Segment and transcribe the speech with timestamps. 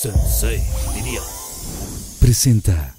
[0.00, 0.62] Sensei,
[0.94, 1.20] diría.
[2.18, 2.94] Presenta.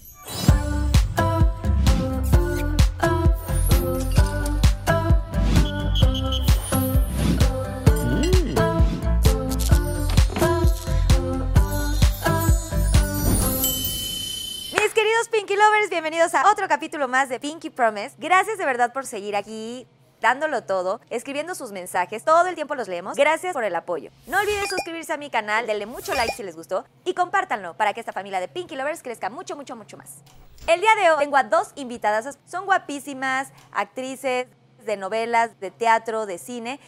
[14.71, 18.11] Mis queridos Pinky Lovers, bienvenidos a otro capítulo más de Pinky Promise.
[18.19, 19.87] Gracias de verdad por seguir aquí
[20.21, 23.17] dándolo todo, escribiendo sus mensajes, todo el tiempo los leemos.
[23.17, 24.11] Gracias por el apoyo.
[24.27, 27.93] No olviden suscribirse a mi canal, denle mucho like si les gustó y compártanlo para
[27.93, 30.19] que esta familia de Pinky Lovers crezca mucho, mucho, mucho más.
[30.67, 34.47] El día de hoy tengo a dos invitadas, son guapísimas, actrices
[34.85, 36.79] de novelas, de teatro, de cine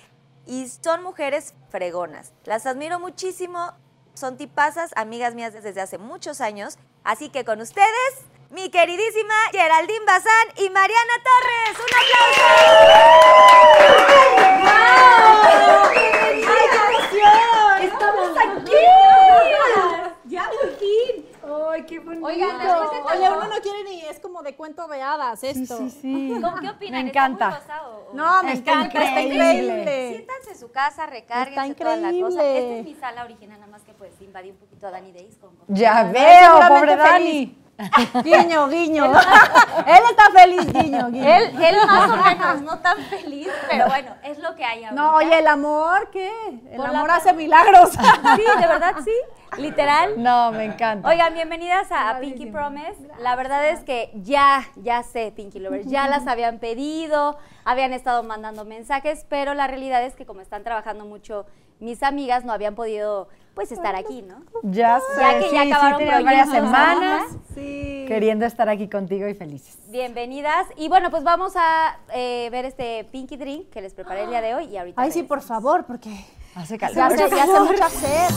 [0.46, 2.34] y son mujeres fregonas.
[2.46, 3.74] Las admiro muchísimo,
[4.14, 6.78] son tipazas, amigas mías desde hace muchos años.
[7.04, 8.14] Así que con ustedes,
[8.54, 11.78] mi queridísima Geraldine Bazán y Mariana Torres.
[11.80, 13.54] ¡Un aplauso!
[17.82, 18.72] ¡Estamos aquí!
[20.26, 21.26] ¡Ya por fin!
[21.72, 22.26] ¡Ay, qué bonito!
[22.26, 25.78] Oigan, después de Oye, uno no quiere ni, es como de cuento de hadas esto.
[25.78, 26.40] Sí, sí.
[26.42, 27.04] ¿Cómo qué opinan?
[27.04, 27.62] Me ¿Está muy encanta.
[27.86, 29.52] o- o- No, me Está encanta, está increíble.
[29.54, 30.10] increíble.
[30.16, 32.16] Siéntanse en su casa, recárguense Está toda la cosa.
[32.44, 32.60] increíble.
[32.60, 35.38] Esta es mi sala original, nada más que pues invadí un poquito a Dani Days
[35.38, 37.50] con Ya Ay, veo, pobre feliz.
[38.24, 39.06] Guiño, guiño.
[39.88, 41.28] Él está feliz, guiño, guiño.
[41.28, 45.02] Él, él más o menos, no tan feliz, pero bueno, es lo que hay ahorita.
[45.02, 46.32] No, oye, el amor, ¿qué?
[46.70, 47.92] El Por amor hace milagros.
[47.92, 49.12] Sí, de verdad, sí,
[49.58, 50.22] literal.
[50.22, 51.08] No, me encanta.
[51.08, 53.08] Oigan, bienvenidas a, a Pinky Promise.
[53.20, 58.22] La verdad es que ya, ya sé, Pinky Lovers, ya las habían pedido, habían estado
[58.22, 61.48] mandando mensajes, pero la realidad es que como están trabajando mucho
[61.80, 64.36] mis amigas, no habían podido, pues, estar aquí, ¿no?
[64.64, 67.24] ya sé, Ya que sí, ya sí, acabaron tenías varias semanas
[67.54, 68.06] Sí.
[68.08, 69.78] queriendo estar aquí contigo y felices.
[69.90, 70.68] Bienvenidas.
[70.76, 74.42] Y bueno, pues vamos a eh, ver este Pinky Drink que les preparé el día
[74.42, 75.02] de hoy y ahorita.
[75.02, 76.10] Ay, sí, por favor, porque
[76.56, 77.14] Hace ya calor.
[77.14, 78.30] hace, ya hace mucha sed.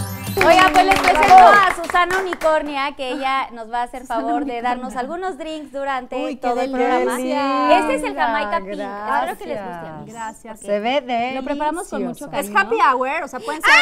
[0.46, 4.60] Oigan, pues les presento a Susana Unicornia, que ella nos va a hacer favor de
[4.60, 7.06] darnos algunos drinks durante Uy, todo el delicia.
[7.06, 7.78] programa.
[7.80, 8.76] Este es el Jamaica Pink.
[8.76, 9.30] Gracias.
[9.30, 10.12] Espero que les guste.
[10.12, 10.60] Gracias.
[10.60, 12.58] Se ve de Lo preparamos con mucho Es cariño.
[12.58, 13.72] happy hour, o sea, pueden ser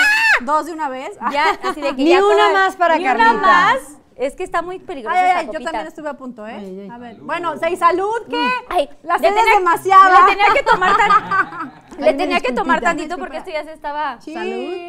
[0.43, 1.11] dos de una vez.
[1.33, 3.79] Ya, así de que Ni ya una toda- más para Ni una más.
[4.17, 6.55] Es que está muy peligrosa Ay, ay, esta ay, yo también estuve a punto, ¿eh?
[6.57, 6.89] Ay, ay.
[6.91, 8.49] A ver, bueno, ¿seis salud qué?
[8.69, 10.21] Ay, la sed es tenía- demasiada.
[10.27, 13.73] Le tenía que tomar tan, le Ay, tenía que tomar tantito porque esto ya se
[13.73, 14.35] estaba Sí,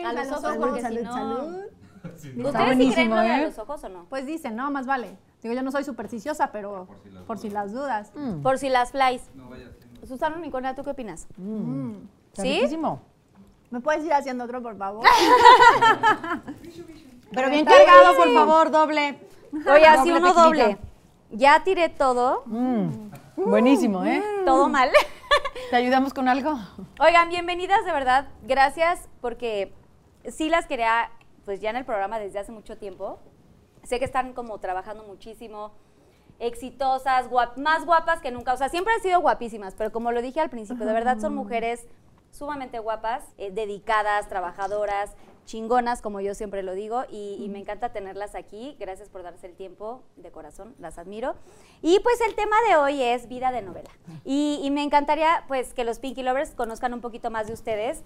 [0.06, 1.56] a los ojos salud, porque salud, si no salud.
[2.46, 3.42] ¿Ustedes sí creen lo de ¿eh?
[3.46, 4.06] los ojos o no?
[4.10, 5.18] Pues dicen, no, más vale.
[5.42, 6.88] Digo, yo no soy supersticiosa, pero
[7.28, 8.12] por si las dudas.
[8.44, 9.24] Por si las flies.
[10.08, 11.28] Susana Unicornia, ¿tú qué opinas?
[12.32, 12.54] Está ¿Sí?
[12.56, 13.02] riquísimo.
[13.72, 15.04] ¿Me puedes ir haciendo otro, por favor?
[17.34, 19.20] Pero bien cargado, por favor, doble.
[19.72, 20.66] Oye, así Doble uno tequilita.
[20.68, 20.78] doble.
[21.32, 24.24] Ya tiré todo, Mm, Buenísimo, ¿eh?
[24.46, 24.90] todo mal.
[25.70, 26.58] ¿Te ayudamos con algo?
[27.00, 28.28] Oigan, bienvenidas de verdad.
[28.44, 29.74] Gracias porque
[30.30, 31.10] sí las quería,
[31.44, 33.20] pues ya en el programa desde hace mucho tiempo.
[33.84, 35.72] Sé que están como trabajando muchísimo,
[36.40, 38.54] exitosas, guap- más guapas que nunca.
[38.54, 41.36] O sea, siempre han sido guapísimas, pero como lo dije al principio, de verdad son
[41.36, 41.88] mujeres
[42.32, 45.12] sumamente guapas, eh, dedicadas, trabajadoras,
[45.46, 48.76] chingonas, como yo siempre lo digo, y, y me encanta tenerlas aquí.
[48.80, 51.36] Gracias por darse el tiempo, de corazón, las admiro.
[51.82, 53.92] Y pues el tema de hoy es vida de novela.
[54.26, 58.04] Y, y me encantaría pues que los Pinky Lovers conozcan un poquito más de ustedes.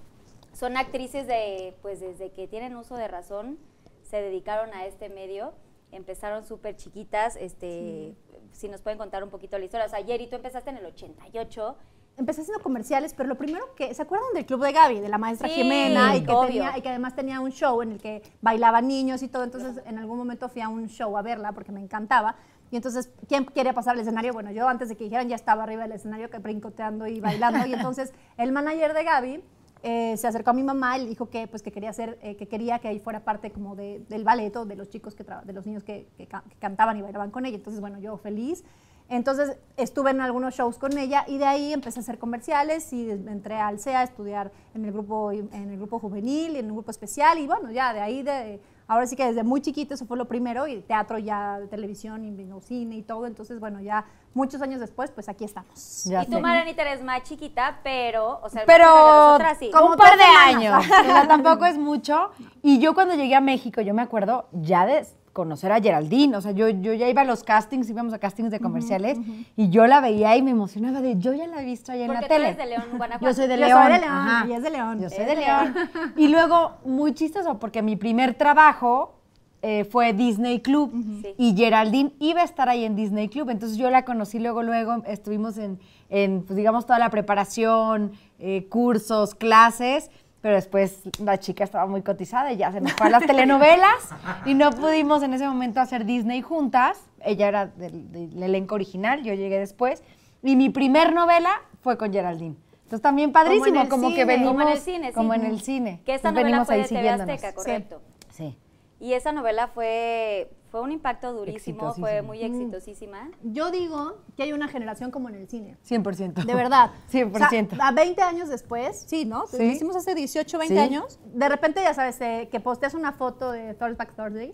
[0.53, 3.57] Son actrices de, pues desde que tienen uso de razón,
[4.03, 5.53] se dedicaron a este medio.
[5.91, 8.13] Empezaron súper chiquitas, este,
[8.51, 9.87] si nos pueden contar un poquito la historia.
[9.87, 11.75] O sea, Jerry, tú empezaste en el 88.
[12.19, 15.17] Empecé haciendo comerciales, pero lo primero que, ¿se acuerdan del Club de Gaby, de la
[15.17, 16.15] maestra Sí, Jimena?
[16.17, 19.29] Y que, tenía, y que además tenía un show en el que bailaban niños y
[19.29, 19.43] todo.
[19.45, 22.35] Entonces, en algún momento fui a un show a verla porque me encantaba.
[22.71, 24.33] Y entonces, ¿quién quería pasar al escenario?
[24.33, 27.65] Bueno, yo antes de que dijeran ya estaba arriba del escenario, que brincoteando y bailando.
[27.65, 29.43] y entonces, el manager de Gaby
[29.81, 32.35] eh, se acercó a mi mamá y le dijo que, pues, que quería hacer, eh,
[32.35, 35.53] que quería que ahí fuera parte como de- del balleto, de los chicos que, de
[35.53, 37.55] los niños que, que que cantaban y bailaban con ella.
[37.55, 38.65] Entonces, bueno, yo feliz.
[39.09, 43.09] Entonces estuve en algunos shows con ella y de ahí empecé a hacer comerciales y
[43.09, 46.71] entré al CEA a estudiar en el grupo en el grupo juvenil y en el
[46.73, 50.05] grupo especial y bueno, ya de ahí de ahora sí que desde muy chiquito eso
[50.05, 54.05] fue lo primero y teatro ya, televisión y vino cine y todo, entonces bueno, ya
[54.33, 56.03] muchos años después pues aquí estamos.
[56.05, 56.41] Ya y tú, sé.
[56.41, 59.71] Marianita, eres más chiquita, pero, o sea, Pero más chiquita que nosotras, sí.
[59.71, 60.85] como un par de años.
[60.99, 62.31] O sea, tampoco es mucho.
[62.61, 65.05] Y yo cuando llegué a México, yo me acuerdo ya de
[65.39, 66.35] conocer a Geraldine.
[66.35, 69.17] O sea, yo, yo ya iba a los castings, íbamos a castings de comerciales,
[69.55, 72.13] y yo la veía y me emocionaba de, yo ya la he visto allá en
[72.13, 72.45] la tú tele.
[72.47, 73.25] eres de León, Guanajuato.
[73.25, 73.81] Yo soy de Yo León.
[73.83, 74.45] soy de León, ajá.
[74.45, 75.01] ella es de León.
[75.01, 75.75] Yo soy Es de de León.
[76.17, 79.15] Y luego, muy chistoso, porque mi primer trabajo
[79.61, 80.91] eh, fue Disney Club
[81.21, 81.33] Sí.
[81.37, 85.03] y Geraldine iba a estar ahí en Disney Club, entonces yo la conocí luego, luego
[85.05, 91.63] estuvimos en, en, pues, digamos, toda la preparación, eh, cursos, clases, Pero después la chica
[91.63, 94.09] estaba muy cotizada y ya se nos fue a las telenovelas
[94.45, 96.97] y no pudimos en ese momento hacer Disney juntas.
[97.21, 100.01] Ella era del, del elenco original, yo llegué después.
[100.41, 101.49] Y mi primer novela
[101.81, 102.55] fue con Geraldine.
[102.89, 105.13] Entonces también padrísimo, como, que venimos Como en el cine, sí.
[105.13, 106.01] como en el cine.
[106.05, 107.09] Que esta novela venimos fue ahí de TV.
[107.09, 108.01] Azteca, correcto.
[108.31, 108.57] Sí.
[108.99, 113.31] Y esa novela fue, fue un impacto durísimo, fue muy exitosísima.
[113.43, 115.77] Yo digo que hay una generación como en el cine.
[115.87, 116.43] 100%.
[116.45, 116.91] De verdad.
[117.11, 117.31] 100%.
[117.73, 119.47] O sea, a 20 años después, sí, ¿no?
[119.47, 119.57] Sí.
[119.57, 120.79] Lo hicimos hace 18, 20 Sí.
[120.81, 121.19] años.
[121.33, 124.53] De repente, ya sabes, eh, que posteas una foto de Throwback Thursday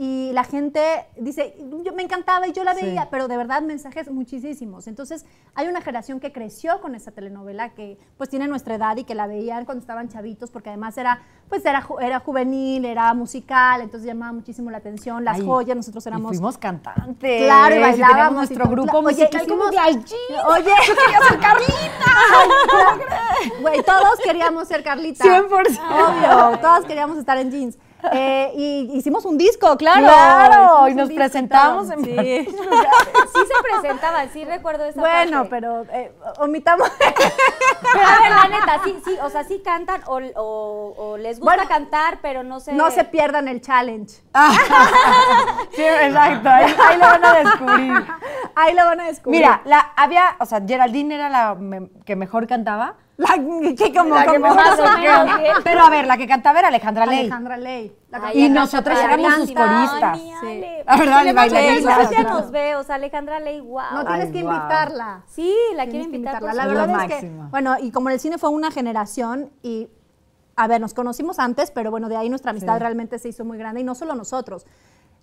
[0.00, 0.80] y la gente
[1.16, 2.84] dice, yo me encantaba y yo la Sí.
[2.86, 4.86] veía, pero de verdad mensajes muchísimos.
[4.86, 9.02] Entonces, hay una generación que creció con esa telenovela que pues tiene nuestra edad y
[9.02, 13.80] que la veían cuando estaban chavitos porque además era pues era, era juvenil, era musical,
[13.80, 17.42] entonces llamaba muchísimo la atención, las Ay, joyas, nosotros y éramos fuimos cantantes.
[17.42, 18.32] Claro, y bailábamos.
[18.50, 20.14] y nuestro grupo Oye, musical como las Jeans.
[20.46, 22.12] Oye, yo quería ser Carlita.
[23.60, 25.24] Güey, todos queríamos ser Carlita.
[25.24, 25.48] 100%.
[25.50, 27.78] Obvio, todos queríamos estar en jeans.
[28.12, 30.02] Eh, y hicimos un disco, claro.
[30.06, 32.14] Claro, y nos presentamos en Sí.
[32.14, 35.50] se presentaban, sí recuerdo esa Bueno, parte.
[35.50, 36.88] pero eh, omitamos.
[37.00, 41.38] Pero a ver, la neta, sí, sí, o sea, sí cantan o, o- o les
[41.38, 42.72] gusta Bueno, cantar, pero no sé.
[42.72, 44.20] No se pierdan el challenge.
[45.74, 47.92] Sí, exacto, ahí, ahí lo van a descubrir.
[48.56, 49.40] Ahí lo van a descubrir.
[49.40, 52.96] Mira, la, había, o sea, Geraldine era la me- que mejor cantaba.
[53.18, 53.34] La
[53.76, 54.78] que como, La que como- más.
[55.64, 57.20] Pero a ver, la que cantaba era Alejandra Ley.
[57.20, 57.94] Alejandra Ley.
[58.12, 60.18] Ay, Y nosotros éramos sus coristas.
[60.18, 60.62] Sí.
[60.86, 61.98] La verdad, Le y mando bailarina.
[61.98, 63.82] besos, ya nos ve, o sea, Alejandra Ley, wow.
[63.92, 65.22] No tienes Ay, que invitarla.
[65.26, 66.40] Sí, la quiero invitar.
[66.40, 66.54] por.
[66.54, 69.88] La verdad es que, bueno, y como en el cine fue una generación y,
[70.56, 72.80] a ver, nos conocimos antes, pero bueno, de ahí nuestra amistad Sí.
[72.80, 74.64] realmente se hizo muy grande y no solo nosotros.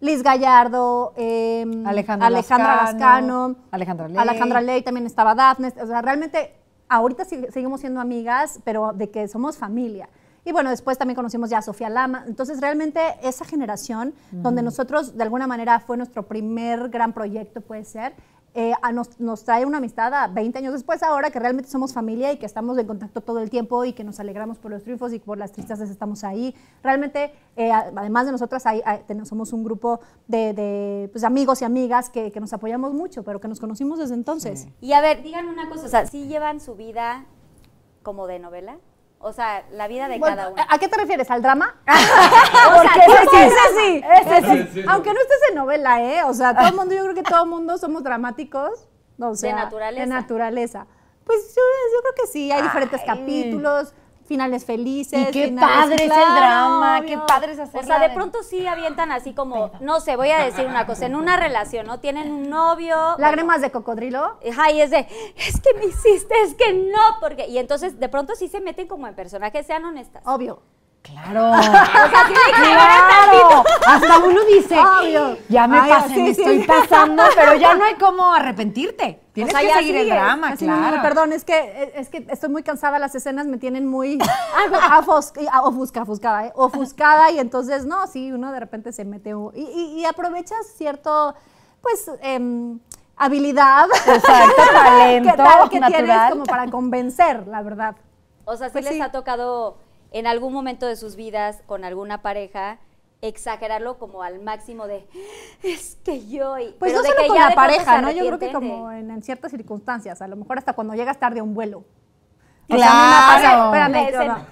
[0.01, 4.17] Liz Gallardo, eh, Alejandra Alejandra Lascano, Lascano, Alejandra Ley.
[4.17, 6.53] Alejandra Ley, también estaba Daphne, o sea, realmente
[6.89, 10.09] ahorita sig- seguimos siendo amigas, pero de que somos familia.
[10.47, 12.23] Y bueno, después también conocimos ya a Sofía Lama.
[12.27, 17.83] Entonces, realmente esa generación, donde nosotros de alguna manera fue nuestro primer gran proyecto, puede
[17.83, 18.13] ser,
[18.55, 21.93] eh, a nos, nos trae una amistad a 20 años después, ahora que realmente somos
[21.93, 24.81] familia y que estamos en contacto todo el tiempo y que nos alegramos por los
[24.83, 26.55] triunfos y por las tristezas estamos ahí.
[26.81, 31.61] Realmente, eh, además de nosotras, hay, hay- ten- somos un grupo de, de, pues, amigos
[31.61, 34.67] y amigas que, que nos apoyamos mucho, pero que nos conocimos desde entonces.
[34.81, 37.25] Y a ver, díganme una cosa, o sea, ¿sí llevan su vida
[38.03, 38.77] como de novela?
[39.27, 40.63] O sea, la vida de Bueno, cada uno.
[40.69, 41.31] ¿A qué te refieres?
[41.31, 41.75] ¿Al drama?
[41.83, 44.69] Porque ese sí.
[44.71, 44.85] sí.
[44.87, 46.23] Aunque no estés en novela, ¿eh?
[46.25, 48.87] O sea, todo el mundo, yo creo que todo el mundo somos dramáticos.
[49.19, 50.03] O sea, naturaleza.
[50.03, 50.87] De naturaleza.
[51.23, 51.61] Pues yo,
[51.95, 53.07] yo creo que sí, hay diferentes Ay.
[53.07, 53.95] capítulos,
[54.25, 55.29] finales felices.
[55.29, 57.09] Y qué finales- padre es el drama, obvio.
[57.09, 57.97] qué padre es O hacerla.
[57.97, 61.15] sea, de pronto sí avientan así como, no sé, voy a decir una cosa, en
[61.15, 61.99] una relación, ¿no?
[61.99, 63.15] Tienen un novio.
[63.17, 64.37] Lágrimas de cocodrilo.
[64.49, 65.07] Ajá, y es de,
[65.37, 67.47] es que me hiciste, es que no, porque.
[67.47, 70.23] Y entonces de pronto sí se meten como en personajes, sean honestas.
[70.25, 70.61] Obvio.
[71.05, 71.51] Claro.
[71.55, 75.37] O sea, sí le Claro, hasta uno dice, Obvio.
[75.49, 76.41] ya me Ay, pasé, sí, me sí.
[76.41, 79.21] estoy pasando, pero ya no hay cómo arrepentirte.
[79.33, 80.95] Tienes sea, que ya seguir el drama, Así, claro.
[80.97, 84.17] no, perdón, es que, es que estoy muy cansada, las escenas me tienen muy
[84.81, 84.99] ah,
[85.63, 86.51] ofusca, ofuscada, ¿eh?
[86.55, 91.35] ofuscada y entonces, no, sí, uno de repente se mete y, y- y aprovechas cierto,
[91.81, 92.79] pues, em,
[93.17, 96.31] habilidad Exacto, talento que, tal- que tienes natural.
[96.31, 97.95] como para convencer, la verdad.
[98.45, 99.01] O sea, sí Pues les sí.
[99.01, 99.77] ha tocado
[100.15, 102.77] en algún momento de sus vidas con alguna pareja
[103.21, 105.05] exagerarlo como al máximo de
[105.63, 108.11] es que yo y Pues pero no de solo que con ya la pareja, ¿no?
[108.11, 111.41] Yo creo que como en, en ciertas circunstancias, a lo mejor hasta cuando llegas tarde
[111.41, 111.79] a un vuelo.
[112.69, 113.41] O Claro.
[113.41, 114.45] sea, espérame, no.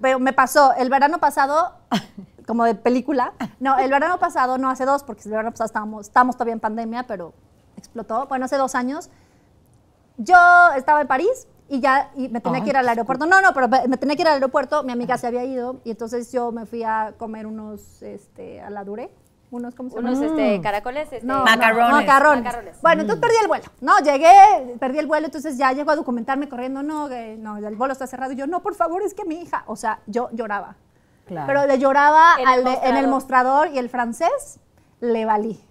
[0.00, 1.74] Pero me pasó el verano pasado,
[2.46, 3.34] como de película.
[3.60, 6.60] No, el verano pasado, no hace dos, porque el verano pasado estábamos, estábamos todavía en
[6.60, 7.34] pandemia, pero
[7.76, 8.26] explotó.
[8.28, 9.10] Bueno, hace dos años.
[10.16, 10.36] Yo
[10.74, 13.24] estaba en París y ya y me tenía Ay, que ir al aeropuerto.
[13.26, 14.82] No, no, pero me tenía que ir al aeropuerto.
[14.84, 18.68] Mi amiga se había ido y entonces yo me fui a comer unos este, a
[18.70, 19.10] la Dure.
[19.50, 20.14] Unos, ¿cómo se llaman?
[20.14, 21.90] unos este, caracoles este, No, Macarrones.
[21.90, 22.44] no, macarrones.
[22.44, 22.80] Macarrones.
[22.82, 23.64] Bueno, entonces perdí el vuelo.
[23.80, 26.82] No, llegué, perdí el vuelo, entonces ya llego a documentarme corriendo.
[26.82, 28.32] No, que- no, el vuelo está cerrado.
[28.32, 29.64] Y yo, no, por favor, es que mi hija.
[29.66, 30.76] O sea, yo lloraba.
[31.26, 31.46] Claro.
[31.46, 33.52] Pero le lloraba En el al de- en el mostrador.
[33.66, 34.58] mostrador y el francés
[35.00, 35.62] le valí.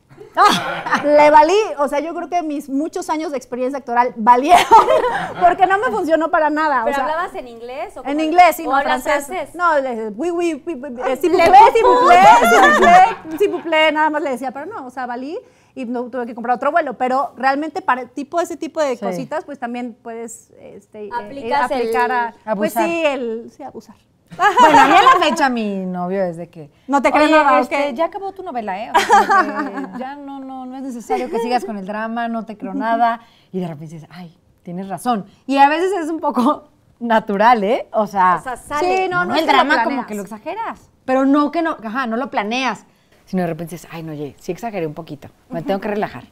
[1.04, 4.64] Le valí, o sea, yo creo que mis muchos años de experiencia actoral valieron
[5.42, 6.82] porque no me funcionó para nada.
[6.82, 7.98] o ¿Pero sea, hablabas en inglés?
[7.98, 9.26] O en inglés, sí, o no, francés.
[9.28, 9.56] francés?
[9.56, 14.22] No, le oui, oui, oui, oui, eh, s'il vous plaît, s'il vous plaît, nada más
[14.22, 15.38] le decía, pero no, o sea, valí
[15.76, 19.06] y no tuve que comprar otro vuelo, pero realmente para tipo ese tipo de Sí.
[19.06, 22.86] cositas, pues también puedes este, eh, aplicar el- a, pues Abusar.
[22.86, 23.96] sí, el, sí, abusar.
[24.38, 26.72] Bueno, a mí a la fecha mi novio es de que...
[26.88, 28.92] No te creo "Oye, nada, este, ¿ok?" ya acabó tu novela, ¿eh?
[28.96, 32.58] O sea, ya no, no, no es necesario que sigas con el drama, no te
[32.58, 33.22] creo nada.
[33.52, 35.26] Y de repente dices, ay, tienes razón.
[35.46, 36.70] Y a veces es un poco
[37.00, 37.88] natural, ¿eh?
[37.94, 39.04] O sea, O sea, sale.
[39.04, 40.90] Sí, no, no, no el drama como que lo exageras.
[41.06, 42.86] Pero no que no, ajá, no lo planeas.
[43.26, 45.30] Sino de repente dices, ay, no, oye, sí exageré un poquito.
[45.50, 46.24] Me tengo que relajar.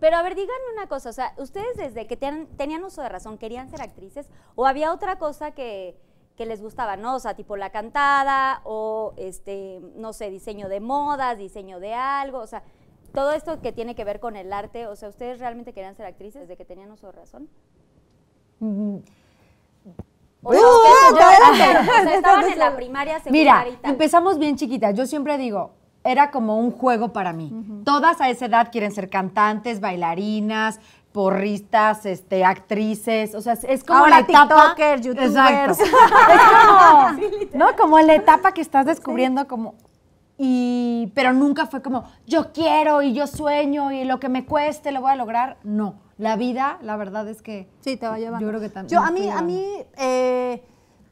[0.00, 3.38] Pero a ver, díganme una cosa, o sea, ¿ustedes desde que tenían uso de razón
[3.38, 5.96] querían ser actrices o había otra cosa que,
[6.36, 7.14] que les gustaba, ¿no?
[7.16, 12.38] O sea, tipo la cantada o, este, no sé, diseño de modas, diseño de algo,
[12.38, 12.62] o sea,
[13.14, 16.04] todo esto que tiene que ver con el arte, o sea, ¿ustedes realmente querían ser
[16.06, 17.48] actrices desde que tenían uso de razón?
[20.42, 21.90] O sea, ustedes- adelante.
[21.90, 23.90] o sea, estaban en la primaria, Mira, secundaria y tal.
[23.92, 24.94] empezamos bien chiquitas.
[24.94, 25.72] Yo siempre digo,
[26.04, 27.52] era como un juego para mí.
[27.84, 30.78] Todas a esa edad quieren ser cantantes, bailarinas,
[31.16, 33.34] porristas, este, actrices.
[33.34, 34.74] O sea, es- como Ahora la etapa.
[34.74, 35.80] tiktokers, youtubers.
[35.80, 35.84] Exacto.
[36.34, 37.76] Es como, ¿no?
[37.76, 39.76] Como la etapa que estás descubriendo como.
[40.36, 44.92] Y, pero nunca fue como, yo quiero y yo sueño y lo que me cueste
[44.92, 45.56] lo voy a lograr.
[45.64, 48.44] No, la vida, la verdad es que Sí, te va llevando.
[48.44, 49.64] Yo creo que también Yo, a mí, a mí,
[49.96, 50.62] eh,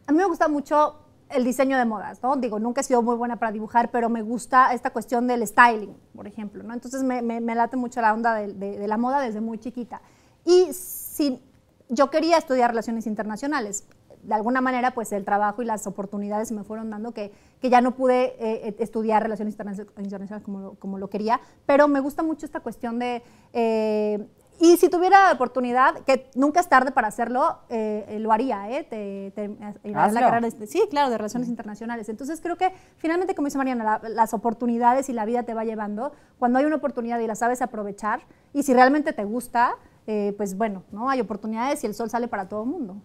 [0.06, 0.96] a mí me gusta mucho
[1.34, 2.36] el diseño de modas, ¿no?
[2.36, 5.94] Digo, nunca he sido muy buena para dibujar, pero me gusta esta cuestión del styling,
[6.14, 6.72] por ejemplo, ¿no?
[6.74, 10.00] Entonces me, me- me late mucho la onda de, la moda desde muy chiquita.
[10.44, 11.40] Y si
[11.88, 13.84] yo quería estudiar relaciones internacionales,
[14.22, 17.30] de alguna manera, pues el trabajo y las oportunidades me fueron dando que,
[17.62, 20.46] ya no pude eh, eh, estudiar relaciones interna- internacionales
[20.78, 23.22] como lo quería, pero me gusta mucho esta cuestión de...
[23.52, 24.26] eh,
[24.60, 28.84] y si tuviera oportunidad, que nunca es tarde para hacerlo, eh, eh, lo haría, ¿eh?
[28.84, 29.48] Te, te-
[29.90, 32.08] la carrera de- sí, claro, de relaciones internacionales.
[32.08, 35.64] Entonces creo que finalmente, como dice Mariana, la- las oportunidades y la vida te va
[35.64, 36.12] llevando.
[36.38, 40.56] Cuando hay una oportunidad y la sabes aprovechar, y si realmente te gusta, eh, pues
[40.56, 41.10] bueno, ¿no?
[41.10, 42.96] Hay oportunidades y el sol sale para todo el mundo.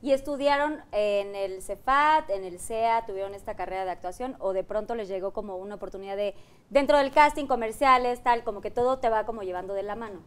[0.00, 4.62] ¿Y estudiaron en el CEFAT, en el CEA, tuvieron esta carrera de actuación o de
[4.62, 6.34] pronto les llegó como una oportunidad de,
[6.70, 10.20] dentro del casting, comerciales, tal, como que todo te va como llevando de la mano?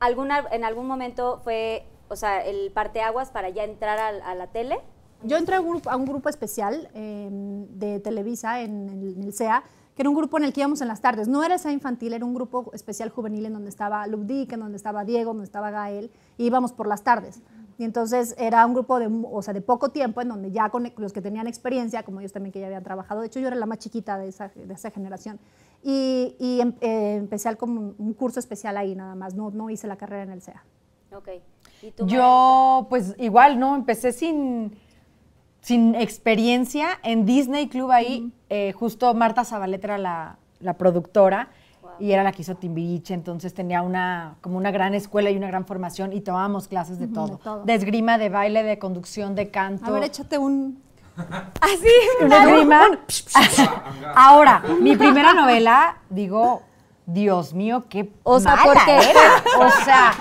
[0.00, 4.78] ¿Alguna, en algún momento fue, o sea, el parteaguas para ya entrar a, la tele?
[5.22, 9.32] Yo entré a un grupo, a un grupo especial eh, de Televisa en el, en
[9.32, 9.64] CEA,
[9.96, 11.26] que era un grupo en el que íbamos en las tardes.
[11.26, 14.76] No era CEA infantil, era un grupo especial juvenil en donde estaba Lubdik, en donde
[14.76, 17.42] estaba Diego, donde estaba Gael, y íbamos por las tardes.
[17.78, 20.92] Y entonces era un grupo de, o sea, de poco tiempo, en donde ya con
[20.96, 23.54] los que tenían experiencia, como ellos también que ya habían trabajado, de hecho yo era
[23.56, 25.38] la más chiquita de esa, de esa generación,
[25.84, 29.70] y, y em- eh, empecé al- como un, curso especial ahí nada más, no, no
[29.70, 30.64] hice la carrera en el CEA.
[31.14, 31.28] Ok.
[31.82, 32.06] ¿Y tú?
[32.08, 33.76] Yo, pues igual, ¿no?
[33.76, 34.76] Empecé sin,
[35.60, 38.32] sin experiencia en Disney Club ahí.
[38.48, 41.50] eh, justo Marta Zabaleta era la, la productora
[42.00, 45.48] y era la que hizo Timbiriche, entonces tenía una, como una gran escuela y una
[45.48, 47.38] gran formación y tomábamos clases de todo.
[47.38, 47.64] todo.
[47.64, 49.86] De esgrima, de baile, de conducción, de canto.
[49.86, 50.82] A ver, échate un...
[51.60, 51.88] Así.
[52.24, 52.82] una esgrima.
[54.14, 56.62] Ahora, mi primera novela, digo,
[57.06, 58.96] Dios mío, qué O sea, mala ¿por qué?
[59.10, 59.42] era.
[59.58, 60.12] O sea,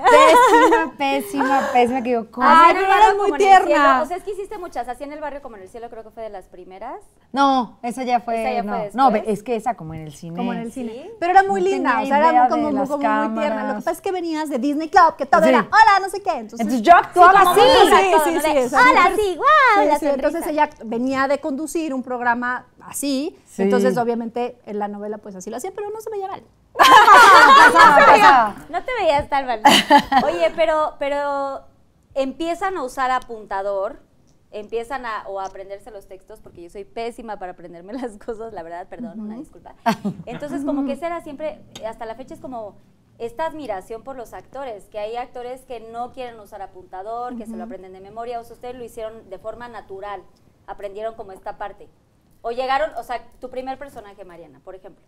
[0.00, 2.46] pésima, pésima, pésima, que digo, ¿cómo?
[2.48, 4.02] Ay, pero barrio muy tierna.
[4.02, 4.88] O sea, es que hiciste muchas.
[4.88, 7.00] Así en el barrio como en el cielo creo que fue de las primeras.
[7.32, 8.40] No, esa ya fue.
[8.42, 10.36] Esa ya no, fue es que esa como en el cine.
[10.36, 10.92] como en el cine.
[10.92, 11.10] ¿Sí?
[11.18, 12.96] Pero era muy No linda, o sea, era como, como
[13.28, 13.64] muy tierna.
[13.68, 15.48] Lo que pasa es que venías de Disney Club, que todo Sí.
[15.48, 16.30] era, hola, no sé qué.
[16.32, 17.60] Entonces, Entonces yo actuaba así.
[17.60, 22.02] sí, sí, sí, Hola, sí, wow, Sí, la sí, entonces ella venía de conducir un
[22.02, 23.62] programa así, Sí.
[23.62, 26.42] entonces obviamente en la novela pues así lo hacía, pero no se veía mal.
[26.74, 28.54] Pasaba, pasaba.
[28.68, 29.62] No te veías tan mal.
[30.24, 31.64] Oye, pero, pero
[32.14, 34.00] empiezan a usar apuntador,
[34.50, 38.52] empiezan a, o a aprenderse los textos, porque yo soy pésima para aprenderme las cosas,
[38.52, 39.74] la verdad, perdón, una disculpa.
[40.26, 42.76] Entonces, como que esa era siempre, hasta la fecha es como
[43.18, 47.56] esta admiración por los actores, que hay actores que no quieren usar apuntador, que se
[47.56, 50.22] lo aprenden de memoria, o sea, ustedes lo hicieron de forma natural,
[50.66, 51.88] aprendieron como esta parte.
[52.40, 55.04] O llegaron, o sea, tu primer personaje, Mariana, por ejemplo.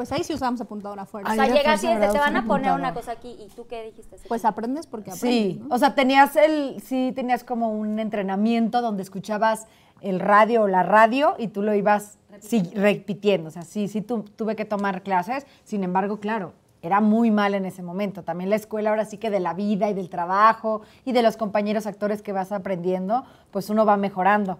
[0.00, 1.30] Pues ahí sí usábamos apuntador afuera.
[1.30, 3.84] O sea, llegas y desde, te van a poner una cosa aquí, ¿y tú qué
[3.84, 4.16] dijiste?
[4.28, 5.74] Pues aprendes porque aprendes, Sí, ¿no?
[5.74, 9.66] o sea, tenías el, sí, tenías como un entrenamiento donde escuchabas
[10.00, 13.48] el radio o la radio y tú lo ibas sí, repitiendo.
[13.48, 15.46] O sea, sí, sí, tu- tuve que tomar clases.
[15.64, 18.22] Sin embargo, claro, era muy mal en ese momento.
[18.22, 21.36] También la escuela ahora sí que de la vida y del trabajo y de los
[21.36, 24.56] compañeros actores que vas aprendiendo, pues uno va mejorando.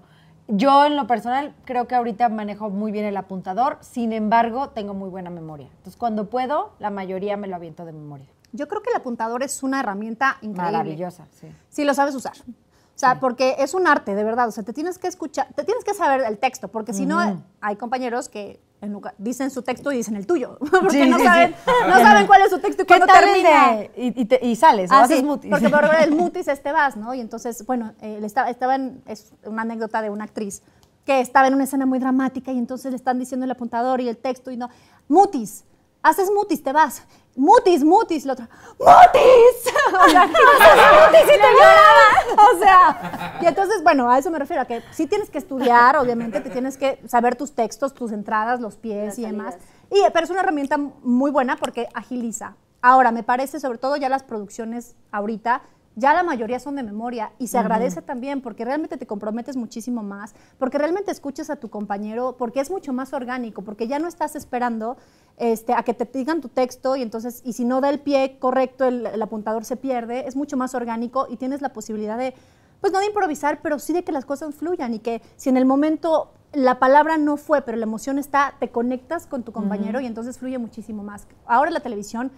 [0.53, 4.95] Yo en lo personal creo que ahorita manejo muy bien el apuntador, sin embargo tengo
[4.95, 5.69] muy buena memoria.
[5.69, 8.27] Entonces cuando puedo, la mayoría me lo aviento de memoria.
[8.53, 10.79] Yo creo que el apuntador es una herramienta increíble.
[10.79, 11.47] Maravillosa, sí.
[11.69, 12.35] si lo sabes usar.
[12.39, 14.49] O sea, porque es un arte, de verdad.
[14.49, 17.43] O sea, te tienes que escuchar, te tienes que saber el texto, porque si no,
[17.61, 21.19] hay compañeros que en lugar- dicen su texto y dicen el tuyo, porque Sí, no,
[21.19, 21.71] sí, saben, sí.
[21.89, 23.73] no saben cuál es su texto y ¿Qué cuándo termina.
[23.77, 25.51] de- y, y te- y sales, Ah, haces sí, mutis?
[25.51, 27.13] porque por el mutis es te vas, ¿no?
[27.15, 30.63] Y entonces, bueno, eh, estaba, estaba en, es una anécdota de una actriz
[31.05, 34.09] que estaba en una escena muy dramática y entonces le están diciendo el apuntador y
[34.09, 34.69] el texto y no,
[35.09, 35.65] mutis.
[36.03, 37.03] haces mutis, te vas.
[37.37, 39.75] Mutis, mutis, la otra, ¡mutis!
[40.05, 42.53] O sea, mutis y te lloraba.
[42.53, 45.97] O sea, y entonces, bueno, a eso me refiero, a que sí tienes que estudiar,
[45.97, 49.57] obviamente, te tienes que saber tus textos, tus entradas, los pies Las y demás.
[49.91, 52.57] Y, pero es una herramienta muy buena porque agiliza.
[52.83, 55.63] Ahora, me parece, sobre todo ya las producciones ahorita,
[55.97, 60.03] ya la mayoría son de memoria y se agradece también porque realmente te comprometes muchísimo
[60.03, 64.07] más, porque realmente escuchas a tu compañero, porque es mucho más orgánico, porque ya no
[64.07, 64.97] estás esperando
[65.37, 68.37] este, a que te digan tu texto y entonces, y si no da el pie
[68.39, 72.35] correcto, el, el apuntador se pierde, es mucho más orgánico y tienes la posibilidad de,
[72.81, 75.57] pues no de improvisar, pero sí de que las cosas fluyan y que si en
[75.57, 80.01] el momento la palabra no fue, pero la emoción está, te conectas con tu compañero
[80.01, 81.27] y entonces fluye muchísimo más.
[81.47, 82.33] Ahora la televisión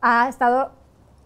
[0.00, 0.72] ha estado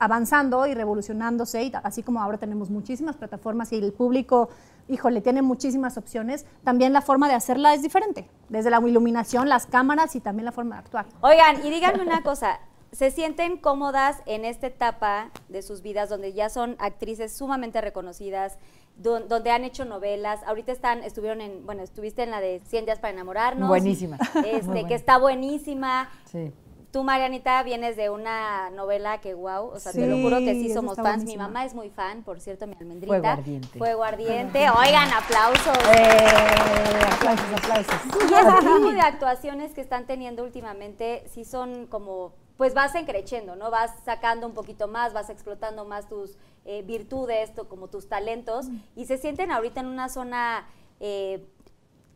[0.05, 4.49] avanzando y revolucionándose, y así como ahora tenemos muchísimas plataformas y el público,
[4.89, 9.67] híjole, tiene muchísimas opciones, también la forma de hacerla es diferente, desde la iluminación, las
[9.67, 11.07] cámaras y también la forma de actuar.
[11.21, 12.59] Oigan, y díganme una cosa.
[12.91, 18.59] ¿Se sienten cómodas en esta etapa de sus vidas donde ya son actrices sumamente reconocidas,
[18.99, 20.41] don- donde han hecho novelas?
[20.47, 23.67] Ahorita están, estuvieron en, bueno, estuviste en la de 100 días para enamorarnos.
[23.67, 24.19] Buenísima.
[24.45, 26.11] Este, que está buenísima.
[26.31, 26.53] Sí.
[26.93, 30.53] Tú, Marianita, vienes de una novela que wow, o sea, te lo Sí, juro que
[30.53, 31.25] sí somos fans.
[31.25, 33.09] Mi mamá es muy fan, por cierto, mi almendrita.
[33.15, 33.79] Fuego ardiente.
[33.79, 34.59] Fuego ardiente.
[34.71, 35.79] Oigan, aplausos.
[35.97, 37.95] Eh, aplausos, aplausos.
[38.31, 43.57] Y ese tipo de actuaciones que están teniendo últimamente sí son como, pues vas encrechendo,
[43.57, 43.71] ¿no?
[43.71, 48.67] Vas sacando un poquito más, vas explotando más tus eh, virtudes, tu- como tus talentos,
[48.97, 50.67] y se sienten ahorita en una zona,
[51.01, 51.43] eh,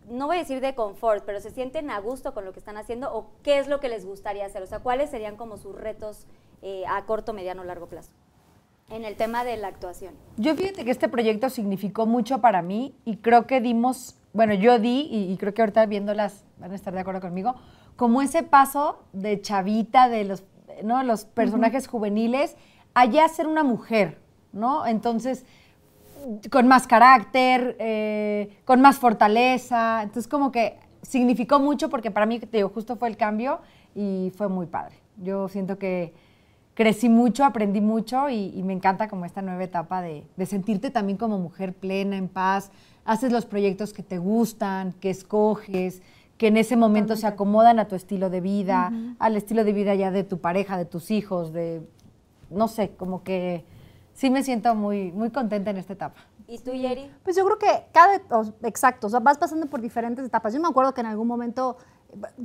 [0.09, 2.77] no voy a decir de confort, pero se sienten a gusto con lo que están
[2.77, 5.75] haciendo, o qué es lo que les gustaría hacer, o sea, cuáles serían como sus
[5.75, 6.27] retos
[6.63, 8.13] eh, a corto, mediano, largo plazo,
[8.89, 10.15] en el tema de la actuación.
[10.37, 14.79] Yo fíjate que este proyecto significó mucho para mí y creo que dimos, bueno, yo
[14.79, 17.55] di, y, y creo que ahorita viéndolas van a estar de acuerdo conmigo,
[17.97, 20.45] como ese paso de chavita, de los,
[20.83, 21.03] ¿no?
[21.03, 22.57] los personajes juveniles,
[22.95, 24.19] allá a ser una mujer,
[24.53, 24.87] ¿no?
[24.87, 25.45] Entonces,
[26.51, 30.03] con más carácter, eh, con más fortaleza.
[30.03, 33.61] Entonces, como que significó mucho porque para mí, te digo, justo fue el cambio
[33.95, 34.97] y fue muy padre.
[35.23, 36.13] Yo siento que
[36.75, 40.91] crecí mucho, aprendí mucho y, y me encanta como esta nueva etapa de, de sentirte
[40.91, 42.71] también como mujer plena, en paz,
[43.05, 46.03] haces los proyectos que te gustan, que escoges,
[46.37, 49.95] que en ese momento se acomodan a tu estilo de vida, al estilo de vida
[49.95, 51.81] ya de tu pareja, de tus hijos, de,
[52.51, 53.65] no sé, como que
[54.17, 56.19] sí me siento muy, muy contenta en esta etapa.
[56.49, 57.11] ¿Y tú, Yeri?
[57.23, 58.21] Pues yo creo que cada,
[58.63, 60.55] exacto, o sea, vas pasando por diferentes etapas.
[60.55, 61.77] Yo me acuerdo que en algún momento,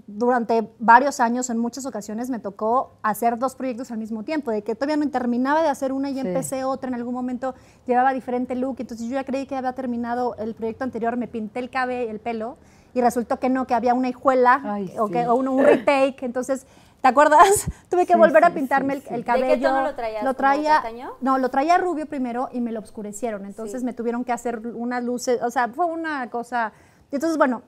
[0.07, 4.63] durante varios años, en muchas ocasiones, me tocó hacer dos proyectos al mismo tiempo, de
[4.63, 6.19] que todavía no terminaba de hacer una y Sí.
[6.21, 7.55] empecé otra, en algún momento
[7.85, 11.59] llevaba diferente look, entonces yo ya creí que había terminado el proyecto anterior, me pinté
[11.59, 12.57] el cabello, el pelo,
[12.93, 16.23] y resultó que no, que había una hijuela Ay, o, que, o un, un retake,
[16.23, 16.65] entonces...
[17.01, 17.65] ¿Te acuerdas?
[17.89, 19.09] Tuve que Sí, volver a pintarme sí, el, sí.
[19.09, 19.69] el ¿De qué cabello.
[19.69, 20.21] tono lo traías?
[20.21, 20.83] ¿Como traía,
[21.21, 23.45] no, lo traía rubio primero y me lo oscurecieron.
[23.45, 23.85] Entonces Sí.
[23.85, 26.73] me tuvieron que hacer unas luces, o sea, fue una cosa.
[27.11, 27.63] y Entonces, bueno,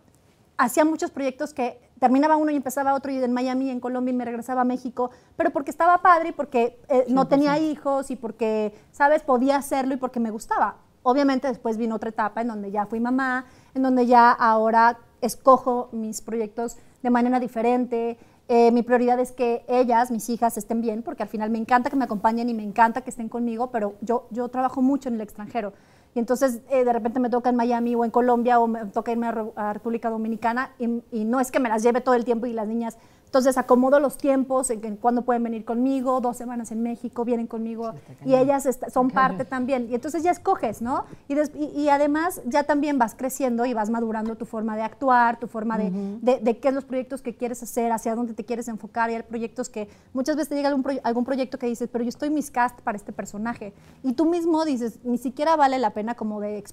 [0.57, 4.15] hacía muchos proyectos que terminaba uno y empezaba otro, y en Miami, en Colombia, y
[4.15, 8.15] me regresaba a México, pero porque estaba padre, y porque eh, no tenía hijos y
[8.17, 10.75] porque, ¿sabes?, podía hacerlo y porque me gustaba.
[11.01, 15.89] Obviamente después vino otra etapa en donde ya fui mamá, en donde ya ahora escojo
[15.93, 18.17] mis proyectos de manera diferente.
[18.49, 21.89] Eh, mi prioridad es que ellas, mis hijas, estén bien, porque al final me encanta
[21.89, 25.15] que me acompañen y me encanta que estén conmigo, pero yo, yo trabajo mucho en
[25.15, 25.73] el extranjero.
[26.13, 29.12] Y entonces eh, de repente me toca en Miami o en Colombia o me toca
[29.12, 32.25] irme a, Re- a República Dominicana y no es que me las lleve todo el
[32.25, 32.97] tiempo y las niñas.
[33.33, 37.47] Entonces acomodo los tiempos en, en cuándo pueden venir conmigo, dos semanas en México, vienen
[37.47, 39.87] conmigo y ellas son parte también.
[39.89, 41.05] Y entonces ya escoges, ¿no?
[41.27, 44.83] Y, des- y- y además ya también vas creciendo y vas madurando tu forma de
[44.83, 45.89] actuar, tu forma de,
[46.21, 49.09] de, de qué es los proyectos que quieres hacer, hacia dónde te quieres enfocar.
[49.09, 52.03] Y hay proyectos que muchas veces te llega algún, proye- algún proyecto que dices, pero
[52.03, 53.73] yo estoy miscast para este personaje.
[54.03, 56.63] Y tú mismo dices, ni siquiera vale la pena como de,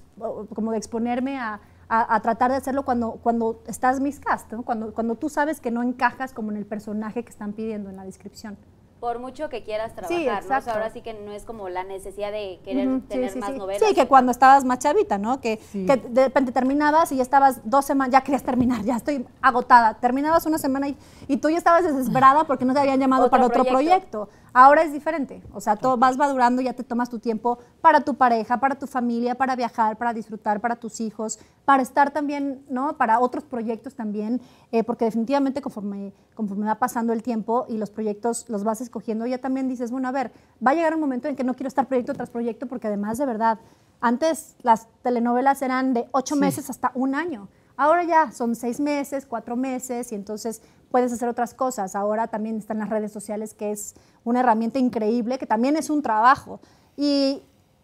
[0.53, 1.59] como de exponerme a,
[1.93, 4.63] a- a tratar de hacerlo cuando, cuando estás miscast, ¿no?
[4.63, 7.97] cuando, cuando tú sabes que no encajas como en el personaje que están pidiendo en
[7.97, 8.57] la descripción.
[9.01, 10.31] Por mucho que quieras trabajar, Sí, ¿no?
[10.31, 10.65] O exacto.
[10.65, 13.49] sea, ahora sí que no es como la necesidad de querer sí, tener sí, más
[13.51, 13.57] sí.
[13.57, 13.81] novelas.
[13.85, 15.41] Sí, que cuando estabas más chavita, ¿no?
[15.41, 15.87] Que, Sí.
[15.87, 19.95] que de repente terminabas y ya estabas dos semanas, ya querías terminar, ya estoy agotada.
[19.95, 23.31] Terminabas una semana y, y tú ya estabas desesperada porque no te habían llamado Otro
[23.31, 24.27] para otro proyecto.
[24.27, 24.29] proyecto.
[24.53, 25.41] Ahora es diferente.
[25.53, 28.85] O sea, todo vas madurando, ya te tomas tu tiempo para tu pareja, para tu
[28.85, 32.97] familia, para viajar, para disfrutar, para tus hijos, para estar también, ¿no?
[32.97, 34.41] Para otros proyectos también,
[34.73, 39.25] eh, porque definitivamente conforme, conforme va pasando el tiempo y los proyectos los vas escogiendo,
[39.25, 40.31] ya también dices, bueno, a ver,
[40.65, 43.17] va a llegar un momento en que no quiero estar proyecto tras proyecto porque además
[43.17, 43.57] de verdad,
[44.01, 46.41] antes las telenovelas eran de ocho Sí.
[46.41, 47.47] meses hasta un año.
[47.77, 51.95] Ahora ya son seis meses, cuatro meses, y entonces puedes hacer otras cosas.
[51.95, 56.01] Ahora también están las redes sociales, que es una herramienta increíble, que también es un
[56.01, 56.59] trabajo.
[56.97, 57.41] Y,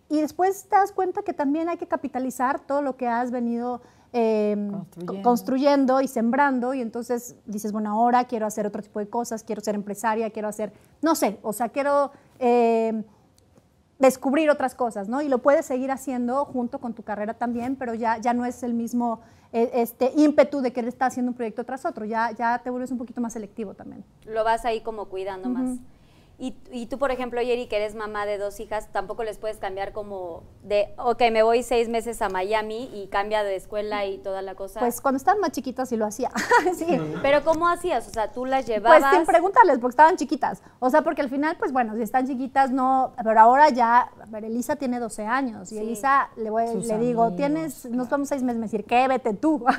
[0.10, 3.82] y después te das cuenta que también hay que capitalizar todo lo que has venido
[4.18, 5.14] eh, Construyendo.
[5.14, 6.74] co- construyendo y sembrando.
[6.74, 10.48] Y entonces dices, bueno, ahora quiero hacer otro tipo de cosas, quiero ser empresaria, quiero
[10.48, 12.12] hacer, no sé, o sea, quiero...
[12.40, 13.04] eh,
[14.00, 15.24] descubrir otras cosas, ¿no?
[15.24, 18.62] Y lo puedes seguir haciendo junto con tu carrera también, pero ya, ya no es
[18.62, 22.60] el mismo eh, este ímpetu de querer estar haciendo un proyecto tras otro, ya, ya
[22.64, 24.04] te vuelves un poquito más selectivo también.
[24.28, 25.80] Lo vas ahí como cuidando más.
[26.40, 29.58] Y, y tú, por ejemplo, Yeri, que eres mamá de dos hijas, tampoco les puedes
[29.58, 34.20] cambiar como de, ok, me voy seis meses a Miami y cambia de escuela y
[34.20, 34.80] toda la cosa.
[34.80, 36.30] Pues cuando estaban más chiquitas sí lo hacía.
[36.76, 36.86] sí.
[37.24, 38.08] Pero ¿cómo hacías?
[38.08, 39.00] O sea, tú las llevabas...
[39.00, 40.62] Pues sin preguntarles, porque estaban chiquitas.
[40.80, 43.14] O sea, porque al final, pues bueno, si están chiquitas, no.
[43.24, 45.72] Pero ahora ya, a ver, Elisa tiene 12 años.
[45.72, 45.82] Y Sí.
[45.82, 49.08] Elisa, le, voy, Sus le digo, amigos, tienes, nos vamos seis meses, me decir, ¿qué?
[49.08, 49.64] Vete tú.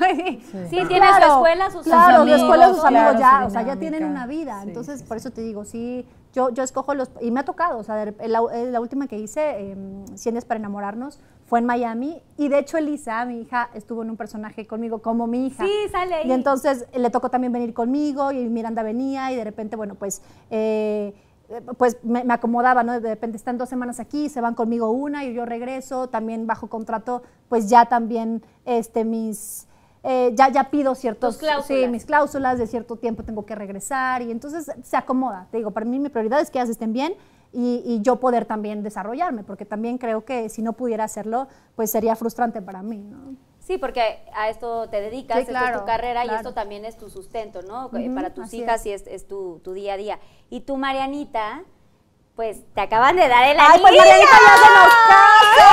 [0.69, 3.49] Sí, tiene su escuela, sus Claro, su amigos, escuela, sus amigos claro, ya, su o
[3.49, 4.59] sea, ya tienen una vida.
[4.61, 7.45] Sí, Entonces, sí, por eso te digo, sí, yo, yo escojo los, y me ha
[7.45, 9.77] tocado, o sea, de- la, la última que hice, eh,
[10.15, 14.11] 100 días para enamorarnos, fue en Miami, y de hecho Elisa, mi hija, estuvo en
[14.11, 15.65] un personaje conmigo como mi hija.
[15.65, 16.27] Sí, sale ahí.
[16.27, 19.95] Y entonces eh, le tocó también venir conmigo, y Miranda venía, y de repente, bueno,
[19.95, 20.21] pues...
[20.51, 21.13] eh,
[21.51, 22.99] eh, pues me, me acomodaba, ¿no?
[22.99, 26.67] De repente están dos semanas aquí, se van conmigo una y yo regreso, también bajo
[26.67, 29.65] contrato, pues ya también este, mis,
[30.03, 34.31] eh, ya, ya pido ciertos, sí, mis cláusulas, de cierto tiempo tengo que regresar y
[34.31, 35.47] entonces se acomoda.
[35.51, 37.15] Te digo, para mí mi prioridad es que ellas estén bien
[37.51, 41.91] y, y yo poder también desarrollarme, porque también creo que si no pudiera hacerlo, pues
[41.91, 43.35] sería frustrante para mí, ¿no?
[43.59, 46.39] Sí, porque a esto te dedicas, Sí, esto es claro, tu carrera y claro.
[46.41, 47.87] esto también es tu sustento, ¿no?
[47.87, 48.85] Ujú, Para tus hijas es.
[48.87, 50.19] y es, es tu, tu día a día.
[50.49, 51.63] Y tú, Marianita,
[52.39, 53.81] pues te acaban de dar el ¡Ay, anillo.
[53.81, 55.71] pues Marianita ya se nos casa!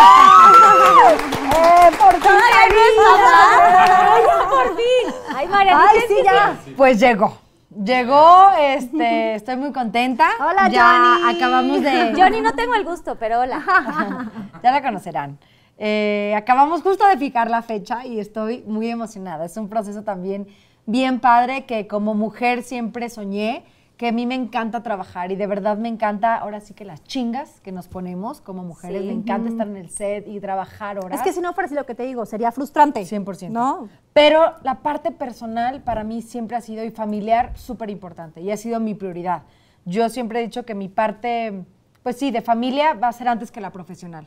[1.86, 2.32] ¡Eh, por fin!
[2.58, 5.06] ¡Ay, por fin!
[5.36, 5.46] ¡Ay!
[5.52, 6.58] ¡Ay, sí, ya!
[6.76, 7.38] Pues llegó.
[7.70, 10.28] Llegó, este, estoy muy contenta.
[10.40, 11.36] Hola, ya Johnny.
[11.36, 12.14] acabamos de.
[12.16, 13.62] Johnny, no tengo el gusto, pero hola.
[14.64, 15.38] ya la conocerán.
[15.78, 19.44] Eh, acabamos justo de fijar la fecha y estoy muy emocionada.
[19.44, 20.48] Es un proceso también
[20.84, 23.64] bien padre que como mujer siempre soñé,
[23.96, 27.02] que a mí me encanta trabajar y de verdad me encanta, ahora sí que las
[27.04, 29.06] chingas que nos ponemos como mujeres, Sí.
[29.08, 31.18] me encanta estar en el set y trabajar horas.
[31.18, 33.00] Es que si no fuera así lo que te digo, sería frustrante.
[33.06, 33.48] 100%.
[33.50, 33.88] ¿No?
[34.12, 38.56] Pero la parte personal para mí siempre ha sido y familiar súper importante y ha
[38.58, 39.44] sido mi prioridad.
[39.86, 41.64] Yo siempre he dicho que mi parte,
[42.02, 44.26] pues sí, de familia va a ser antes que la profesional.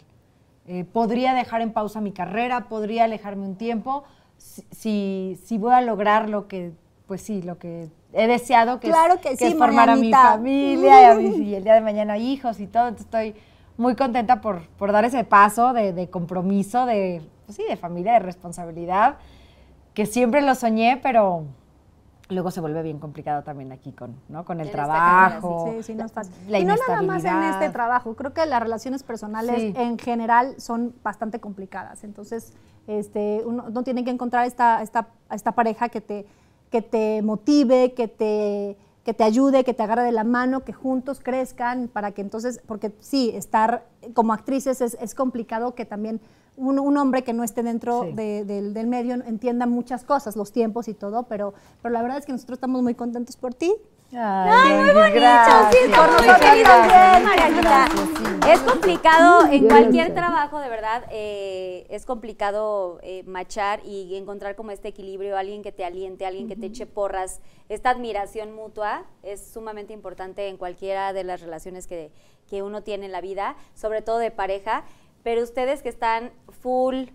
[0.65, 4.03] Eh, podría dejar en pausa mi carrera, podría alejarme un tiempo,
[4.37, 6.71] si, si, si voy a lograr lo que,
[7.07, 10.09] pues sí, lo que he deseado, que Claro es, que sí, es formar a mi
[10.09, 10.31] Marianita.
[10.31, 12.87] familia y, a mi- y el día de mañana hijos y todo.
[12.87, 13.35] Entonces estoy
[13.77, 18.13] muy contenta por, por dar ese paso de, de compromiso, de, pues sí, de familia,
[18.13, 19.15] de responsabilidad,
[19.93, 21.43] que siempre lo soñé, pero
[22.29, 24.45] luego se vuelve bien complicado también aquí con, ¿no?
[24.45, 25.71] con el En esta carrera, trabajo.
[25.77, 26.33] Sí, sí, no es fácil.
[26.47, 29.73] la y no nada más en este trabajo, creo que las relaciones personales Sí.
[29.75, 32.03] en general son bastante complicadas.
[32.03, 32.53] Entonces,
[32.85, 36.25] este, uno, uno tiene que encontrar esta, esta, esta pareja que te,
[36.69, 40.73] que te motive, que te, que te ayude, que te agarre de la mano, que
[40.73, 46.19] juntos crezcan, para que entonces, porque sí, estar como actrices es, es complicado que también
[46.57, 48.11] un, un hombre que no esté dentro Sí.
[48.13, 52.17] de- del, del medio entienda muchas cosas, los tiempos y todo, pero, pero la verdad
[52.19, 53.73] es que nosotros estamos muy contentos por ti.
[54.11, 55.19] Ay, muy bonito,
[55.71, 57.87] sí, estamos muy bien, Marianita.
[58.51, 64.71] Es complicado en cualquier trabajo, de verdad, eh, es complicado eh, machar y encontrar como
[64.71, 67.39] este equilibrio, alguien que te aliente, alguien que te eche porras.
[67.67, 72.11] Esta admiración mutua es sumamente importante en cualquiera de las relaciones que,
[72.49, 74.85] que uno tiene en la vida, sobre todo de pareja.
[75.21, 77.09] Pero ustedes que están full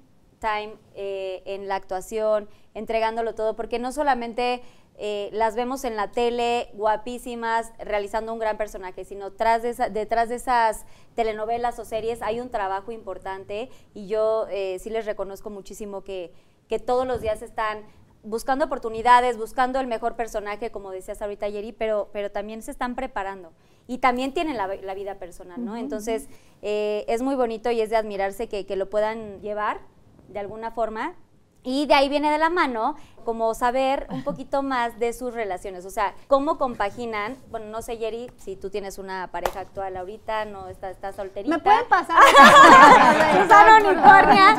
[0.45, 4.63] time eh, en la actuación, entregándolo todo, porque no solamente
[4.97, 9.89] eh, las vemos en la tele guapísimas, realizando un gran personaje, sino tras de esa-
[9.89, 15.05] detrás de esas telenovelas o series hay un trabajo importante y yo eh, sí les
[15.07, 16.33] reconozco muchísimo que,
[16.69, 17.83] que todos los días están
[18.23, 22.95] buscando oportunidades, buscando el mejor personaje, como decías ahorita, Yeri, pero, pero también se están
[22.95, 23.53] preparando.
[23.87, 25.77] Y también tienen la, la vida personal, ¿no?
[25.77, 26.29] Entonces,
[26.63, 29.81] eh, es muy bonito y es de admirarse que, que lo puedan llevar
[30.29, 31.17] de alguna forma.
[31.65, 35.87] Y de ahí viene de la mano como saber un poquito más de sus relaciones,
[35.87, 40.45] o sea, cómo compaginan, bueno, no sé, Yeri, si tú tienes una pareja actual ahorita,
[40.45, 41.57] no estás está solterita.
[41.57, 42.23] ¿Me pueden pasar?
[43.43, 44.57] Susana Unicornia.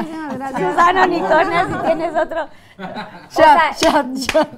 [0.49, 2.43] Susana Unicornia, si tienes otro.
[2.43, 4.49] O sea, Shot, shot,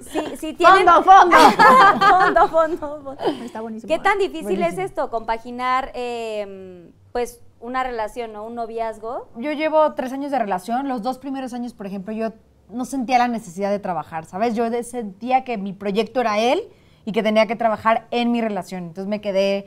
[0.00, 0.86] si, si tienen...
[0.86, 1.36] Fondo, fondo.
[2.08, 3.16] fondo, fondo, fondo.
[3.44, 3.92] Está buenísimo.
[3.92, 9.28] ¿Qué tan difícil es esto, compaginar, eh, pues, una relación o un noviazgo?
[9.36, 10.86] Yo llevo tres años de relación.
[10.86, 12.32] Los dos primeros años, por ejemplo, yo
[12.70, 14.54] no sentía la necesidad de trabajar, ¿sabes?
[14.54, 16.60] Yo sentía que mi proyecto era él
[17.04, 18.84] y que tenía que trabajar en mi relación.
[18.84, 19.66] Entonces me quedé,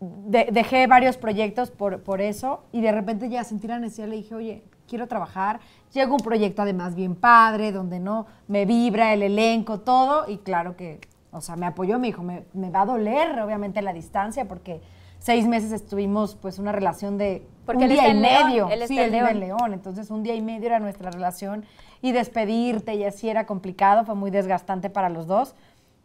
[0.00, 4.16] de- dejé varios proyectos por, por eso y de repente ya sentí la necesidad, le
[4.16, 5.60] dije, oye, quiero trabajar.
[5.92, 10.76] Llegó un proyecto además bien padre, donde no me vibra el elenco, todo, y claro
[10.76, 11.00] que,
[11.32, 14.80] o sea, me apoyó, me dijo, me, me va a doler obviamente la distancia porque
[15.24, 18.46] seis meses estuvimos pues una relación de Porque un él día está y en León,
[18.46, 18.68] medio.
[18.68, 19.72] él está sí, en él vive en León.
[19.72, 21.64] Entonces un día y medio era nuestra relación
[22.02, 25.54] y despedirte y así era complicado, fue muy desgastante para los dos,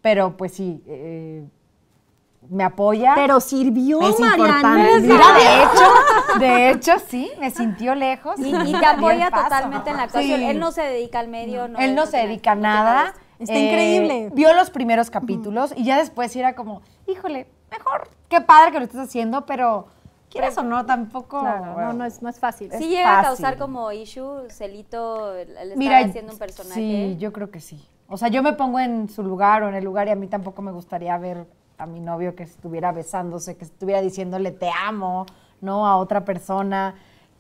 [0.01, 1.43] pero pues sí, eh,
[2.49, 3.11] me apoya.
[3.15, 4.87] Pero sirvió, es Mariana.
[5.01, 8.39] Mira, de hecho, de hecho sí, me sintió lejos.
[8.39, 9.43] Y, y te apoya paso.
[9.43, 10.39] totalmente en la actuación.
[10.39, 10.45] Sí.
[10.45, 11.67] Él no se dedica al medio.
[11.67, 13.13] No, Él no se dedica a nada.
[13.37, 14.29] Está increíble.
[14.33, 18.79] Vio los primeros capítulos y ya después sí era como, híjole, mejor, qué padre que
[18.79, 19.87] lo estés haciendo, pero
[20.29, 21.41] quieres o no, tampoco.
[21.41, 21.87] Claro, bueno.
[21.87, 22.69] no, no es, no es fácil.
[22.71, 23.43] Sí Es llega a fácil.
[23.43, 26.75] causar como issue, celito, el, el estar Mira, haciendo un personaje.
[26.79, 27.83] Sí, yo creo que sí.
[28.07, 30.27] O sea, yo me pongo en su lugar o en el lugar y a mí
[30.27, 31.45] tampoco me gustaría ver
[31.77, 35.25] a mi novio que estuviera besándose, que estuviera diciéndole te amo,
[35.61, 35.87] ¿no?
[35.87, 36.95] A otra persona.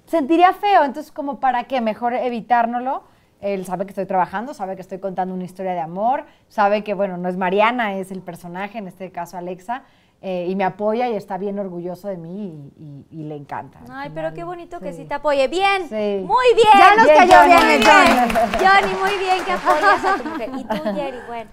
[0.05, 3.03] Sentiría feo, entonces como para qué, mejor evitárnoslo.
[3.41, 6.93] Él sabe que estoy trabajando, sabe que estoy contando una historia de amor, sabe que,
[6.93, 9.83] bueno, no es Mariana, es el personaje, en este caso Alexa,
[10.21, 13.79] eh, y me apoya y está bien orgulloso de mí y, y- y le encanta.
[13.89, 15.05] Ay, pero qué bonito que Sí.
[15.05, 15.47] te apoye.
[15.47, 16.25] Bien, Sí.
[16.25, 16.67] muy bien.
[16.77, 17.91] Ya nos Bien, cayó Johnny, bien muy el bien.
[18.29, 18.65] Johnny.
[18.65, 20.49] Johnny, muy bien que apoyas a tu mujer.
[20.57, 21.51] Y tú, Jerry, bueno.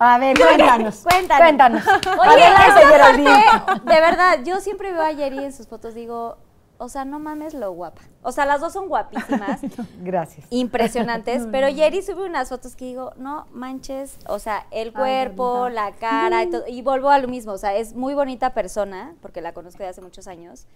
[0.00, 1.02] A ver, cuéntanos.
[1.02, 1.38] Cuéntanos.
[1.44, 1.82] Cuéntanos.
[2.18, 6.38] Oye, Adelante, esta parte, de verdad, yo siempre veo a Jerry en sus fotos, digo,
[6.78, 8.02] o sea, no mames lo guapa.
[8.22, 9.60] O sea, las dos son guapísimas,
[10.02, 10.46] Gracias.
[10.50, 15.92] impresionantes, pero Jerry sube unas fotos que digo, no manches, o sea, el cuerpo, la
[15.92, 16.64] cara y todo.
[16.68, 19.88] Y vuelvo a lo mismo, o sea, es muy bonita persona, porque la conozco de
[19.88, 20.66] hace muchos años,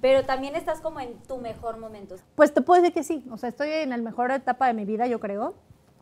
[0.00, 2.16] pero también estás como en tu mejor momento.
[2.34, 3.24] Pues te puedo decir que sí.
[3.30, 5.54] O sea, estoy en la mejor etapa de mi vida, yo creo.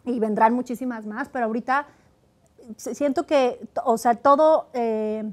[0.04, 1.86] Y vendrán muchísimas más, pero ahorita
[2.76, 5.24] siento que, o sea, todo eh,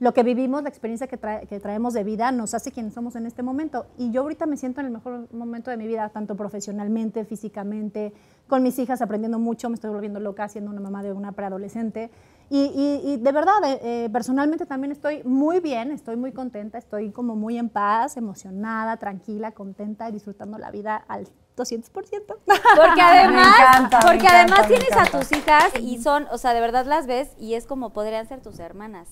[0.00, 3.16] lo que vivimos, la experiencia que, trae- que traemos de vida, nos hace quienes somos
[3.16, 3.86] en este momento.
[3.98, 8.12] Y yo ahorita me siento en el mejor momento de mi vida, tanto profesionalmente, físicamente,
[8.48, 12.10] con mis hijas aprendiendo mucho, me estoy volviendo loca siendo una mamá de una preadolescente.
[12.48, 16.78] Y, y- y de verdad, eh, eh, personalmente también estoy muy bien, estoy muy contenta,
[16.78, 21.90] estoy como muy en paz, emocionada, tranquila, contenta y disfrutando la vida al 200%.
[22.46, 26.60] Porque además, encanta, porque encanta, además tienes a tus hijas y son, o sea, de
[26.60, 29.08] verdad las ves y es como podrían ser tus hermanas.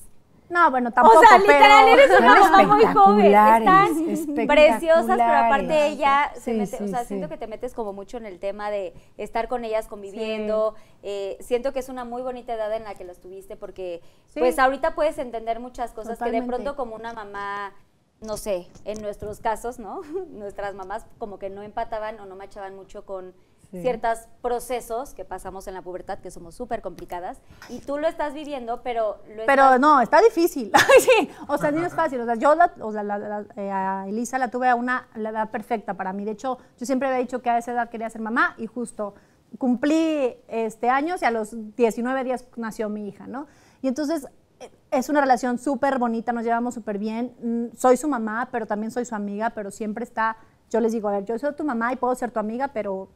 [0.51, 2.03] No, bueno, tampoco, o sea, literal, pero...
[2.03, 3.27] eres una mamá muy joven.
[3.27, 7.09] Están preciosas, pero aparte ella se Sí, mete, o sea, sí.
[7.09, 10.75] siento que te metes como mucho en el tema de estar con ellas conviviendo.
[11.03, 14.01] eh, siento que es una muy bonita edad en la que las tuviste porque,
[14.35, 17.75] pues ahorita puedes entender muchas cosas que de pronto como una mamá
[18.21, 20.01] no sé, en nuestros casos, ¿no?
[20.31, 23.33] Nuestras mamás como que no empataban o no machaban mucho con
[23.71, 23.83] Sí.
[23.83, 28.33] ciertos procesos que pasamos en la pubertad, que somos súper complicadas, y tú lo estás
[28.33, 30.73] viviendo, pero lo Pero estás- no, está difícil.
[31.01, 32.19] Sí, o sea, no es fácil.
[32.21, 35.09] O sea, yo la- o sea, la- la- eh, a Elisa la tuve a una
[35.15, 36.25] la edad perfecta para mí.
[36.25, 39.15] De hecho, yo siempre había dicho que a esa edad quería ser mamá y justo
[39.59, 43.47] cumplí este años y a los 19 días nació mi hija, ¿no?
[43.83, 44.27] Y entonces
[44.61, 47.35] eh, es una relación súper bonita, nos llevamos súper bien.
[47.43, 50.37] Mm, Soy su mamá, pero también soy su amiga, pero siempre está,
[50.71, 53.09] yo les digo, a ver, yo soy tu mamá y puedo ser tu amiga, pero,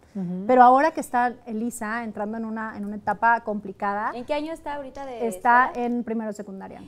[0.46, 4.52] pero ahora que está Elisa entrando en una, en una etapa complicada, ¿En qué año
[4.52, 5.86] está ahorita de está escuela?
[5.86, 6.82] en primero secundaria.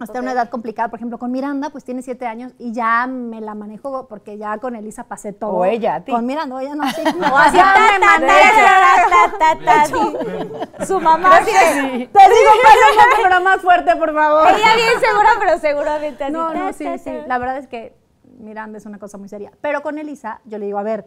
[0.00, 0.22] Está en Ok.
[0.22, 3.54] una edad complicada, por ejemplo, con Miranda, pues tiene siete años y ya me la
[3.54, 5.50] manejo porque ya con Elisa pasé todo.
[5.50, 6.10] O ella, a ti.
[6.12, 7.02] Con Miranda, o ella no, sí.
[7.30, 7.58] O así,
[9.86, 10.84] sí.
[10.86, 14.48] Su mamá de- Te digo, pásame, pero más fuerte, por favor.
[14.48, 16.30] Ella bien segura, pero seguramente.
[16.30, 17.12] No, no, sí, sí.
[17.26, 17.94] La verdad es que
[18.40, 19.52] Miranda es una cosa muy seria.
[19.60, 21.06] Pero con Elisa, yo le digo, a ver,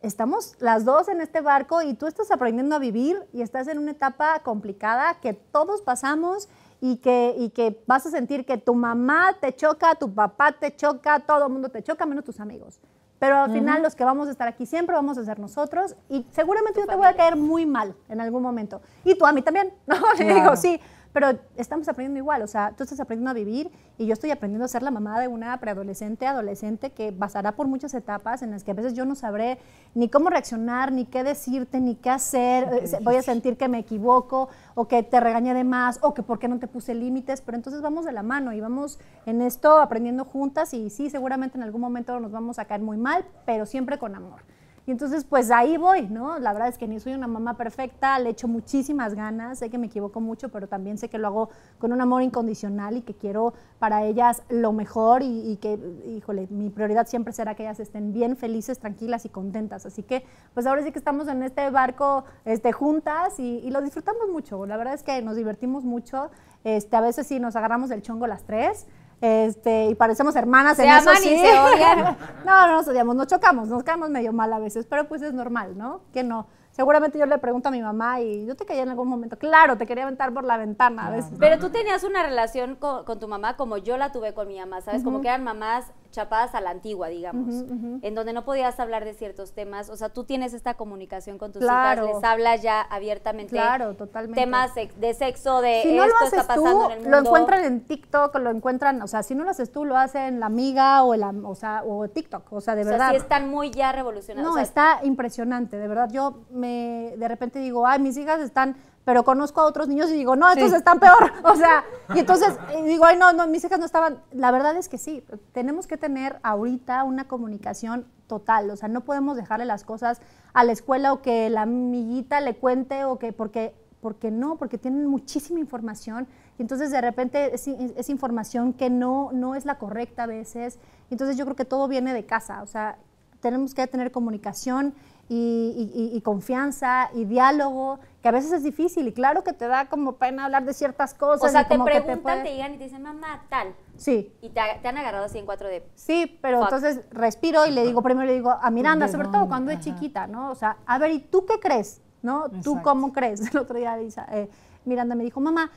[0.00, 3.78] estamos las dos en este barco y tú estás aprendiendo a vivir y estás en
[3.78, 6.48] una etapa complicada que todos pasamos
[6.80, 10.74] y que, y que vas a sentir que tu mamá te choca, tu papá te
[10.74, 12.80] choca, todo el mundo te choca, menos tus amigos.
[13.18, 16.24] Pero al final los que vamos a estar aquí siempre vamos a ser nosotros y
[16.32, 18.80] seguramente yo te voy a caer muy mal en algún momento.
[19.04, 19.96] Y tú a mí también, ¿no?
[20.18, 20.80] Le digo, sí,
[21.12, 24.64] pero estamos aprendiendo igual, o sea, tú estás aprendiendo a vivir y yo estoy aprendiendo
[24.64, 28.64] a ser la mamá de una preadolescente, adolescente que pasará por muchas etapas en las
[28.64, 29.58] que a veces yo no sabré
[29.94, 33.78] ni cómo reaccionar, ni qué decirte, ni qué hacer, eh, voy a sentir que me
[33.78, 37.40] equivoco o que te regañé de más o que por qué no te puse límites,
[37.40, 41.58] pero entonces vamos de la mano y vamos en esto aprendiendo juntas y sí, seguramente
[41.58, 44.42] en algún momento nos vamos a caer muy mal, pero siempre con amor.
[44.86, 46.38] Y entonces, pues ahí voy, ¿no?
[46.38, 49.78] La verdad es que ni soy una mamá perfecta, le echo muchísimas ganas, sé que
[49.78, 53.14] me equivoco mucho, pero también sé que lo hago con un amor incondicional y que
[53.14, 57.78] quiero para ellas lo mejor y, y que, híjole, mi prioridad siempre será que ellas
[57.78, 59.86] estén bien, felices, tranquilas y contentas.
[59.86, 63.82] Así que, pues ahora sí que estamos en este barco este, juntas y, y lo
[63.82, 64.66] disfrutamos mucho.
[64.66, 66.30] La verdad es que nos divertimos mucho.
[66.64, 68.86] Este, a veces sí nos agarramos del chongo las tres.
[69.20, 71.38] Este, y parecemos hermanas Se en eso y sí.
[71.38, 72.16] se odian.
[72.46, 75.34] no, no nos odiamos, nos chocamos, nos caemos medio mal a veces, pero pues es
[75.34, 76.00] normal, ¿no?
[76.12, 76.46] Que no.
[76.70, 79.36] Seguramente yo le pregunto a mi mamá y yo te quería en algún momento.
[79.36, 81.32] Claro, te quería aventar por la ventana a veces.
[81.38, 84.58] Pero tú tenías una relación con, con tu mamá como yo la tuve con mi
[84.58, 85.02] mamá, ¿sabes?
[85.02, 87.64] Como que eran mamás chapadas a la antigua, digamos,
[88.02, 89.90] en donde no podías hablar de ciertos temas.
[89.90, 92.04] O sea, tú tienes esta comunicación con tus Claro.
[92.06, 93.52] hijas, les hablas ya abiertamente.
[93.52, 94.40] Claro, totalmente.
[94.40, 97.10] Temas de sexo, de si no lo esto haces está tú, pasando en el mundo.
[97.10, 100.40] lo encuentran en TikTok, lo encuentran, o sea, si no lo haces tú, lo hacen
[100.40, 103.10] la amiga o, la, o, sea, o TikTok, o sea, de o sea, verdad.
[103.10, 104.46] sí están muy ya revolucionados.
[104.46, 106.08] No, o sea, está impresionante, de verdad.
[106.12, 110.14] Yo me de repente digo, ay, mis hijas están, pero conozco a otros niños y
[110.14, 110.76] digo, no, estos Sí.
[110.76, 111.32] están peor.
[111.44, 111.84] O sea,
[112.14, 114.18] y entonces eh, digo, ay, no, no, mis hijas no estaban.
[114.32, 118.70] La verdad es que sí, tenemos que tener ahorita una comunicación total.
[118.70, 120.20] O sea, no podemos dejarle las cosas
[120.52, 124.78] a la escuela o que la amiguita le cuente o que, porque, porque no, porque
[124.78, 126.28] tienen muchísima información.
[126.58, 130.78] Y entonces de repente es, es información que no, no es la correcta a veces.
[131.10, 132.62] Entonces yo creo que todo viene de casa.
[132.62, 132.98] O sea,
[133.40, 134.94] tenemos que tener comunicación
[135.32, 139.52] y, y- y- y confianza y diálogo, que a veces es difícil y claro que
[139.52, 141.48] te da como pena hablar de ciertas cosas.
[141.48, 143.72] o sea, y te como que preguntan, te, puede- llegan y te dicen, mamá, tal.
[143.96, 145.86] Sí, Y te, te han agarrado así en cuatro de...
[145.94, 146.72] sí, pero Fuck.
[146.72, 149.78] entonces respiro y le digo, primero le digo a Miranda, ¿De sobre todo cuando es
[149.80, 150.50] chiquita, ¿no?
[150.50, 152.00] O sea, a ver, ¿y tú qué crees?
[152.22, 152.48] ¿No?
[152.50, 152.80] ¿Tú Exacto.
[152.82, 153.40] cómo crees?
[153.54, 154.50] El otro día Lisa, eh,
[154.84, 155.70] Miranda me dijo, mamá,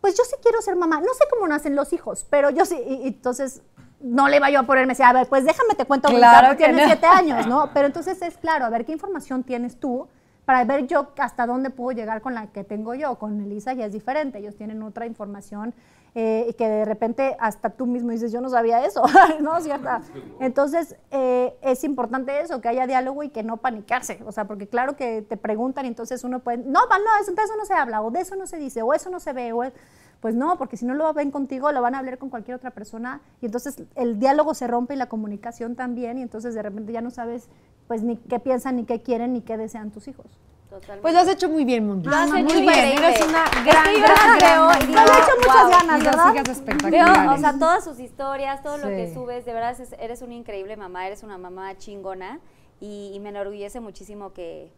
[0.00, 1.00] pues yo sí quiero ser mamá.
[1.00, 2.76] No sé cómo nacen los hijos, pero yo sí.
[2.84, 3.62] Y, y entonces
[4.00, 6.64] no le iba yo a ponerme así, a ver, pues déjame te cuento, Claro que
[6.64, 6.86] tienes no.
[6.86, 7.70] siete años, ¿no?
[7.74, 10.06] Pero entonces es claro, a ver qué información tienes tú
[10.44, 13.16] para ver yo hasta dónde puedo llegar con la que tengo yo.
[13.18, 15.74] Con Elisa ya es diferente, ellos tienen otra información
[16.14, 19.02] eh, y que de repente hasta tú mismo dices, yo no sabía eso,
[19.40, 19.60] ¿no?
[19.60, 20.00] ¿Cierta?
[20.40, 24.66] Entonces eh, es importante eso, que haya diálogo y que no panicarse, o sea, porque
[24.68, 27.74] claro que te preguntan y entonces uno puede, no, no, eso, de eso no se
[27.74, 29.74] habla, o de eso no se dice, o eso no se ve, o es-
[30.20, 32.70] pues no, porque si no lo ven contigo, lo van a hablar con cualquier otra
[32.72, 36.92] persona y entonces el diálogo se rompe y la comunicación también y entonces de repente
[36.92, 37.48] ya no sabes
[37.86, 40.26] pues ni qué piensan, ni qué quieren, ni qué desean tus hijos.
[40.68, 41.00] Totalmente.
[41.00, 42.06] Pues lo has hecho muy bien, Mongi.
[42.06, 42.64] Lo has muy hecho bien.
[42.68, 43.06] increíble.
[43.08, 45.70] Eres una gran, yo gran, gran veo y digo, he hecho muchas wow.
[45.70, 46.32] ganas, Y ¿verdad?
[46.34, 47.38] Veo, espectaculares.
[47.38, 50.76] o sea, todas sus historias, todo lo que subes, de verdad es- eres una increíble
[50.76, 52.40] mamá, eres una mamá chingona
[52.80, 54.70] y, y me enorgullece muchísimo que,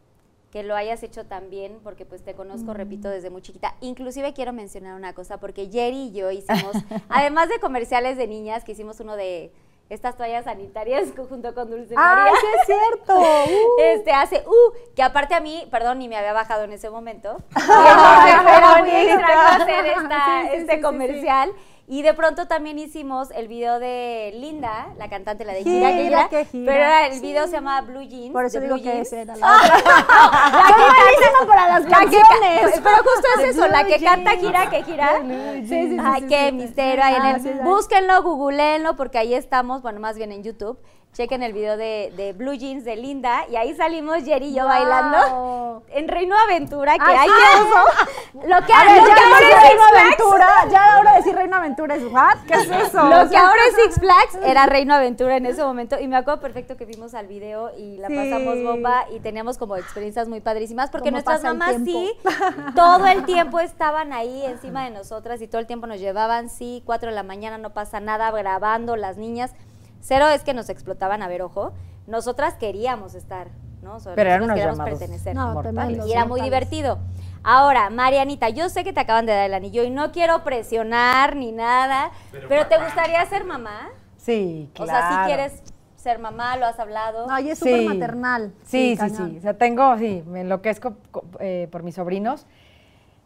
[0.50, 3.76] que lo hayas hecho tan bien porque pues te conozco, repito, desde muy chiquita.
[3.80, 6.72] Inclusive quiero mencionar una cosa porque Jerry y yo hicimos,
[7.08, 9.52] además de comerciales de niñas, que hicimos uno de
[9.90, 12.24] estas toallas sanitarias junto con Dulce María.
[12.24, 13.20] ¡Ay, sí es cierto!
[13.50, 13.80] Uh.
[13.82, 17.38] Este hace, uh, que aparte a mí, perdón, ni me había bajado en ese momento.
[17.48, 19.14] Entonces qué era muy bonito.
[19.14, 21.52] extraño hacer esta- Sí, sí, este sí, comercial.
[21.92, 25.96] Y de pronto también hicimos el video de Linda, la cantante, la de Gira, Gira,
[25.98, 26.28] que gira.
[26.28, 26.72] que gira.
[26.72, 27.20] Pero era, el Sí.
[27.20, 28.32] video se llamaba Blue Jeans.
[28.32, 29.08] Por eso digo Blue que Jeans.
[29.08, 29.76] esa era la otra.
[30.68, 32.80] ¡Soy malísima para las La que ca- canciones!
[32.84, 35.20] pero justo es eso, la que canta gira que gira.
[35.20, 37.50] Sí, sí, sí, Ay, qué misterio hay en sí.
[37.62, 40.78] Búsquenlo, googleenlo, porque ahí estamos, bueno, más bien en YouTube.
[41.12, 44.62] Chequen el video de, de Blue Jeans de Linda y ahí salimos Jerry y yo
[44.62, 44.68] Wow.
[44.68, 48.46] bailando en Reino Aventura, que Ay, hay eso.
[48.48, 49.82] Lo que, A ver, lo ya que no ahora es Reino.
[49.92, 52.36] Aventura, ya ahora decir Reino Aventura es ¿what?
[52.46, 53.02] ¿Qué es eso?
[53.08, 56.40] Lo que ahora es Six Flags era Reino Aventura en ese momento y me acuerdo
[56.40, 58.14] perfecto que vimos al video y la Sí.
[58.16, 62.12] pasamos bomba y teníamos como experiencias muy padrísimas porque nuestras mamás sí
[62.76, 66.82] todo el tiempo estaban ahí encima de nosotras y todo el tiempo nos llevaban, sí,
[66.86, 69.52] 4 de la mañana no pasa nada grabando las niñas.
[70.00, 71.72] Cero es que nos explotaban a ver ojo.
[72.06, 73.48] Nosotras queríamos estar,
[73.82, 73.96] ¿no?
[73.96, 75.34] O sea, Pero eran unos queríamos llamados pertenecer.
[75.34, 76.06] No, mortales.
[76.06, 76.44] Y era muy Mortales.
[76.70, 76.98] divertido.
[77.42, 81.36] Ahora, Marianita, yo sé que te acaban de dar el anillo y no quiero presionar
[81.36, 82.10] ni nada,
[82.48, 83.88] pero, ¿te gustaría ser mamá?
[84.18, 84.90] Sí, claro.
[84.90, 85.62] O sea, si quieres
[85.96, 87.26] ser mamá, lo has hablado.
[87.26, 87.64] No, y es Sí.
[87.70, 88.52] súper maternal.
[88.64, 89.36] Sí, sí, sí.
[89.38, 92.46] O sea, tengo, sí, me enloquezco co- eh, por mis sobrinos.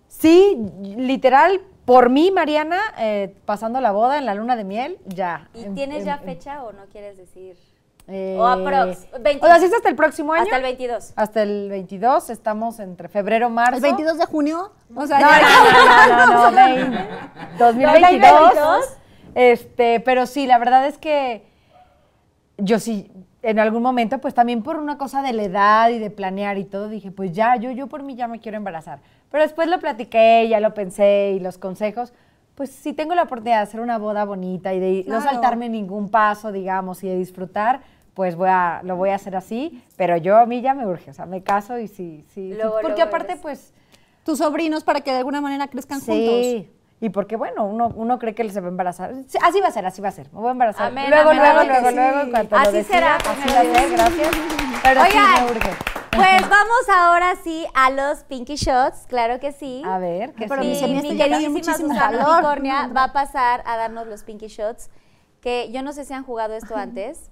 [0.08, 5.48] Sí, literal, por mí, Mariana, eh, pasando la boda en la luna de miel, ya.
[5.54, 7.56] ¿Y En- tienes en- ya fecha o no quieres decir?
[8.06, 9.42] eh, O aprox, 20.
[9.44, 10.42] O sea, sí es hasta el próximo año.
[10.44, 11.12] Hasta el 22.
[11.16, 13.76] Hasta el 22, estamos entre febrero, marzo.
[13.76, 15.40] El 22 de junio, o sea, No, ya-
[16.08, 16.90] no, no, no, no, vein-
[17.58, 18.30] 2022.
[18.30, 18.84] 2022.
[19.34, 21.46] Este, pero sí, la verdad es que
[22.58, 23.10] yo sí,
[23.44, 26.64] en algún momento, pues también por una cosa de la edad y de planear y
[26.64, 29.00] todo, dije, pues ya, yo, yo por mí ya me quiero embarazar.
[29.30, 32.12] Pero después lo platiqué, ya lo pensé y los consejos,
[32.54, 36.08] pues si tengo la oportunidad de hacer una boda bonita y de no saltarme ningún
[36.08, 37.80] paso, digamos, y de disfrutar,
[38.14, 41.10] pues voy a, lo voy a hacer así, pero yo a mí ya me urge,
[41.10, 43.72] o sea, me caso y sí, sí, sí, Luego, porque luego aparte eres- pues
[44.24, 46.46] Tus sobrinos para que de alguna manera crezcan juntos.
[46.46, 46.70] sí,
[47.04, 49.68] y porque bueno, uno, uno cree que él se va a embarazar, Sí, así va
[49.68, 51.68] a ser, así va a ser, me voy a embarazar, Amén, luego, amén, luego, amén,
[51.68, 52.24] luego, que luego, sí.
[52.24, 53.90] en cuanto Así decida, será, así va a ser, Dios.
[53.92, 54.28] gracias,
[54.82, 55.70] pero sí Oigan, me urge.
[56.12, 59.82] Pues vamos ahora sí a los Pinky Shots, claro que sí.
[59.84, 62.26] A ver, ¿qué pero Sí, mi mi queridísima Susana.
[62.36, 64.88] Unicornia va a pasar a darnos los Pinky Shots,
[65.42, 67.30] que yo no sé si han jugado esto antes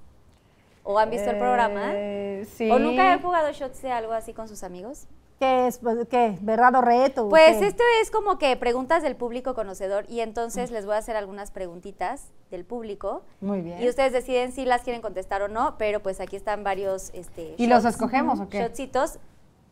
[0.83, 1.93] o han visto el programa.
[1.95, 2.71] Eh, sí.
[2.71, 5.07] ¿O nunca han jugado shots de algo así con sus amigos?
[5.43, 5.79] ¿Qué es?
[5.79, 6.39] Pues, ¿Qué?
[6.41, 7.29] ¿Verdad o reto?
[7.29, 7.67] Pues qué?
[7.67, 11.51] esto es como que preguntas del público conocedor y entonces les voy a hacer algunas
[11.51, 13.25] preguntitas del público.
[13.41, 13.83] Muy bien.
[13.83, 17.57] Y ustedes deciden si las quieren contestar o no, pero pues aquí están varios este,
[17.59, 18.61] ¿Y los shots, escogemos o qué?
[18.61, 19.19] Shotcitos.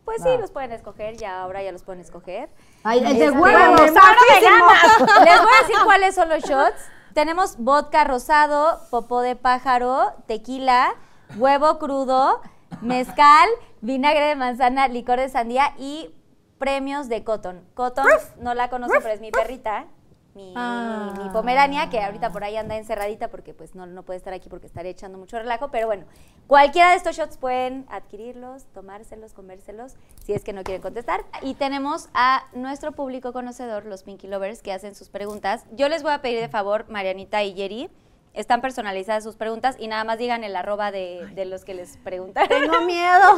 [0.04, 2.48] Pues sí, los pueden escoger, ya ahora ya los pueden escoger.
[2.82, 6.82] Ay, el de Este, huevos, Les voy a decir cuáles son los shots.
[7.14, 10.96] Tenemos vodka rosado, popó de pájaro, tequila,
[11.36, 12.40] huevo crudo,
[12.80, 13.48] mezcal,
[13.80, 16.14] vinagre de manzana, licor de sandía y
[16.58, 17.62] premios de Cotton.
[17.74, 18.06] Cotton,
[18.40, 19.86] no la conozco, pero es mi perrita.
[20.32, 21.12] Mi, Ah.
[21.20, 24.48] mi pomerania, que ahorita por ahí anda encerradita porque pues no, no puede estar aquí
[24.48, 26.04] porque estaré echando mucho relajo, pero bueno,
[26.46, 31.24] cualquiera de estos shots pueden adquirirlos, tomárselos, comérselos, si es que no quieren contestar.
[31.42, 35.64] Y tenemos a nuestro público conocedor, los Pinky Lovers, que hacen sus preguntas.
[35.72, 37.90] Yo les voy a pedir de favor, Marianita y Jerry,
[38.32, 41.96] están personalizadas sus preguntas y nada más digan el arroba de, de los que les
[41.98, 42.48] preguntaron.
[42.48, 43.36] Tengo miedo.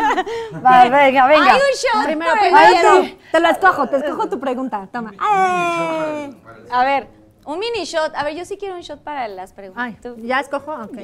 [0.64, 1.53] Va, venga, venga.
[1.55, 3.18] Hay un shot Primero, primero tú.
[3.32, 4.88] Te lo escojo, te escojo tu pregunta.
[4.93, 5.12] Toma.
[5.18, 6.36] ¡Ay!
[6.70, 7.09] A ver,
[7.47, 8.14] un mini shot.
[8.14, 9.82] A ver, yo sí quiero un shot para las preguntas.
[9.84, 10.14] Ay, Tú.
[10.18, 10.72] ¿ya escojo?
[10.74, 10.99] Ok.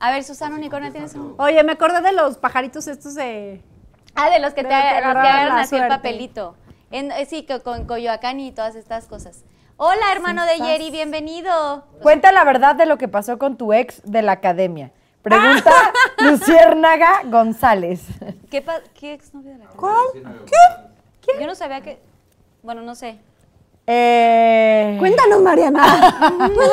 [0.00, 1.34] A ver, Susana Unicornia, ¿tienes un...?
[1.38, 3.60] Oye, me acordé de los pajaritos estos de...
[4.14, 6.54] Ah, de los que De te, agarran la así el papelito.
[6.90, 9.44] En- eh, sí, que con Coyoacán y todas estas cosas.
[9.80, 11.84] Hola, hermano de Jerry, bienvenido.
[12.02, 14.90] Cuenta la verdad de lo que pasó con tu ex de la academia.
[15.22, 15.70] Pregunta
[16.18, 18.02] Luciérnaga González.
[18.50, 19.76] ¿Qué, pa- qué exnovio de la casa?
[19.78, 20.06] ¿Cuál?
[21.40, 22.00] Yo no sabía que...
[22.62, 23.20] Bueno, no sé.
[23.86, 25.80] Eh, Cuéntanos, Mariana.
[26.38, 26.66] cuéntanos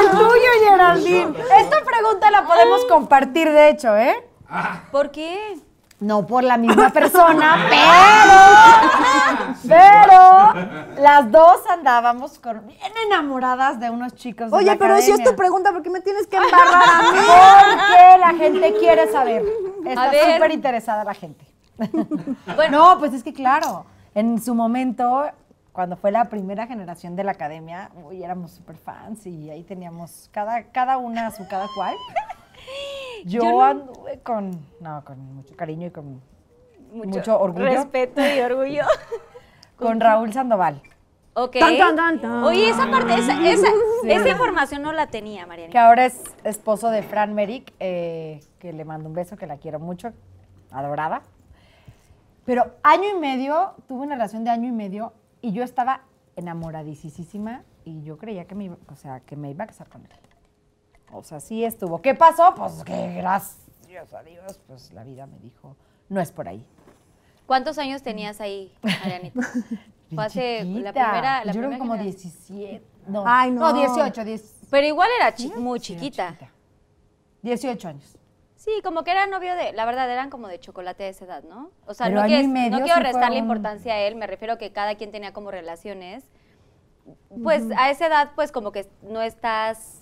[0.00, 1.34] el tuyo, Geraldine.
[1.58, 4.26] Esta pregunta la podemos compartir, de hecho, ¿eh?
[4.90, 5.58] ¿Por qué?
[6.00, 8.40] No por la misma persona, pero,
[9.68, 10.54] pero
[11.00, 15.08] las dos andábamos con, bien enamoradas de unos chicos de Oye, la pero si es
[15.20, 15.30] academia.
[15.30, 17.08] tu pregunta, ¿por qué me tienes que embarrar a mí?
[17.18, 19.44] Porque la gente quiere saber.
[19.84, 21.44] Está súper interesada la gente.
[22.56, 25.24] Bueno, No, pues es que claro, en su momento,
[25.72, 30.28] cuando fue la primera generación de la academia, uy, éramos súper fans y ahí teníamos
[30.32, 31.94] cada, cada una su cada cual.
[33.24, 34.50] Yo, Yo no- anduve con,
[34.80, 36.20] no, con mucho cariño y con
[36.92, 38.84] mucho, orgullo Respeto y orgullo.
[39.76, 40.82] con Raúl Sandoval,
[41.34, 41.56] ok.
[41.58, 42.44] Tan, tan, tan, tan.
[42.44, 43.68] Oye, esa parte, esa, esa,
[44.04, 45.86] esa información no la tenía, que Mariana.
[45.88, 49.78] ahora es esposo de Fran Merrick, eh, que le mando un beso, que la quiero
[49.78, 50.12] mucho,
[50.70, 51.22] adorada.
[52.44, 56.02] Pero año y medio, tuve una relación de año y medio y yo estaba
[56.36, 60.02] enamoradísima y yo creía que me, iba, o sea, que me iba a casar con
[60.02, 60.10] él.
[61.12, 62.00] O sea, sí estuvo.
[62.00, 62.54] ¿Qué pasó?
[62.54, 65.76] Pues que gracias a Dios, pues la vida me dijo,
[66.08, 66.64] no es por ahí.
[67.46, 69.40] ¿Cuántos años tenías ahí, Marianita?
[70.14, 70.92] Fue hace la chiquita.
[70.92, 72.32] primera, la yo creo primera que como generación.
[72.32, 72.84] 17.
[73.06, 73.72] No, Ay, no.
[73.72, 76.36] 18, 10, Pero igual era chi- muy sí, chiquita.
[77.42, 78.16] 18 años.
[78.56, 81.42] Sí, como que era novio de, la verdad, eran como de chocolate de esa edad,
[81.44, 81.70] ¿no?
[81.86, 84.58] O sea, Pero no, medio no quiero sí restarle importancia a él, me refiero a
[84.58, 86.24] que cada quien tenía como relaciones.
[87.42, 89.99] Pues a esa edad, pues como que no estás,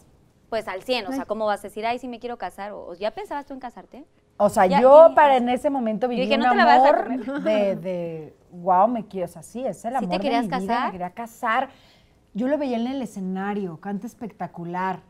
[0.49, 2.73] pues al 100, o sea, ¿cómo vas a decir, ay, sí me quiero casar?
[2.73, 4.05] O, ¿Ya pensabas tú en casarte?
[4.39, 5.39] O sea, Ya, yo ya, para ya.
[5.39, 7.09] en ese momento viví dije, un no te la vas a amor
[7.43, 10.43] de, de, wow, me quiero, o sea, sí, es el ¿Sí amor te de querías
[10.45, 10.87] mi vida, casar?
[10.87, 11.69] me quería casar.
[12.35, 15.01] Yo lo veía en el escenario, canta espectacular.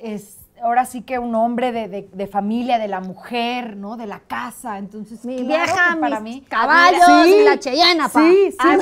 [0.00, 3.96] Es ahora sí que un hombre de, de- de familia, de la mujer, ¿no?
[3.96, 7.34] De la casa, entonces Mi claro vieja, que para mis mí caballos Sí.
[7.40, 8.20] y la Cheyenne, pa.
[8.20, 8.56] Sí, sí,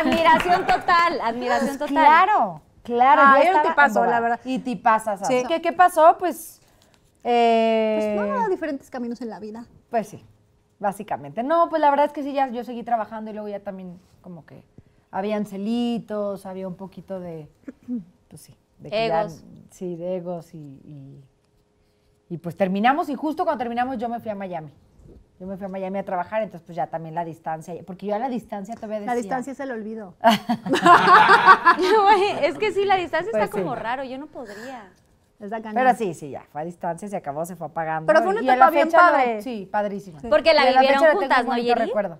[0.00, 1.88] Admiración total, admiración total.
[1.88, 3.22] Claro, claro.
[3.24, 4.40] Ah, yo estaba tipazo, la verdad.
[4.44, 5.26] Y tipazas.
[5.26, 5.42] Sí.
[5.48, 6.16] ¿Qué, ¿Qué pasó?
[6.18, 6.60] Pues,
[7.24, 9.66] eh, Pues no, diferentes caminos en la vida.
[9.90, 10.24] Pues sí,
[10.78, 11.42] básicamente.
[11.42, 13.98] No, pues la verdad es que sí, ya yo seguí trabajando y luego ya también
[14.20, 14.62] como que
[15.10, 17.48] habían celitos, había un poquito de,
[18.28, 19.44] pues sí, de ya- Egos.
[19.70, 21.24] sí, de egos y, y,
[22.28, 24.70] y pues terminamos y justo cuando terminamos yo me fui a Miami.
[25.40, 28.14] Yo me fui a Miami a trabajar, entonces pues ya también la distancia, porque yo
[28.14, 29.14] a la distancia todavía decía.
[29.14, 30.14] La distancia es el olvido.
[32.42, 34.90] Es que sí, la distancia Pues está como raro, yo no podría.
[35.38, 35.60] La.
[35.72, 38.06] Pero sí, sí, ya, fue a distancia, se acabó, se fue apagando.
[38.06, 39.40] Pero fue una la etapa bien fecha padre.
[39.40, 40.18] sí, padrísima.
[40.28, 41.80] Porque la Y vivieron tengo juntas, un ¿no, Yeri?
[41.86, 42.18] recuerdo.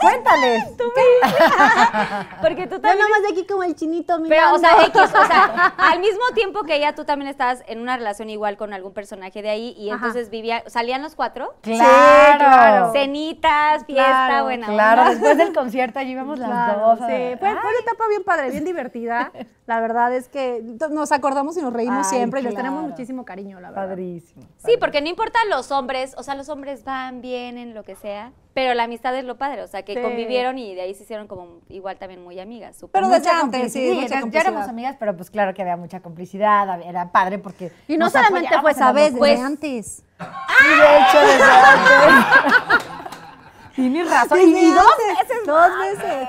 [0.00, 0.64] Cuéntales.
[2.40, 2.98] Porque tú Yo también...
[3.04, 4.56] nomás de aquí como el chinito Pero, mirando.
[4.56, 7.96] o sea, X, o sea, al mismo tiempo que ella, tú también estabas en una
[7.96, 9.96] relación igual con algún personaje de ahí y Ajá.
[10.06, 12.38] entonces vivía, salían los cuatro, Claro.
[12.38, 12.92] claro.
[12.92, 15.10] cenitas, fiesta, Claro, buena Claro, onda.
[15.12, 16.98] después del concierto allí íbamos las Claro, dos.
[16.98, 19.30] sí, a- fue, fue una etapa bien padre, bien divertida.
[19.66, 20.60] La verdad es que
[20.90, 23.86] nos acordamos y nos reímos Ay, siempre y les tenemos muchísimo cariño, la verdad.
[23.88, 24.42] Padrísimo.
[24.58, 27.94] Sí, porque no importa los hombres, o sea, los hombres van bien en lo que
[27.94, 30.00] sea, pero la amistad es lo padre, o sea, que Sí.
[30.00, 32.76] convivieron y de ahí se hicieron como igual también muy amigas.
[32.76, 33.00] súper.
[33.02, 36.80] Pero desde antes, sí, mucha ya- éramos amigas, pero pues claro que había mucha complicidad,
[36.82, 37.72] era padre porque.
[37.88, 40.04] Y no solamente fue esa vez, desde antes.
[40.18, 42.86] Sí, de hecho, desde antes.
[43.74, 44.38] Tienes razón.
[44.40, 44.86] Y, y dos
[45.18, 45.46] veces.
[45.46, 46.28] Dos veces.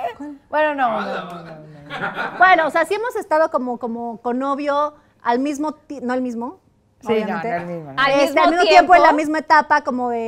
[0.50, 2.38] Bueno, no, no, no, no, no.
[2.38, 6.22] Bueno, o sea, sí hemos estado como, como con novio al mismo tiempo, no al
[6.22, 6.60] mismo.
[7.08, 7.50] Sí, no, obviamente.
[7.50, 7.92] no el mismo.
[7.94, 8.02] ¿no?
[8.02, 10.20] Al Este, mismo al mismo tiempo, en la misma etapa, como de,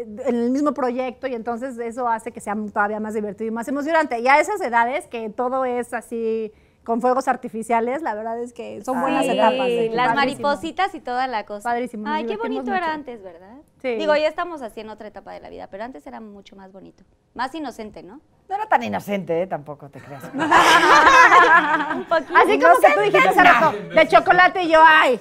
[0.00, 3.50] eh, en el mismo proyecto, y entonces eso hace que sea todavía más divertido y
[3.50, 4.18] más emocionante.
[4.20, 6.52] Y a esas edades, que todo es así,
[6.84, 9.56] con fuegos artificiales, la verdad es que son buenas Sí, etapas.
[9.56, 10.14] las padrísimo.
[10.14, 11.70] maripositas y toda la cosa.
[11.70, 13.56] Padrísimo, Ay, qué bonito era antes, ¿verdad?
[13.80, 13.94] Sí.
[13.96, 16.72] Digo, ya estamos así en otra etapa de la vida, pero antes era mucho más
[16.72, 17.02] bonito.
[17.32, 18.20] Más inocente, ¿no?
[18.50, 19.46] No era tan inocente, ¿eh?
[19.46, 20.24] tampoco te creas.
[21.94, 22.34] Un poquito.
[22.36, 25.20] Así como que tú dijiste hace rato, de chocolate y yo, ay.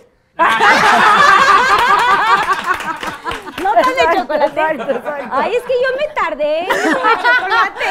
[3.63, 4.45] No tan de chocolate.
[4.61, 5.29] Exacto, exacto.
[5.31, 6.67] Ay, es que yo me tardé.
[7.23, 7.85] chocolate.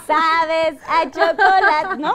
[0.06, 2.14] Sabes, a chocolate, ¿no?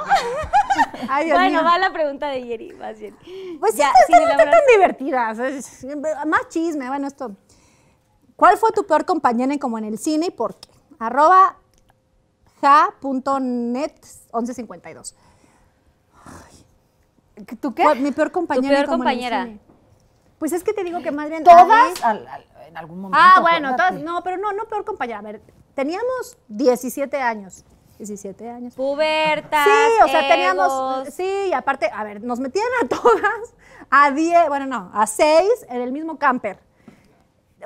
[1.09, 1.63] Ay, Dios bueno, mío.
[1.63, 3.15] va la pregunta de Yeri, más bien.
[3.59, 5.37] Pues sí, Ya, no están tan divertidas.
[6.27, 7.31] más chisme, bueno, esto.
[8.35, 10.69] ¿Cuál fue tu peor compañera en como en el cine y por qué?
[10.99, 11.55] Arroba
[12.61, 13.93] ja.net
[14.33, 15.15] 1152.
[17.59, 17.83] ¿Tú qué?
[17.83, 18.67] ¿Cuál- Mi peor compañera.
[18.69, 19.47] peor en el compañera.
[20.39, 21.43] Pues es que te digo que más bien.
[21.43, 21.69] ¿Todas?
[21.69, 23.17] Alex- Al- al- en algún momento.
[23.21, 23.97] Ah, bueno, acuérdate.
[23.97, 25.19] todas, no, pero no, no peor compañera.
[25.19, 25.41] A ver,
[25.73, 27.63] teníamos 17 años.
[27.97, 28.75] 17 años.
[28.75, 29.63] Pubertas.
[29.65, 33.53] Sí, o sea, teníamos, sí, y aparte, a ver, nos metían a todas
[33.89, 36.59] a 10, bueno, no, a 6 en el mismo camper.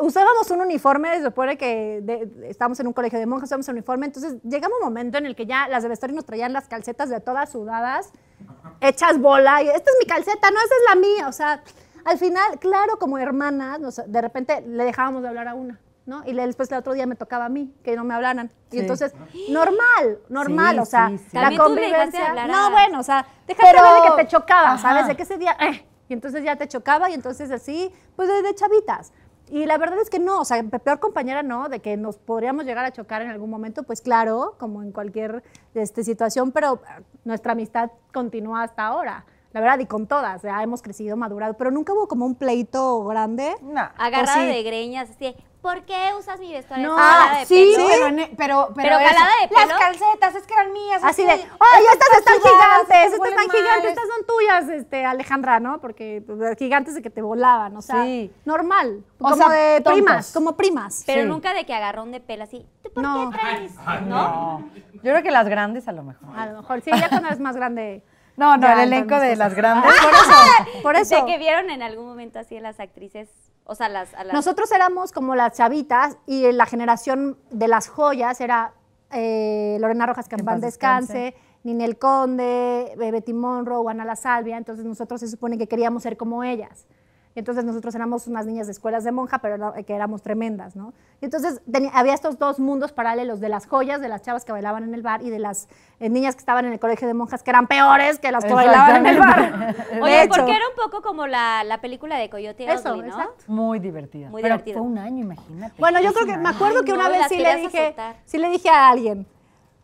[0.01, 3.67] Usábamos un uniforme, se supone que de- de- estábamos en un colegio de monjas, usábamos
[3.67, 6.53] un uniforme, entonces llegaba un momento en el que ya las de vestuario nos traían
[6.53, 8.11] las calcetas de todas sudadas,
[8.81, 11.63] hechas bola, y esta es mi calceta, no, esa es la mía, o sea,
[12.05, 16.23] al final, claro, como hermanas, nos- de repente le dejábamos de hablar a una, ¿no?
[16.25, 18.51] Y le- después el otro día me tocaba a mí, que no me hablaran.
[18.71, 18.79] Y Sí.
[18.79, 19.13] entonces,
[19.49, 21.37] normal, normal, Sí, o sea, sí, sí.
[21.37, 22.47] la convivencia.
[22.47, 24.77] No, bueno, o sea, dejaste Pero- ver de que te chocaba, Ajá.
[24.81, 25.07] ¿sabes?
[25.07, 28.41] De que ese día, eh, y entonces ya te chocaba y entonces así, pues de,
[28.41, 29.11] de chavitas.
[29.51, 32.17] Y la verdad es que no, o sea, pe- peor compañera no, de que nos
[32.17, 35.43] podríamos llegar a chocar en algún momento, pues claro, como en cualquier
[35.73, 40.61] este, situación, pero ah, nuestra amistad continúa hasta ahora, la verdad, y con todas, ya
[40.61, 43.55] hemos crecido, madurado, pero nunca hubo como un pleito grande.
[43.63, 43.81] No.
[43.97, 44.45] Agarrada sí.
[44.45, 46.87] de greñas, así ¿por qué usas mi vestuario?
[46.87, 46.95] No.
[46.97, 47.87] Ah, de sí, pelo.
[47.89, 49.65] pero, en- pero, pero, Pero jalada de pelo.
[49.67, 51.01] Las calcetas, es que eran mías.
[51.03, 53.13] Así de, ¡ay, estas están gigantes!
[53.13, 53.55] Estas están mal".
[53.57, 55.79] gigantes, estas son tuyas, este, Alejandra, ¿no?
[55.81, 58.31] Porque pues, gigantes de que te volaban, o sea, Sí.
[58.45, 59.03] normal.
[59.19, 59.93] O como sea, de tontos.
[59.93, 61.03] primas, como primas.
[61.05, 61.27] Pero Sí.
[61.27, 62.65] nunca de que agarrón de pelo así.
[62.83, 63.29] ¿Tú por No.
[63.31, 63.75] qué traes?
[63.75, 63.99] ¿No?
[64.05, 64.69] No.
[64.93, 66.29] Yo creo que las grandes a lo mejor.
[66.37, 68.01] A lo mejor, sí, ya cuando eres más grande.
[68.37, 69.91] No, no, Ya, el elenco de pues, las grandes.
[69.93, 71.15] Por eso, por eso.
[71.17, 73.27] De que vieron en algún momento así en las actrices,
[73.69, 74.33] o sea, las, a las...
[74.33, 78.73] Nosotros éramos como las chavitas y la generación de las joyas era
[79.11, 81.35] eh, Lorena Rojas, paz descanse, descanse.
[81.63, 84.57] Ninel Conde, Betty Monroe, Ana La Salvia.
[84.57, 86.87] Entonces nosotros se supone que queríamos ser como ellas.
[87.35, 90.93] Entonces nosotros éramos unas niñas de escuelas de monja, pero era- que éramos tremendas, ¿no?
[91.21, 94.51] Y entonces tenía- había estos dos mundos paralelos de las joyas, de las chavas que
[94.51, 95.67] bailaban en el bar y de las
[95.99, 98.53] eh, niñas que estaban en el colegio de monjas, que eran peores que las que
[98.53, 99.75] bailaban en el bar.
[100.01, 100.35] Oye, hecho.
[100.35, 103.07] porque era un poco como la, la película de Coyote Eso, Ugly, ¿no?
[103.07, 103.43] exacto.
[103.47, 104.29] Muy divertida.
[104.29, 104.79] Muy pero divertido.
[104.79, 105.75] fue un año, imagínate.
[105.79, 108.15] Bueno, yo creo que me acuerdo que Ay, una no, vez sí le dije, azotar.
[108.25, 109.27] sí le dije a alguien,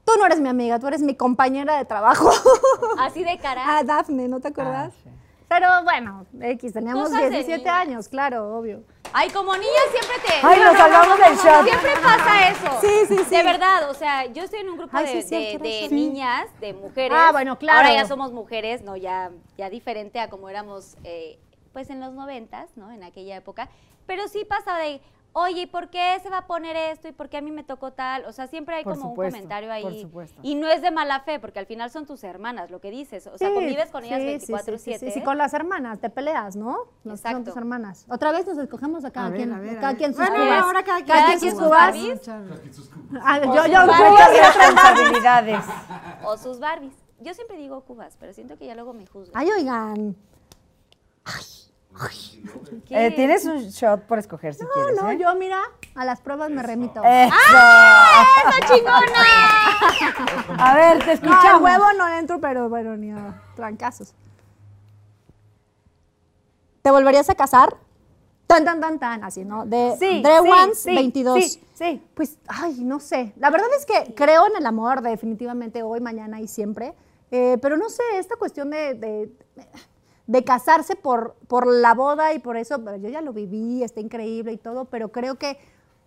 [0.03, 2.29] tú no eres mi amiga, tú eres mi compañera de trabajo.
[2.99, 3.61] Así de cara.
[3.77, 4.93] a Dafne, ¿no te acuerdas?
[4.95, 5.09] Ah, sí.
[5.47, 7.75] Pero bueno, X, teníamos Cosas de 17 niñas.
[7.75, 8.83] años, claro, obvio.
[9.13, 10.45] Ay, como niña siempre te...
[10.45, 11.63] Ay, nos salvamos del shot.
[11.63, 12.81] Siempre pasa eso.
[12.81, 13.35] Sí, sí, sí.
[13.35, 15.69] De verdad, o sea, yo estoy en un grupo Ay, de, sí, es cierto, de-
[15.87, 17.15] de niñas, de mujeres.
[17.15, 17.77] Ah, bueno, claro.
[17.87, 18.97] Ahora ya somos mujeres, ¿no?
[18.97, 21.39] Ya, ya diferente a como éramos, eh,
[21.73, 22.91] pues, en los noventas, ¿no?
[22.91, 23.69] En aquella época.
[24.07, 24.99] Pero sí pasa de,
[25.37, 27.09] oye, ¿y por qué se va a poner esto?
[27.09, 28.23] ¿Y por qué a mí me tocó tal?
[28.25, 29.83] O sea, siempre hay Por como supuesto, un comentario ahí.
[29.83, 30.39] por supuesto.
[30.43, 33.27] Y no es de mala fe, porque al final son tus hermanas, lo que dices.
[33.27, 34.77] O sea, Sí, convives con ellas sí, sí, 24-7.
[34.77, 36.77] Sí, sí, sí, con las hermanas, te peleas, ¿no?
[37.03, 37.51] Las son Exacto.
[37.51, 38.05] tus hermanas.
[38.09, 39.97] Otra vez nos escogemos a cada A ver, quien, a ver, a cada ver.
[39.97, 40.63] quien sus Bueno, cubas.
[40.63, 41.95] ahora cada quien cada quien sus cubas.
[43.21, 45.65] Ah, yo, yo, cubas y otras responsabilidades.
[46.23, 46.93] O sus Barbies.
[47.19, 49.31] Yo siempre digo cubas, pero siento que ya luego me juzgan.
[49.41, 50.15] Ay, oigan.
[51.25, 51.64] ¿Qué?
[52.89, 55.01] Eh, Tienes un shot por escoger si quieres.
[55.01, 55.17] No, ¿eh?
[55.17, 55.59] yo mira,
[55.95, 57.01] a las pruebas me remito.
[57.03, 57.33] Eso.
[60.57, 61.45] A ver, te No, escuchamos.
[61.45, 64.13] al huevo no entro, pero bueno, ni a trancazos.
[66.81, 67.75] ¿Te volverías a casar?
[68.47, 69.65] Tan, tan, tan, tan, así, ¿no?
[69.65, 71.43] De Sí, Dre sí, sí, 22.
[71.43, 72.07] sí, sí.
[72.13, 73.33] Pues, ay, no sé.
[73.37, 76.93] La verdad es que creo en el amor definitivamente hoy, mañana y siempre.
[77.31, 79.65] Eh, pero no sé, esta cuestión de, de, de
[80.43, 84.57] casarse por, por la boda y por eso, yo ya lo viví, está increíble y
[84.57, 85.57] todo, pero creo que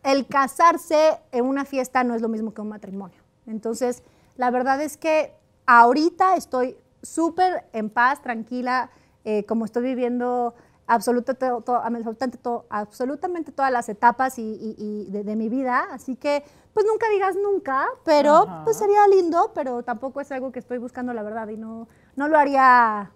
[0.02, 3.20] el casarse en una fiesta no es lo mismo que un matrimonio.
[3.46, 4.02] Entonces,
[4.36, 5.32] la verdad es que
[5.66, 8.90] ahorita estoy súper en paz, tranquila,
[9.24, 10.54] eh, como estoy viviendo
[10.86, 15.86] absolutamente, to- absolutamente todas las etapas y, y- y de, de mi vida.
[15.92, 16.42] Así que,
[16.72, 18.62] pues nunca digas nunca, pero Ajá.
[18.64, 22.28] pues sería lindo, pero tampoco es algo que estoy buscando, la verdad, y no, no
[22.28, 23.10] lo haría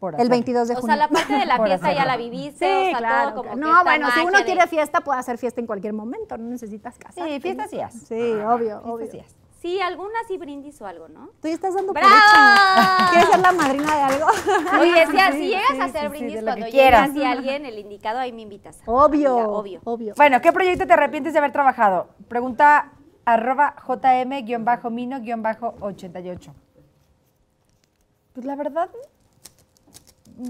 [0.00, 0.30] Por el hacer.
[0.30, 0.96] 22 de O junio.
[0.96, 3.30] sea, la parte de la Por fiesta ya la viviste, Sí, o sea, claro.
[3.32, 5.92] todo como que no, bueno, si uno de- quiere fiesta, puede hacer fiesta en cualquier
[5.92, 7.34] momento, no necesitas casarte.
[7.34, 7.78] Sí, fiestas sí.
[8.06, 9.06] Sí, obvio, obvio.
[9.10, 9.36] Fiestas sí.
[9.60, 11.26] Sí, alguna sí brindis o algo, ¿no?
[11.42, 12.16] Tú ya estás dando por ¡Bravo!
[12.16, 13.10] hecho.
[13.10, 14.26] ¿Quieres ser la madrina de algo?
[14.80, 17.10] Oye, si, si sí, llegas sí, a hacer sí, sí, brindis cuando quieras.
[17.10, 18.78] así alguien, el indicado, ahí me invitas.
[18.86, 19.80] Obvio, Amiga, obvio.
[19.84, 20.14] obvio.
[20.16, 22.08] Bueno, ¿qué proyecto te arrepientes de haber trabajado?
[22.26, 22.92] Pregunta
[23.26, 26.52] arroba jm-mino-88.
[28.32, 28.88] Pues la verdad,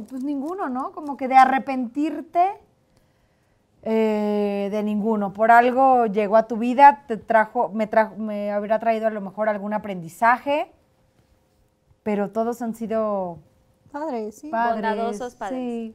[0.08, 0.92] pues ninguno, ¿no?
[0.92, 2.58] Como que de arrepentirte
[3.82, 5.32] eh, de ninguno.
[5.32, 9.20] Por algo llegó a tu vida, te trajo, me trajo, me habrá traído a lo
[9.20, 10.70] mejor algún aprendizaje,
[12.02, 13.38] pero todos han sido
[13.92, 14.48] Padre, sí.
[14.50, 14.74] padres.
[14.74, 15.58] Bondadosos, padres.
[15.58, 15.94] Sí.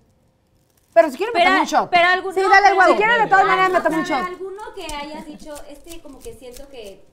[0.94, 1.90] Pero si quieren me tomo un shot.
[1.90, 2.92] pero alguno, Sí, dale pero- huevo.
[2.94, 4.28] Si quieren, de todas maneras, me tomo un o sea, shot.
[4.30, 7.04] Alguno que hayas dicho, este como que siento que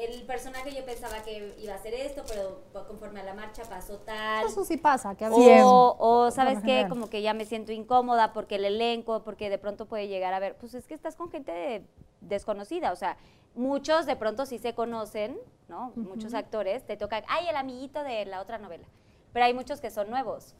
[0.00, 3.98] el personaje yo pensaba que iba a hacer esto, pero conforme a la marcha pasó
[3.98, 4.46] tal.
[4.46, 5.62] Eso sí pasa, que a O, veces...
[5.64, 9.86] O, sabes qué, como que ya me siento incómoda porque el elenco, porque de pronto
[9.86, 11.84] puede llegar a ver, pues es que estás con gente
[12.20, 13.16] desconocida, o sea,
[13.54, 15.38] muchos de pronto sí se conocen,
[15.68, 15.92] ¿no?
[15.96, 18.86] Muchos actores, te toca, ay, el amiguito de la otra novela,
[19.32, 20.54] pero hay muchos que son nuevos.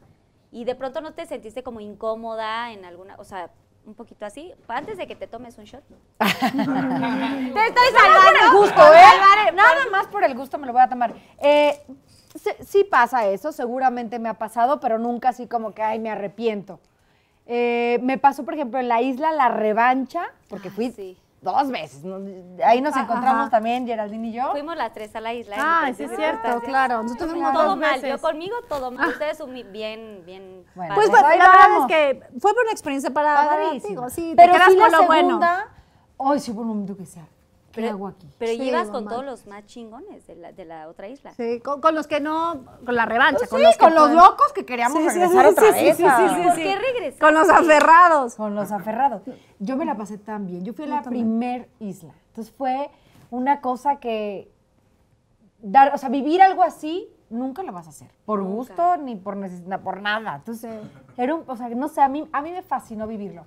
[0.51, 3.51] Y de pronto no te sentiste como incómoda en alguna, o sea,
[3.85, 5.83] un poquito así, antes de que te tomes un shot.
[6.19, 8.39] Te estoy salvando.
[8.39, 9.51] por el gusto, ¿eh?
[9.53, 11.13] Nada más por el gusto me lo voy a tomar.
[11.39, 11.79] Eh,
[12.35, 16.09] sí, sí pasa eso, seguramente me ha pasado, pero nunca así como que, ay, me
[16.09, 16.79] arrepiento.
[17.45, 21.17] Eh, me pasó, por ejemplo, en la isla La Revancha, porque fui sí.
[21.43, 22.01] Dos veces.
[22.65, 23.49] Ahí nos Ah, encontramos ajá.
[23.49, 24.51] también, Geraldine y yo.
[24.51, 25.55] Fuimos las tres a la isla.
[25.59, 27.03] Ah, sí es cierto, claro.
[27.03, 28.09] Nosotros fuimos Todo dos mal, veces.
[28.09, 29.09] yo conmigo todo mal.
[29.09, 30.65] Ustedes son mi- bien, bien.
[30.75, 33.89] Bueno, Pues bueno, ahí la verdad es que fue una experiencia para, para Padrísimo.
[33.89, 35.27] digo, sí, te pero quedas sí con la lo bueno.
[35.27, 35.67] segunda,
[36.19, 37.32] ay, sí hubo un momento que sea, ¿qué
[37.73, 38.27] pero, hago aquí?
[38.37, 41.33] Pero Sí, llevas con todos los más chingones de la, de la otra isla.
[41.33, 43.93] Sí, con, con los que no, con la revancha, Pues con sí, los que con
[43.95, 45.97] los pueden- locos que queríamos Sí, regresar sí, otra sí, vez.
[45.97, 47.19] sí, sí, sí, ¿Por qué regresas?
[47.19, 48.35] Con los aferrados.
[48.35, 49.21] Con los aferrados.
[49.59, 50.63] Yo me la pasé tan bien.
[50.63, 52.13] Yo fui a la primer isla.
[52.29, 52.89] Entonces fue
[53.31, 54.51] una cosa que
[55.61, 58.11] dar, o sea, vivir algo así nunca lo vas a hacer.
[58.25, 58.53] Por Nunca.
[58.53, 60.35] gusto ni por necesidad, por nada.
[60.35, 60.71] Entonces,
[61.17, 63.45] era un, o sea, no sé, a mí, a mí me fascinó vivirlo.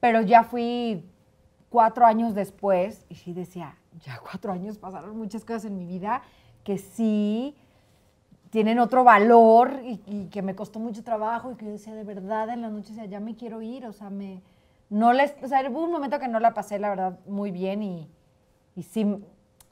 [0.00, 1.04] Pero ya fui
[1.74, 6.22] cuatro años después y sí decía, ya cuatro años pasaron muchas cosas en mi vida
[6.62, 7.56] que sí
[8.50, 12.04] tienen otro valor y, y que me costó mucho trabajo y que yo decía, de
[12.04, 14.40] verdad, en la noche decía, ya me quiero ir, o sea, me,
[14.88, 17.82] no les, o sea, hubo un momento que no la pasé, la verdad, muy bien
[17.82, 18.08] y,
[18.76, 19.04] y sí,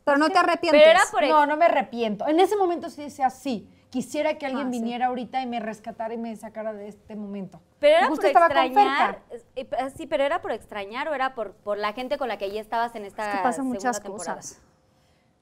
[0.03, 0.83] Pero no te arrepientes.
[0.83, 2.27] Pero era por no, no me arrepiento.
[2.27, 4.79] En ese momento sí decía, sí, quisiera que alguien Ah, sí.
[4.81, 7.61] viniera ahorita y me rescatara y me sacara de este momento.
[7.79, 9.21] Pero era Justo por extrañar.
[9.31, 12.39] Eh, eh, Sí, pero era por extrañar o era por, por la gente con la
[12.39, 14.37] que ya estabas en esta Es que pasan segunda muchas temporada?
[14.37, 14.63] cosas.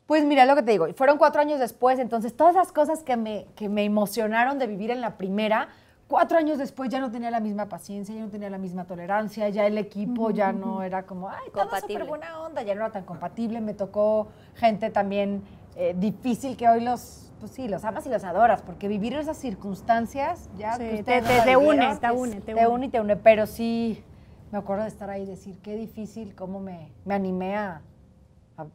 [0.07, 3.17] Pues mira lo que te digo, fueron cuatro años después, entonces todas esas cosas que
[3.17, 5.69] me, que me emocionaron de vivir en la primera,
[6.09, 9.49] cuatro años después ya no tenía la misma paciencia, ya no tenía la misma tolerancia,
[9.51, 11.95] ya el equipo ya no era como, ay, todo Compatible.
[11.95, 14.27] súper buena onda, ya no era tan compatible, me tocó
[14.57, 15.45] gente también
[15.77, 19.39] eh, difícil que hoy los, pues sí, los amas y los adoras, porque vivir esas
[19.39, 20.75] circunstancias ya...
[20.75, 22.69] Sí, que te- ustedes no te- la te une, vivieron, te une, te te une.
[22.69, 24.05] une y te une, pero sí,
[24.53, 27.81] me acuerdo de estar ahí y decir, qué difícil, cómo me, me animé a,
[28.59, 28.67] a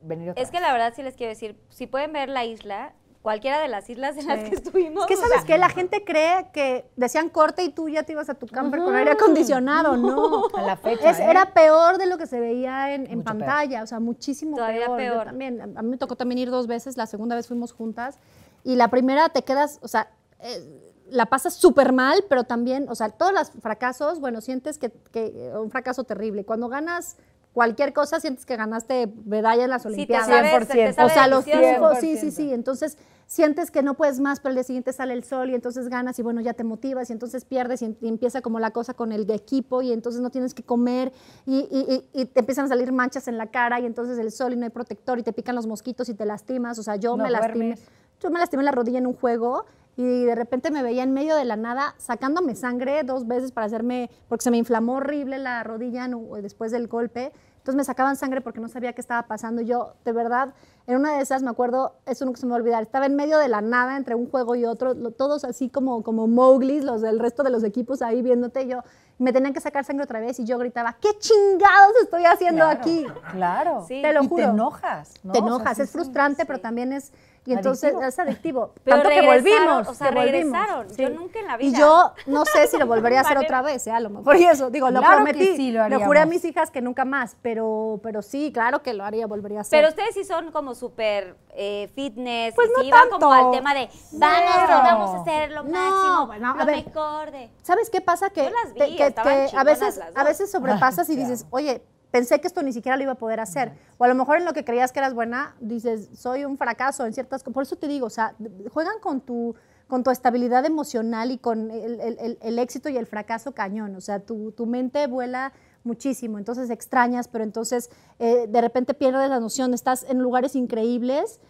[0.00, 2.94] venir otra Es que la verdad sí les quiero decir, si pueden ver la isla,
[3.24, 5.04] cualquiera de las islas en las que estuvimos.
[5.04, 8.02] Es que o sabes sea, que la gente cree que decían corte y tú ya
[8.02, 10.44] te ibas a tu camper con aire acondicionado, no.
[10.54, 11.26] A la fecha, Es- ¿eh?
[11.30, 13.24] Era peor de lo que se veía en, en peor.
[13.24, 14.98] pantalla, o sea, muchísimo Todavía peor.
[14.98, 15.24] Peor.
[15.24, 18.18] también, a mí me tocó también ir dos veces, la segunda vez fuimos juntas
[18.62, 20.10] y la primera te quedas, o sea,
[20.40, 24.90] eh, la pasas súper mal, pero también, o sea, todos los fracasos, bueno, sientes que,
[25.12, 26.44] que, eh, un fracaso terrible.
[26.44, 27.16] Cuando ganas
[27.54, 30.26] cualquier cosa sientes que ganaste medalla en las Sí, te Olimpiadas.
[30.26, 30.92] sabes, te 100%.
[30.94, 32.52] sabe O sea, los triunfos, sí, sí, sí.
[32.52, 35.88] Entonces sientes que no puedes más, pero el día siguiente sale el sol y entonces
[35.88, 38.92] ganas y bueno, ya te motivas y entonces pierdes y, y empieza como la cosa
[38.92, 41.12] con el equipo y entonces no tienes que comer
[41.46, 44.30] y, y- y- y te empiezan a salir manchas en la cara y entonces el
[44.32, 46.78] sol y no hay protector y te pican los mosquitos y te lastimas.
[46.78, 47.66] O sea, yo No me lastimé.
[47.66, 47.80] duermes.
[48.20, 49.64] Yo me lastimé la rodilla en un juego
[49.96, 53.66] y de repente me veía en medio de la nada sacándome sangre dos veces para
[53.66, 56.08] hacerme, porque se me inflamó horrible la rodilla
[56.42, 57.32] después del golpe.
[57.58, 59.62] Entonces me sacaban sangre porque no sabía qué estaba pasando.
[59.62, 60.52] Y Yo, de verdad,
[60.86, 63.16] en una de esas, me acuerdo, eso nunca se me va a olvidar, estaba en
[63.16, 66.84] medio de la nada entre un juego y otro, lo- todos así como, como Mowglis,
[66.84, 68.64] los del resto de los equipos ahí viéndote.
[68.64, 68.80] y Yo
[69.16, 72.80] me tenían que sacar sangre otra vez y yo gritaba, ¿qué chingados estoy haciendo Claro,
[72.80, 73.06] aquí?
[73.32, 73.84] Claro.
[73.88, 74.02] Sí.
[74.02, 74.44] Te lo y juro.
[74.44, 75.32] te enojas, ¿no?
[75.32, 77.12] Te O sea, enojas, sí es sí, frustrante, pero también es...
[77.46, 78.08] Y entonces Adictivo.
[78.08, 78.72] es adictivo.
[78.84, 79.88] Pero Tanto que regresaron, volvimos.
[79.88, 80.96] o sea, que volvimos, regresaron.
[80.96, 81.68] Yo nunca en la vida.
[81.76, 83.90] Y yo no sé si lo volvería a hacer otra vez, ¿eh?
[83.90, 84.36] a lo mejor.
[84.36, 85.56] Y eso, digo, lo Claro que prometí.
[85.56, 89.04] sí lo juré a mis hijas que nunca más, pero, pero sí, claro que lo
[89.04, 89.78] haría, volvería a hacer.
[89.78, 92.54] Pero ustedes sí son como súper eh, fitness.
[92.54, 93.18] Pues y no sí van tanto.
[93.18, 96.84] como al tema de vamos, vamos a hacer lo No, máximo, bueno, a lo ver.
[96.86, 97.50] mejor de.
[97.62, 98.30] ¿Sabes qué pasa?
[98.30, 101.16] Que, Yo las vi, te- que- estaban que a veces, las a veces sobrepasas y
[101.16, 101.82] dices, oye,
[102.14, 103.72] pensé que esto ni siquiera lo iba a poder hacer.
[103.98, 107.04] O a lo mejor en lo que creías que eras buena, dices, soy un fracaso
[107.06, 107.54] en ciertas cosas.
[107.54, 108.36] Por eso te digo, o sea,
[108.72, 109.56] juegan con tu,
[109.88, 113.96] con tu estabilidad emocional y con el, el- el- éxito y el fracaso cañón.
[113.96, 115.52] O sea, tu, tu mente vuela
[115.82, 117.90] muchísimo, entonces extrañas, pero entonces
[118.20, 121.40] eh, de repente pierdes la noción, estás en lugares increíbles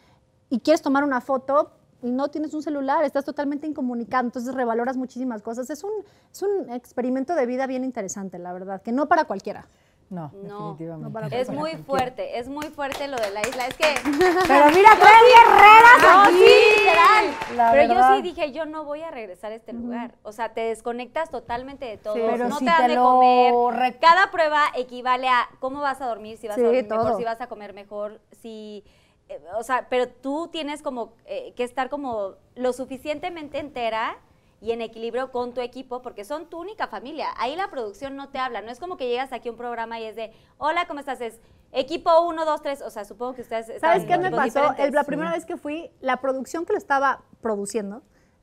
[0.48, 4.96] y quieres tomar una foto y no tienes un celular, estás totalmente incomunicado, entonces revaloras
[4.96, 5.68] muchísimas cosas.
[5.68, 5.92] Es un,
[6.32, 9.66] es un experimento de vida bien interesante, la verdad, que no para cualquiera.
[10.10, 11.12] No, No, definitivamente.
[11.12, 13.66] para Es muy fuerte, es muy fuerte lo de la isla.
[13.66, 13.84] Es que.
[14.04, 16.34] Pero mira, tres guerreras No, aquí.
[16.36, 17.56] sí, literal.
[17.56, 18.10] La Pero verdad.
[18.10, 20.14] yo sí dije, yo no voy a regresar a este lugar.
[20.22, 22.14] O sea, te desconectas totalmente de todo.
[22.14, 23.54] Sí, pero no si te das te de lo comer.
[23.54, 27.16] rec- Cada prueba equivale a cómo vas a dormir, si vas Sí, a dormir mejor,
[27.16, 28.84] si vas a comer mejor, si.
[29.30, 34.18] eh, o sea, pero tú tienes como eh, que estar como lo suficientemente entera
[34.64, 37.28] y en equilibrio con tu equipo, porque son tu única familia.
[37.36, 38.62] Ahí la producción no te habla.
[38.62, 41.20] No es como que llegas aquí a un programa y es de, hola, ¿cómo estás?
[41.20, 41.38] Es
[41.70, 42.80] equipo 1, 2, 3.
[42.80, 43.78] O sea, supongo que ustedes.
[43.78, 44.74] ¿Sabes qué me pasó?
[44.78, 48.00] El- la primera vez que fui, la producción que lo estaba produciendo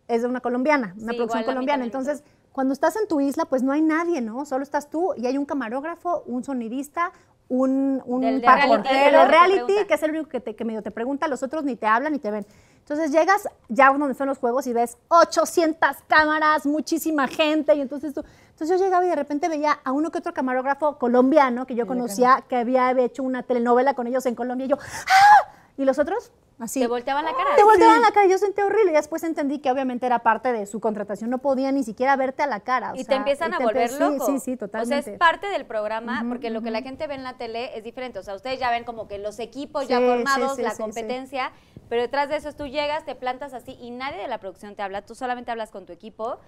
[0.08, 1.84] es de una colombiana, una Sí, producción colombiana.
[1.86, 4.46] Entonces, cuando estás en tu isla, pues no hay nadie, ¿no?
[4.46, 7.14] Solo estás tú y hay un camarógrafo, un sonidista,
[7.52, 10.90] un, un Del reality, de reality, que es el único que, te, que medio te
[10.90, 12.46] pregunta, los otros ni te hablan ni te ven.
[12.80, 18.14] Entonces llegas ya donde son los juegos y ves 800 cámaras, muchísima gente, y entonces
[18.14, 18.24] tú...
[18.52, 21.86] Entonces yo llegaba y de repente veía a uno que otro camarógrafo colombiano que yo
[21.88, 25.52] conocía, que había hecho una telenovela con ellos en Colombia, y yo, ¡ah!
[25.78, 26.32] Y los otros,
[26.62, 26.80] así.
[26.80, 27.56] Te volteaban la cara.
[27.56, 28.92] Te volteaban la cara, yo sentí horrible.
[28.92, 31.30] Y después entendí que obviamente era parte de su contratación.
[31.30, 32.94] No podía ni siquiera verte a la cara.
[32.94, 34.26] o y te empiezan y a te volver loco.
[34.26, 35.12] Sí, sí, sí, O sea, totalmente.
[35.14, 38.20] es parte del programa, porque lo que la gente ve en la tele es diferente.
[38.20, 40.78] O sea, ustedes ya ven como que los equipos ya formados, sí, sí, la sí,
[40.78, 40.82] sí.
[40.82, 41.52] competencia,
[41.90, 44.82] pero detrás de eso tú llegas, te plantas así y nadie de la producción te
[44.82, 46.40] habla, tú solamente hablas con tu equipo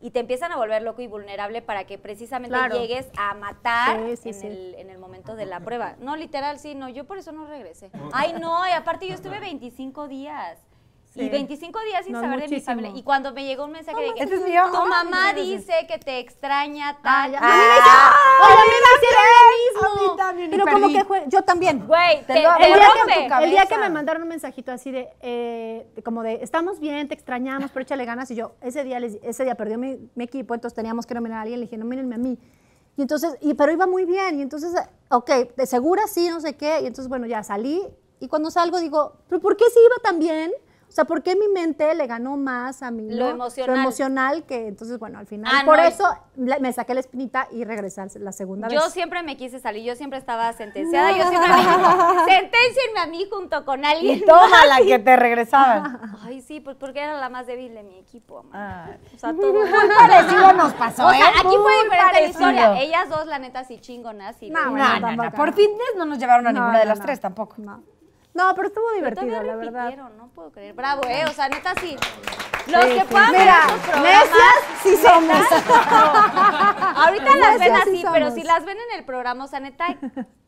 [0.00, 2.76] y te empiezan a volver loco y vulnerable para que precisamente Claro.
[2.78, 4.46] llegues a matar Sí, sí, en, sí.
[4.46, 5.96] El, en el momento de la prueba.
[6.00, 7.90] No, literal, sí, no, yo por eso no regresé.
[8.12, 10.58] Ay, no, y aparte yo estuve 25 días.
[11.12, 11.28] Y Sí.
[11.28, 12.64] 25 días sin No, saber de mi muchísimo.
[12.76, 12.92] familia.
[12.94, 14.62] Y cuando me llegó un mensaje de que Este es mío.
[14.70, 17.32] tu mamá dice que te extraña Ah, tal.
[17.32, 17.38] ya.
[17.42, 19.80] Ah, A mí me hicieron- Oye, a mí me hicieron lo mismo.
[19.82, 21.84] A mí también, y Pero como que fue, yo también.
[21.84, 22.88] Güey, Te te, lo te el, día
[23.28, 27.08] que, el día que me mandaron un mensajito así de, eh, como de, estamos bien,
[27.08, 28.30] te extrañamos, pero échale ganas.
[28.30, 31.38] Y yo, ese día, les- ese día perdió mi, mi equipo, entonces teníamos que nominar
[31.38, 31.58] a alguien.
[31.58, 32.38] Le dije, nomínenme a mí.
[32.96, 34.38] Y entonces, y, pero iba muy bien.
[34.38, 34.72] Y entonces,
[35.10, 36.82] ok, de segura sí, no sé qué.
[36.82, 37.82] Y entonces, bueno, ya salí.
[38.20, 40.52] Y cuando salgo digo, ¿pero por qué sí iba tan bien?
[40.90, 43.08] O sea, ¿por qué mi mente le ganó más a mí?
[43.12, 43.30] Lo ¿no?
[43.30, 43.76] emocional.
[43.76, 45.52] Lo emocional que entonces, bueno, al final.
[45.54, 48.92] Ah, por no, eso me saqué la espinita y regresé la segunda Yo vez.
[48.92, 51.70] siempre me quise salir, yo siempre estaba sentenciada, yo siempre me dijo,
[52.26, 54.18] sentencienme a mí junto con alguien.
[54.18, 56.00] Y toma la que te regresaban.
[56.24, 58.44] Ay, sí, pues porque era la más débil de mi equipo.
[58.52, 58.88] Ah.
[59.14, 59.52] O sea, todo.
[59.52, 61.32] Muy parecido nos pasó, O sea, ¿eh?
[61.38, 62.80] aquí fue diferente la historia.
[62.82, 64.42] Ellas dos, la neta, sí chingonas.
[64.42, 65.30] Y No, No, no.
[65.30, 67.04] Por fitness no nos llevaron a No, ninguna de las no.
[67.04, 67.54] tres tampoco.
[67.58, 67.84] No.
[68.32, 69.96] No, pero estuvo divertido, la verdad.
[70.16, 70.74] no puedo creer.
[70.74, 71.24] Bravo, ¿eh?
[71.28, 71.96] O sea, neta, sí.
[72.66, 73.06] Los que sí.
[73.10, 74.02] puedan ver Mira, programas.
[74.02, 75.46] necias sí somos.
[76.96, 79.86] Ahorita las ven sí así, pero si las ven en el programa, o sea, neta,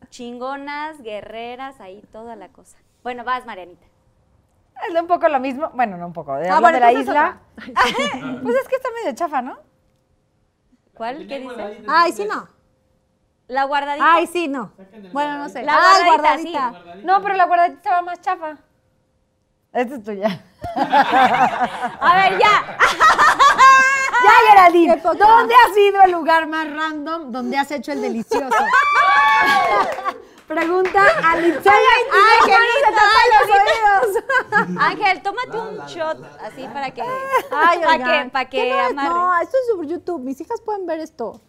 [0.09, 2.77] chingonas, guerreras, ahí toda la cosa.
[3.03, 3.85] Bueno, vas, Marianita.
[4.87, 5.69] Es un poco lo mismo.
[5.73, 6.35] Bueno, no un poco.
[6.35, 7.39] De, Ah, bueno, de la isla.
[7.55, 9.57] pues es que está medio chafa, ¿no?
[10.93, 11.27] ¿Cuál?
[11.27, 11.83] ¿Qué dice?
[11.87, 12.47] Ay, sí, no.
[13.47, 14.13] La guardadita.
[14.13, 14.71] Ay, sí, no.
[15.11, 15.63] Bueno, no sé.
[15.63, 17.05] La Ay, guardadita, guardadita.
[17.05, 18.57] No, pero la guardadita estaba más chafa.
[19.73, 20.41] Esta es tuya.
[20.75, 22.77] A ver, ya.
[24.23, 24.95] Ya, Geraldine.
[25.01, 28.47] ¿dónde ha sido el lugar más random donde has hecho el delicioso?
[30.47, 31.73] Pregunta a Litzai.
[34.79, 37.01] Ángel, tómate un shot así para que.
[37.01, 39.03] Ay, para que, para ¿qué que no.
[39.03, 40.21] No, esto es sobre YouTube.
[40.21, 41.41] Mis hijas pueden ver esto.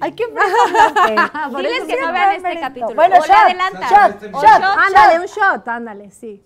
[0.00, 1.48] Ay, qué fresa.
[1.50, 2.94] Por Diles que no vean este capítulo.
[2.94, 4.62] Bueno, o shot, shot, O shot.
[4.62, 6.42] Ándale, un shot, ándale, sí.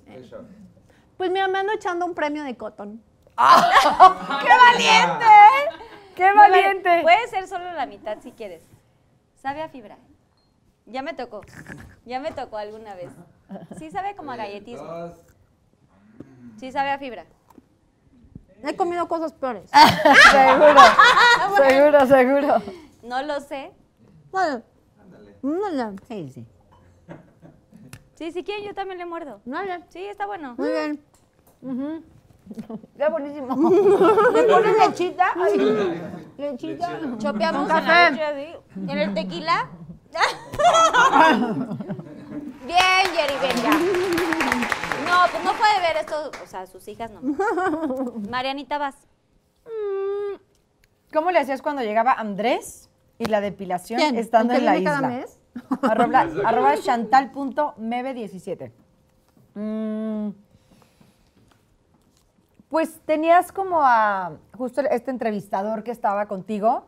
[1.16, 3.02] Pues mira, me ando echando un premio de Cotton.
[3.36, 5.26] ¡Qué valiente!
[6.14, 7.00] ¡Qué valiente!
[7.02, 8.62] Puede ser solo la mitad si quieres.
[9.36, 9.96] Sabe a fibra.
[10.86, 11.40] Ya me tocó.
[12.04, 13.10] Ya me tocó alguna vez.
[13.78, 15.14] Sí sabe como a galletismo.
[16.58, 17.24] Sí sabe a fibra.
[18.62, 19.70] He comido cosas peores.
[20.30, 20.80] Seguro,
[21.56, 22.62] seguro, seguro.
[23.10, 23.72] No lo sé.
[24.30, 24.62] Vale.
[25.42, 25.96] Ándale.
[26.06, 26.46] Sí, sí.
[28.14, 29.40] Sí, si quieren yo también le muerdo.
[29.44, 29.80] Vale.
[29.88, 30.54] Sí, está bueno.
[30.56, 31.04] Muy bien.
[32.96, 33.70] Qué buenísimo.
[34.32, 35.32] ¿Le pones lechita?
[35.34, 36.00] Ay,
[36.38, 37.00] lechita.
[37.18, 38.10] Chopeamos en la café.
[38.12, 39.68] leche así, en el tequila.
[42.64, 43.70] Bien, Jerry, venga.
[45.04, 47.20] No, pues no puede ver esto, o sea, sus hijas no.
[48.30, 48.94] Marianita, vas.
[51.12, 52.89] ¿Cómo le hacías cuando llegaba Andrés
[53.20, 54.16] y la depilación ¿Quién?
[54.16, 55.08] estando ¿El en la viene cada isla?
[55.08, 55.38] mes?
[55.82, 58.72] Arroba, arroba chantal.mebe17.
[59.54, 60.30] Mm,
[62.70, 66.84] pues tenías como a justo este entrevistador que estaba contigo,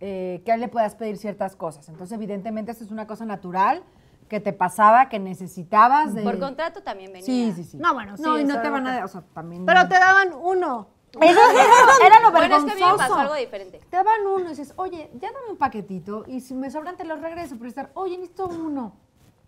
[0.00, 1.88] eh, que a él le puedas pedir ciertas cosas.
[1.90, 3.82] Entonces, evidentemente, esto es una cosa natural
[4.30, 6.14] que te pasaba, que necesitabas.
[6.14, 6.22] De...
[6.22, 7.26] Por contrato también venía.
[7.26, 7.76] Sí, sí, sí.
[7.76, 8.96] No, bueno, sí, No, y no eso te era van lo a...
[8.96, 9.66] que- O sea, también...
[9.66, 10.88] Pero te daban uno.
[11.20, 11.40] Eso
[12.04, 13.18] era lo Bueno, es que a mí me pasó vergonzoso.
[13.20, 13.78] algo diferente.
[13.90, 17.04] Te daban uno y dices, oye, ya dame un paquetito y si me sobran te
[17.04, 18.92] los regreso, pero estar, oye, necesito uno.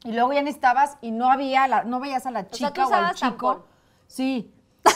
[0.04, 2.90] Y luego ya necesitabas y no había, la, no veías a la sea, chica tú
[2.90, 3.28] o, al chico.
[3.54, 3.62] tampón.
[4.06, 4.52] Sí,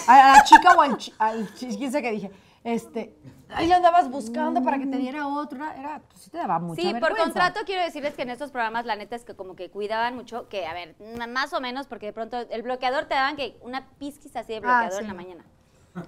[0.09, 2.31] a, la chica o al, al chi- quién sabe qué dije.
[2.65, 3.13] Este,
[3.49, 5.57] ahí lo andabas buscando para que te diera otro.
[5.59, 8.53] Era, era pues sí te daba mucha Sí, por contrato quiero decirles que en estos
[8.53, 10.95] programas la neta es que como que cuidaban mucho, que a ver,
[11.29, 14.61] más o menos, porque de pronto el bloqueador te daban que una pizquis así de
[14.61, 15.09] bloqueador Ah, en sí.
[15.09, 15.45] la mañana.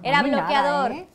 [0.03, 0.91] Era Muy nada, bloqueador.
[0.91, 1.07] ¿eh?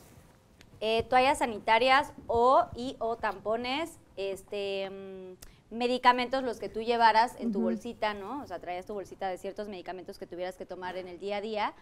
[0.79, 7.51] eh, toallas sanitarias o y o tampones, este mm, medicamentos los que tú llevaras en
[7.51, 8.41] tu bolsita, ¿no?
[8.41, 11.37] O sea, traías tu bolsita de ciertos medicamentos que tuvieras que tomar en el día
[11.37, 11.73] a día.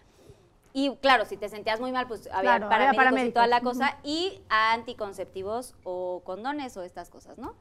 [0.74, 3.60] Y claro, si te sentías muy mal, pues había Claro, había paramédicos, y toda la
[3.62, 3.88] paramédicos.
[3.88, 3.98] cosa.
[4.04, 7.56] Y anticonceptivos o condones o estas cosas, ¿no?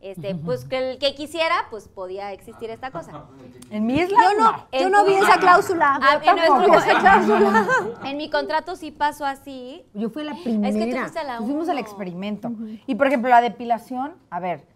[0.00, 3.24] Este, pues que el que quisiera, pues podía existir esta cosa.
[3.70, 5.98] En mi isla, Yo no, yo no vi esa cláusula.
[6.22, 7.66] En nuestro- esa cláusula.
[8.04, 9.84] En mi contrato sí pasó así.
[9.94, 10.68] Yo fui la primera.
[10.68, 11.80] Es que tú fuiste la Fuimos al uno.
[11.80, 12.52] experimento.
[12.86, 14.66] Y por ejemplo, la depilación, a ver,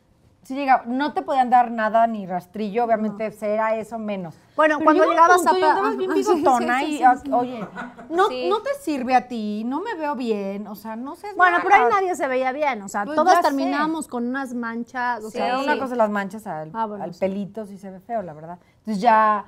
[0.43, 4.34] si llega, no te podían dar nada ni rastrillo, obviamente cera eso menos.
[4.57, 7.32] Bueno, Pero cuando llegabas punto a bien Ajá, sí, sí, sí, y, sí, sí.
[7.32, 7.68] oye,
[8.09, 8.49] no, Sí.
[8.49, 11.28] no te sirve a ti, no me veo bien, o sea, no sé.
[11.36, 12.82] Bueno, pero ahí nadie se veía bien.
[12.82, 13.43] O sea, Pues sé.
[13.43, 15.22] terminamos con unas manchas.
[15.24, 15.36] O Sí.
[15.38, 15.78] sea, una Sí.
[15.78, 17.20] cosa las manchas al, Ah, bueno, al sí.
[17.20, 18.59] pelito, sí se ve feo, la verdad.
[18.78, 19.45] Entonces ya,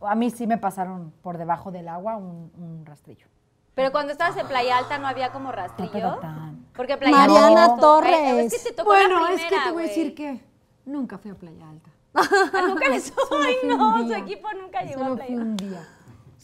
[0.00, 3.26] a mí sí me pasaron por debajo del agua un, un rastrillo.
[3.74, 6.20] Pero cuando estabas en Playa Alta no había como rastrillo.
[6.76, 7.76] Porque Playa Mariana Alta.
[7.80, 8.14] Torres.
[8.14, 10.40] Ay, Es que te tocó la Bueno, primera, es que te voy a decir que
[10.84, 11.90] nunca fui a Playa Alta.
[12.54, 13.12] Ah, nunca les
[13.44, 15.88] Ay, no, su equipo nunca llegó Solo a Playa un día.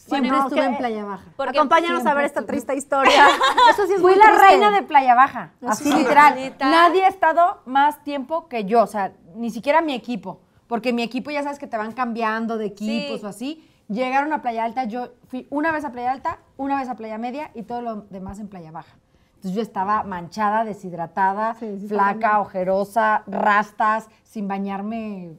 [0.07, 1.23] Bueno, Siempre es estuve en Playa Baja.
[1.37, 3.27] Porque Acompáñanos a ver esta estuve- triste historia.
[3.71, 4.43] Eso sí es Fui muy la triste.
[4.47, 5.93] reina de Playa Baja, así sí.
[5.95, 6.35] literal.
[6.35, 6.69] ¿Neta?
[6.69, 11.03] Nadie ha estado más tiempo que yo, o sea, ni siquiera mi equipo, porque mi
[11.03, 13.25] equipo ya sabes que te van cambiando de equipos Sí.
[13.25, 13.70] o así.
[13.91, 17.17] Llegaron a Playa Alta, yo fui una vez a Playa Alta, una vez a Playa
[17.17, 18.95] Media y todo lo demás en Playa Baja.
[19.35, 25.33] Entonces yo estaba manchada, deshidratada, Sí, sí, flaca, ojerosa, rastas, sin bañarme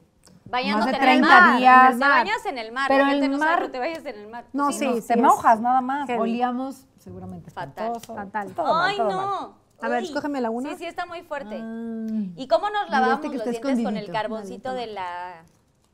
[0.45, 1.57] Bañándote más de en el 30 mar.
[1.57, 1.93] días.
[1.93, 2.85] Te bañas en el mar.
[2.89, 4.45] Pero el no sabe, mar- pero te bañas en el mar.
[4.53, 5.07] No, sí, No, sí.
[5.07, 6.05] te mojas nada más.
[6.07, 6.19] heavy.
[6.21, 7.93] Olíamos seguramente Fatal.
[8.01, 8.51] Fatal.
[8.53, 9.07] Todo mal, Ay, mal.
[9.09, 9.63] no.
[9.81, 10.69] A ver, escógeme la una.
[10.69, 11.55] Sí, sí, está muy fuerte.
[11.55, 12.33] Ay.
[12.35, 15.43] ¿Y cómo nos este que los dientes con el carboncito de la,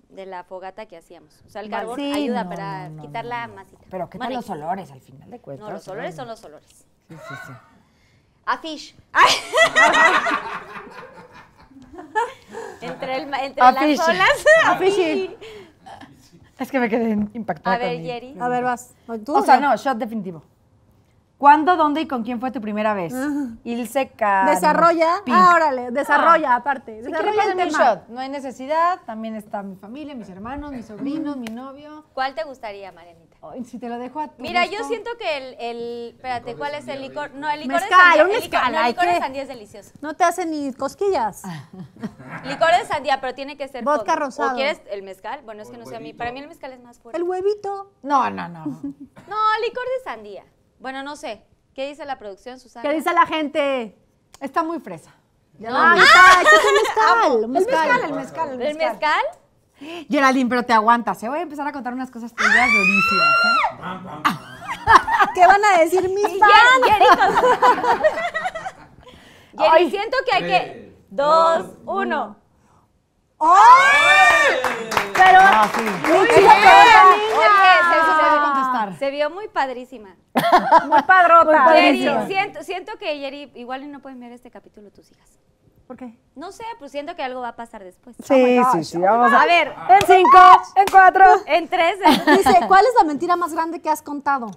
[0.10, 1.42] de la fogata que hacíamos?
[1.46, 3.86] O sea, el carbón Sí, ayuda no, para no, no, quitar no, la masita.
[3.90, 5.68] Pero ¿qué tal los olores al final de cuentas?
[5.68, 6.86] No, los olores son los olores.
[7.08, 7.54] Sí, sí, sí.
[8.46, 8.96] A fish.
[12.82, 14.00] Entre el, entre A las fish.
[14.00, 14.46] olas.
[14.66, 15.36] A fishy.
[16.58, 17.76] Es que me quedé impactada.
[17.76, 18.02] A ver.
[18.02, 18.36] Jerry.
[18.40, 18.94] A ver, vas.
[19.26, 19.36] ¿Tú?
[19.36, 19.70] O sea, Ya.
[19.70, 20.44] no, shot definitivo.
[21.40, 23.14] ¿Cuándo, dónde y con quién fue tu primera vez?
[23.64, 24.12] Ilse
[24.46, 25.22] Desarrolla.
[25.32, 26.98] Ah, órale, desarrolla aparte.
[27.02, 27.78] Si Desarrolla el tema.
[27.96, 29.00] shot, no hay necesidad.
[29.06, 32.04] También está mi familia, mis hermanos, mis sobrinos, mi novio.
[32.14, 33.38] ¿Cuál te gustaría, Marianita?
[33.42, 34.78] Ay, si te lo dejo a tu Mira, gusto.
[34.82, 37.32] yo siento que el, el espérate, ¿cuál es el licor?
[37.34, 38.24] No, el licor Mezcal, de sandía.
[38.26, 39.92] un el licor- mezcal, no, el hay licor de que- sandía es delicioso.
[40.02, 41.44] No te hace ni cosquillas.
[42.44, 44.52] Licor de sandía, pero tiene que ser Vodka con- rosado.
[44.52, 45.40] ¿O quieres el mezcal?
[45.46, 46.12] Bueno, es que no sé a mí.
[46.14, 47.18] Para mí el mezcal es más fuerte.
[47.18, 47.92] El huevito.
[48.04, 48.66] No, no, no.
[49.30, 49.36] No,
[49.66, 50.44] licor de sandía.
[50.80, 51.46] Bueno, no sé.
[51.76, 52.88] ¿Qué dice la producción, Susana?
[52.88, 53.98] ¿Qué dice la gente?
[54.40, 55.12] Está muy fresa.
[55.60, 56.46] Ya no, un mezcal.
[57.38, 58.04] un El mezcal, mezcal.
[58.10, 58.92] el mezcal, el ¿El mezcal.
[58.92, 60.06] mezcal?
[60.10, 61.22] Geraldine, pero te aguantas.
[61.24, 61.30] ¿eh?
[61.30, 63.36] Voy a empezar a contar unas cosas tuyas durísimas.
[63.46, 63.60] ¿eh?
[65.36, 66.52] ¿Qué van a decir mis Y fans?
[69.58, 70.90] Jerry, siento que hay que...
[71.10, 72.36] Dos, uno.
[75.14, 75.82] Pero, Ah, sí.
[75.82, 76.28] muy Bien.
[76.28, 77.50] bien, Oye,
[77.90, 77.98] se,
[78.98, 80.16] Se- vio muy padrísima.
[80.88, 81.68] muy padrota.
[81.74, 82.28] Jerry, de hecho.
[82.28, 85.40] siento, siento que Jerry, igual no pueden ver este capítulo tus hijas.
[85.88, 86.16] ¿Por qué?
[86.36, 88.16] No sé, pues siento que algo va a pasar después.
[88.24, 88.98] Sí, sí, sí.
[89.00, 90.40] Vamos a A ver, En cinco,
[90.76, 91.26] en cuatro.
[91.48, 91.98] en tres.
[92.38, 94.52] Dice, ¿cuál es la mentira más grande que has contado?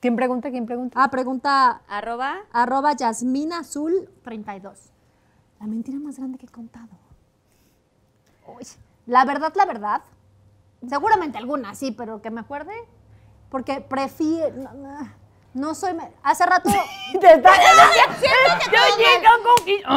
[0.00, 0.50] ¿Quién pregunta?
[0.50, 0.98] ¿Quién pregunta?
[1.02, 2.38] Ah, pregunta Arroba.
[2.52, 4.90] arroba Yasmina Azul 32.
[5.60, 6.88] La mentira más grande que he contado.
[8.46, 8.66] Uy,
[9.06, 10.00] la verdad, la verdad.
[10.88, 12.72] Seguramente alguna, sí, pero que me acuerde.
[13.50, 14.54] Porque prefiero.
[14.56, 15.12] No, no,
[15.54, 15.96] no soy.
[16.22, 16.70] Hace rato.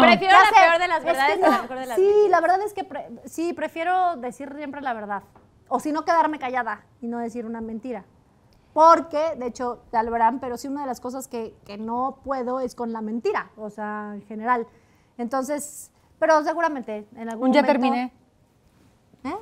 [0.02, 2.12] Prefiero Ya la sé, peor de las es verdades que la mejor de las Sí,
[2.30, 5.24] la verdad es que pre- sí, prefiero decir siempre la verdad.
[5.68, 8.04] O si no, quedarme callada y no decir una mentira.
[8.74, 12.18] Porque, de hecho, ya lo verán, pero sí una de las cosas que, que no
[12.24, 14.66] puedo es con la mentira, o sea, en general.
[15.20, 18.12] Entonces, pero seguramente en algún Un ya terminé.
[19.24, 19.38] ¿Eh?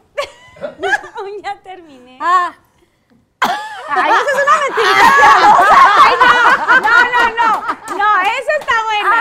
[1.43, 2.19] ya terminé.
[2.21, 2.51] Ah.
[3.41, 5.05] Ay, esa es una mentira.
[7.97, 9.19] No, eso está buena.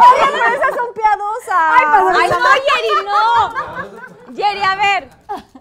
[0.00, 1.62] Oye, pero esas son piadosas.
[1.76, 2.38] Ay, no,
[2.68, 4.34] Jerry, no.
[4.34, 5.08] Jerry, a ver.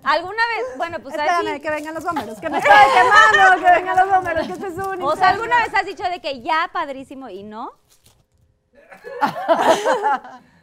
[0.03, 0.77] ¿Alguna vez?
[0.77, 4.47] Bueno, pues Espérame, que vengan los números, que me estoy quemando, que vengan los números,
[4.47, 5.29] que este es un O sea.
[5.29, 7.73] ¿alguna vez has dicho de que ya padrísimo y no?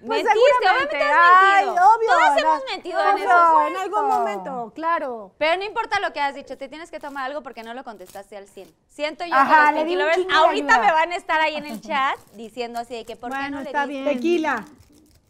[0.04, 1.86] Pues Mentiste, obviamente has Ay, mentido.
[1.96, 2.08] obvio.
[2.10, 3.66] Todos no, hemos mentido en obvio, eso.
[3.66, 5.32] En algún momento, claro.
[5.38, 7.82] Pero no importa lo que has dicho, te tienes que tomar algo porque no lo
[7.82, 8.72] contestaste al 100.
[8.88, 9.86] Siento yo Ajá, que le los
[10.16, 10.86] di un de ahorita ayuda.
[10.86, 13.56] me van a estar ahí en el chat diciendo así de que ¿por qué Bueno,
[13.56, 14.02] no le está diste?
[14.04, 14.16] bien.
[14.16, 14.64] Tequila.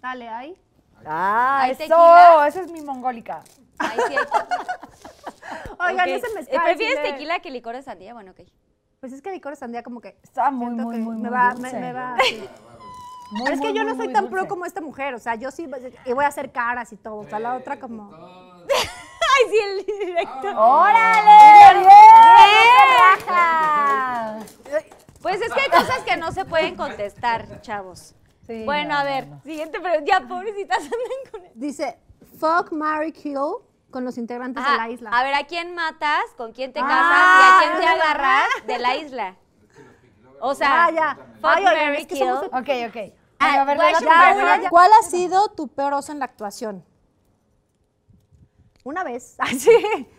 [0.02, 0.56] Dale, ahí.
[1.04, 1.78] Ah, ¿Hay eso.
[1.78, 2.46] tequila?
[2.48, 3.42] Esa es mi mongólica.
[3.78, 4.26] Ahí sí hay-
[5.78, 6.16] Oigan, Ok.
[6.16, 6.62] ese Eh, mezcal.
[6.64, 8.14] ¿Prefieres sí le- tequila que licor de sandía?
[8.14, 8.40] Bueno, ok.
[8.98, 10.18] Pues es que licor de sandía como que...
[10.22, 11.78] Está muy, muy, que muy, me muy va, me, dulce.
[11.78, 12.16] me va...
[13.30, 15.18] Muy, es que muy, yo no muy, soy muy tan pro como esta mujer, o
[15.18, 15.68] sea, yo sí
[16.04, 18.10] y voy a hacer caras y todo, o sea, la otra como...
[19.38, 20.48] Ay, sí, el directo.
[20.58, 21.80] ¡Órale!
[21.80, 21.88] ¡Bien!
[23.26, 24.38] ¡Raja!
[25.20, 28.14] Pues es que hay cosas que no se pueden contestar, chavos.
[28.46, 30.04] Sí, bueno, no, a ver, no, siguiente pregunta.
[30.06, 31.52] Ya, pobrecitas, andan con él.
[31.54, 31.98] Dice,
[32.38, 33.56] fuck, marry, kill
[33.90, 35.10] con los integrantes de la isla.
[35.10, 36.22] A ver, ¿a quién matas?
[36.36, 36.96] ¿Con quién te casas?
[36.96, 37.40] Ah.
[37.40, 39.36] ¿Y a quién te agarras de la isla?
[40.40, 41.18] O sea, Ah, ya.
[41.42, 42.26] Ay, oigan, marry, es que kill.
[42.28, 43.14] somos- Ok, ok.
[43.38, 44.70] Ah, Bueno, a.
[44.70, 46.84] ¿Cuál ha sido tu peor oso en la actuación?
[48.84, 49.34] Una vez.
[49.38, 49.70] Así.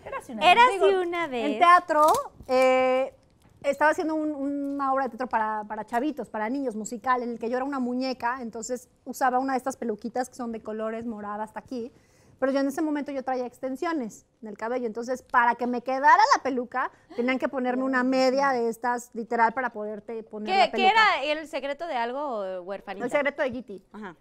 [0.05, 1.45] Era así una vez.
[1.53, 2.11] En teatro,
[2.47, 3.13] eh,
[3.63, 7.39] estaba haciendo un- una obra de teatro para, para chavitos, para niños, musical, en el
[7.39, 11.05] que yo era una muñeca, entonces usaba una de estas peluquitas que son de colores
[11.05, 11.91] morada hasta aquí,
[12.39, 15.81] pero yo en ese momento yo traía extensiones en el cabello, entonces para que me
[15.81, 20.65] quedara la peluca, tenían que ponerme una media de estas, literal, para poderte poner la
[20.65, 20.93] ¿Qué, peluca.
[21.21, 23.05] qué era el secreto de algo o huerfanita?
[23.05, 23.83] El secreto de Giti.
[23.91, 24.15] Ajá.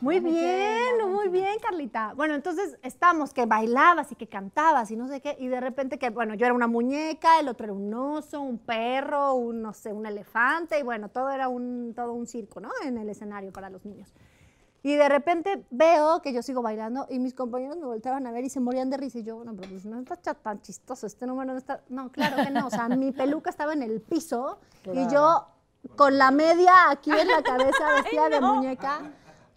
[0.00, 2.12] Muy bien, muy bien, Carlita.
[2.14, 5.98] Bueno, entonces estamos que bailabas y que cantabas y no sé qué, y de repente
[5.98, 9.72] que, bueno, yo era una muñeca, el otro era un oso, un perro, un, no
[9.72, 12.70] sé, un elefante, y bueno, todo era un, todo un circo, ¿no?
[12.84, 14.12] En el escenario para los niños.
[14.86, 18.44] Y de repente veo que yo sigo bailando y mis compañeros me volteaban a ver
[18.44, 19.18] y se morían de risa.
[19.18, 21.82] Y yo, bueno, pero pues no está tan chistoso, este número no está.
[21.88, 22.68] No, claro que no.
[22.68, 25.44] O sea, mi peluca estaba en el piso y yo
[25.96, 29.00] con la media aquí en la cabeza vestida de muñeca.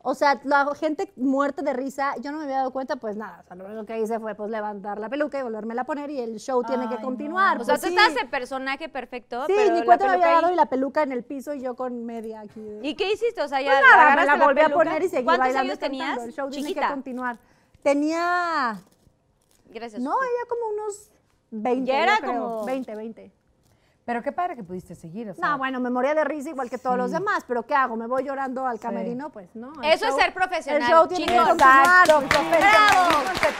[0.02, 3.42] O sea, la gente muerta de risa, yo no me había dado cuenta, pues nada,
[3.44, 6.10] o sea, lo único que hice fue pues levantar la peluca y volvérmela a poner
[6.10, 7.60] y el show tiene que continuar.
[7.60, 7.96] O sea, pues, tú sí.
[7.98, 11.04] estás en personaje perfecto, Sí, pero ni cuenta me había dado ahí- y la peluca
[11.04, 12.66] en el piso y yo con media aquí.
[12.82, 13.42] ¿Y qué hiciste?
[13.42, 15.72] O sea, ya Pues nada, me agarraste la volví a poner y seguí ¿Cuántos bailando
[15.74, 16.06] años y cantando.
[16.06, 16.24] tenías?
[16.28, 16.90] El show tiene que Chiquita.
[16.92, 17.38] continuar.
[17.84, 18.80] Tenía,
[19.66, 20.02] Gracias.
[20.02, 21.12] no, ella como unos
[21.52, 23.32] 20, Ya era como- 20, 20.
[24.10, 25.50] Pero qué padre que pudiste seguir, o sea.
[25.50, 27.96] No, bueno, me moría de risa igual que todos los demás, pero ¿qué hago?
[27.96, 29.30] ¿Me voy llorando al camerino?
[29.30, 29.72] Pues no.
[29.84, 32.08] Eso es ser profesional, El show tiene que continuar.
[32.08, 33.60] Pues, sí.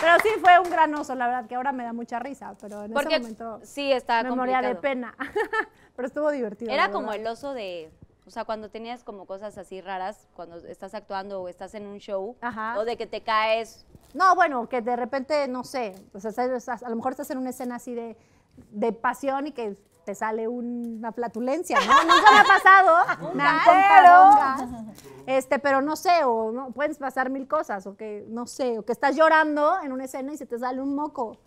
[0.00, 2.84] Pero sí fue un gran oso, la verdad, que ahora me da mucha risa, pero
[2.84, 4.80] en Porque ese momento sí, estaba me moría de complicado.
[4.80, 5.14] pena.
[5.96, 6.70] pero estuvo divertido.
[6.72, 7.90] Era como el oso de,
[8.28, 11.98] o sea, cuando tenías como cosas así raras, cuando estás actuando o estás en un
[11.98, 12.78] show, Ajá.
[12.78, 13.86] o de que te caes.
[14.12, 17.38] No, bueno, que de repente, no sé, o sea, estás- a lo mejor estás en
[17.38, 18.16] una escena así de,
[18.70, 22.02] de pasión y que te sale una flatulencia, ¿no?
[22.02, 24.94] Nunca me ha pasado, me han contado
[25.26, 28.84] este, pero no sé, o no, pueden pasar mil cosas, o que, no sé, o
[28.84, 31.38] que estás llorando en una escena y se te sale un moco.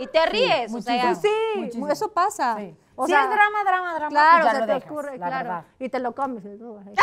[0.00, 1.28] Y te ríes, o sea, Pues sí,
[1.58, 1.88] Muchísimo.
[1.88, 2.56] eso pasa.
[2.58, 2.74] Sí.
[2.96, 5.18] O si sea, es drama, drama, drama, Claro, pues ya se lo te dejas, ocurre,
[5.18, 5.48] la claro.
[5.48, 5.64] verdad.
[5.78, 6.44] Y te lo comes.
[6.60, 6.78] ¿no?
[6.78, 6.94] Ahí.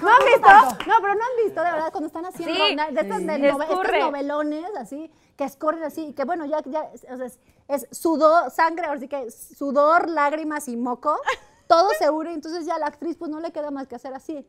[0.00, 0.48] ¿No han visto?
[0.86, 2.74] No, pero no han visto, de verdad, cuando están haciendo Sí.
[2.74, 3.24] na- de estas, Sí.
[3.26, 7.26] de nove- estos novelones así, que escurren así, y que bueno, ya, ya o sea,
[7.26, 11.18] es, es sudor, sangre, ahora sí que sudor, lágrimas y moco,
[11.66, 14.12] todo se une, entonces ya a la actriz pues no le queda más que hacer
[14.14, 14.46] así.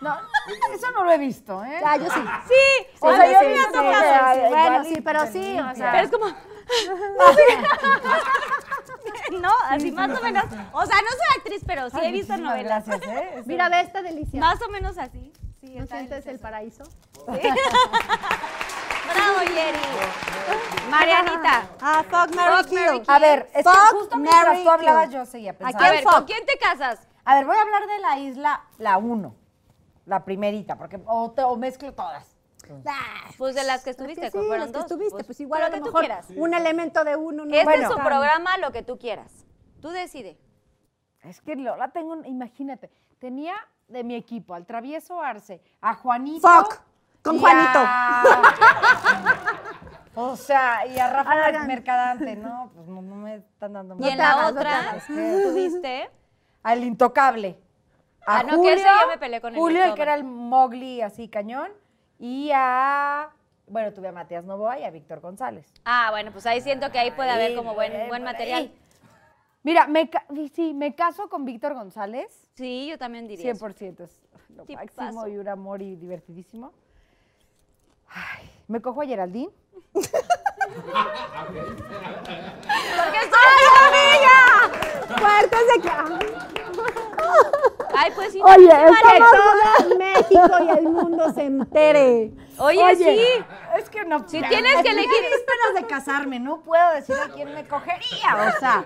[0.00, 0.16] No,
[0.74, 1.78] eso no lo he visto, ¿eh?
[1.80, 2.20] Ya, yo sí.
[2.48, 3.54] sí, O o sea, yo sí, sí, sí.
[3.54, 3.64] ya,
[4.34, 5.74] sí, ya, bueno, sí, pero sí, o limpia.
[5.74, 5.92] sea.
[5.92, 6.26] Pero es como.
[9.40, 10.44] no, así más o menos.
[10.72, 12.86] O sea, no soy actriz, pero sí he visto novelas.
[12.86, 13.30] Gracias, ¿eh?
[13.36, 14.40] Eso- Mira, ve esta delicia.
[14.40, 15.32] Más o menos así.
[15.60, 16.84] Sí, ¿No sientes el paraíso?
[17.26, 17.40] Bravo,
[19.54, 19.78] Yeri.
[20.90, 21.62] Marianita.
[21.80, 22.34] Ah, fuck, Fuck,
[22.72, 25.78] Mary, A ver, es que Fuck, justo mientras tú hablabas yo seguía ¿A pensando.
[25.78, 26.12] A quién ver, fuck?
[26.14, 26.98] ¿con quién te casas?
[27.24, 29.34] A ver, voy a hablar de la isla, la 1,
[30.06, 32.32] la primerita, porque o, te- o mezclo todas.
[32.86, 34.82] Ah, Pues de las que es que estuviste, sí, fueron las que dos.
[34.90, 36.26] estuviste, pues, igual a lo que tú mejor quieras.
[36.34, 37.44] un elemento de uno.
[37.44, 37.52] ¿no?
[37.54, 37.82] Este Bueno.
[37.84, 39.44] es su programa, lo que tú quieras.
[39.80, 40.36] Tú decide.
[41.22, 42.90] Es que Lola tengo, un- imagínate,
[43.20, 43.54] tenía
[43.88, 46.48] de mi equipo al travieso Arce, a Juanito.
[46.48, 46.80] Fuck,
[47.22, 47.78] con Juanito.
[47.78, 48.22] a-
[50.16, 51.64] o sea, y a Rafa.
[51.66, 54.10] Mercadante, no, pues no, no me están dando y más.
[54.10, 56.10] en la otra, tuviste.
[56.62, 57.60] Al intocable.
[58.26, 60.24] A Ah, no, que ese ya me peleé con el Julio, el que era el
[60.24, 61.70] Mowgli así cañón.
[62.18, 63.28] Y a,
[63.68, 65.72] bueno, tuve a Matías Novoa y a Víctor González.
[65.84, 68.72] Ah, bueno, pues ahí siento que ahí puede haber como buen, buen material.
[69.62, 70.10] Mira, me,
[70.54, 72.48] sí, me caso con Víctor González.
[72.54, 73.52] Sí, yo también diría.
[73.52, 73.66] eso.
[73.66, 74.20] 100% es
[74.56, 76.72] lo máximo y un amor y divertidísimo.
[78.08, 79.50] Ay, me cojo a Geraldine.
[79.92, 80.08] Porque
[83.18, 83.46] estoy-
[85.18, 85.90] Fuertes de que.
[87.96, 88.40] Ay, pues sí.
[88.42, 92.32] Oye, estamos todo México y el mundo se entere.
[92.58, 93.20] Oye, sí.
[93.76, 94.20] Es que no.
[94.28, 95.10] Si tienes que elegir.
[95.10, 98.84] Esperas de casarme, no puedo decir a quién me cogería, o sea.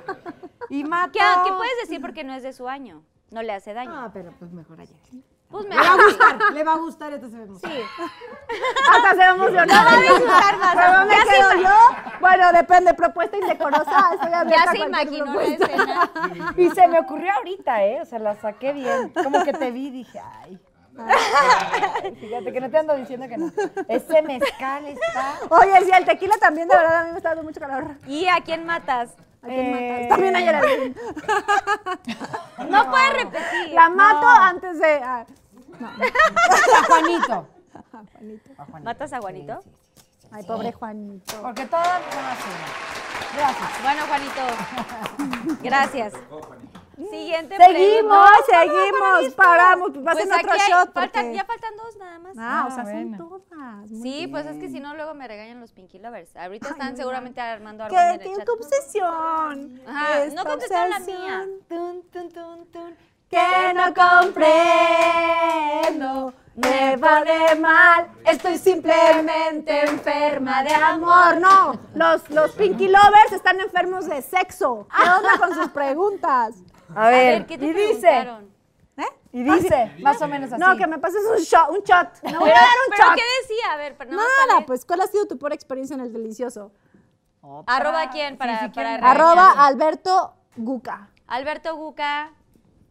[0.69, 1.13] Y mato.
[1.13, 3.03] ¿Qué, qué puedes decir porque no es de su año?
[3.31, 3.93] No le hace daño.
[3.95, 5.23] Ah, pero pues mejor a Geraldine.
[5.51, 7.61] Pues me Le va a gustar, le va a gustar, entonces vemos.
[7.61, 7.83] Sí.
[8.95, 9.87] Hasta se va a emocionar.
[9.87, 10.77] va a disfrutar más.
[10.77, 12.19] ¿Pero se quedo ima- yo?
[12.21, 14.11] Bueno, depende, propuesta indecorosa.
[14.15, 16.11] Estoy abierta Ya se imaginó la escena.
[16.57, 18.01] Y se me ocurrió ahorita, ¿eh?
[18.01, 19.09] O sea, la saqué bien.
[19.11, 20.61] Como que te vi y dije, ay.
[22.21, 23.51] Fíjate que no te ando diciendo que no.
[23.89, 25.35] Ese mezcal está.
[25.51, 27.97] Oye, sí, el tequila también, de verdad, a mí me está dando mucho calor.
[28.07, 29.15] ¿Y a quién matas?
[29.43, 30.09] ¿A quién Eh, matas?
[30.11, 30.95] También a Geraldine.
[32.69, 33.73] No puedes repetir.
[33.75, 34.95] La mato antes de...
[35.03, 35.25] ah,
[35.89, 37.49] A Juanito.
[37.75, 38.51] A Juanito.
[38.85, 39.61] ¿Matas a Juanito?
[39.63, 40.29] Sí, sí, sí, sí.
[40.33, 41.43] Ay, pobre Juanito.
[41.43, 42.51] Porque todas son así.
[43.37, 43.83] Gracias.
[43.83, 45.61] Bueno, Juanito.
[45.63, 46.13] Gracias.
[47.11, 48.45] Siguiente Seguimos, pregunta.
[48.47, 50.93] seguimos, paramos, pues pasen Pues otro hay- shot.
[50.93, 52.37] faltan- porque- ya faltan dos nada más.
[52.39, 53.17] Ah, o Ah, sea, bueno.
[53.17, 53.91] son todas.
[53.91, 56.37] muy Sí, pues es que si no, luego me regañan los Pinky Lovers.
[56.37, 56.97] Ahorita Ay, están no.
[56.99, 58.45] seguramente armando algo ¿Qué, en el qué, chat.
[58.45, 59.81] qué obsesión?
[59.87, 61.47] Ajá, no contestaron la mía.
[61.71, 62.97] Tun, tun, tun, tun.
[63.31, 63.95] Que no
[65.87, 71.37] comprendo, me vale mal, estoy simplemente enferma de amor.
[71.39, 74.89] No, los, los Pinky Lovers están enfermos de sexo.
[75.01, 76.57] ¿Qué onda con sus preguntas?
[76.97, 78.51] A ver, ver, ¿qué te y dice, preguntaron?
[78.97, 79.07] ¿Eh?
[79.33, 80.61] y dice, más o menos así.
[80.61, 82.09] No, que me pases un shot, un shot.
[82.33, 83.15] No voy a dar un pero shot.
[83.15, 83.73] ¿qué decía?
[83.73, 86.73] A ver, pero nada para- pues, ¿cuál ha sido tu peor experiencia en el delicioso?
[87.69, 88.37] ¿Arroba quién?
[88.37, 89.17] Para, sí, para regañar.
[89.17, 91.11] Arroba Alberto Guca.
[91.29, 92.33] Alberto Guca,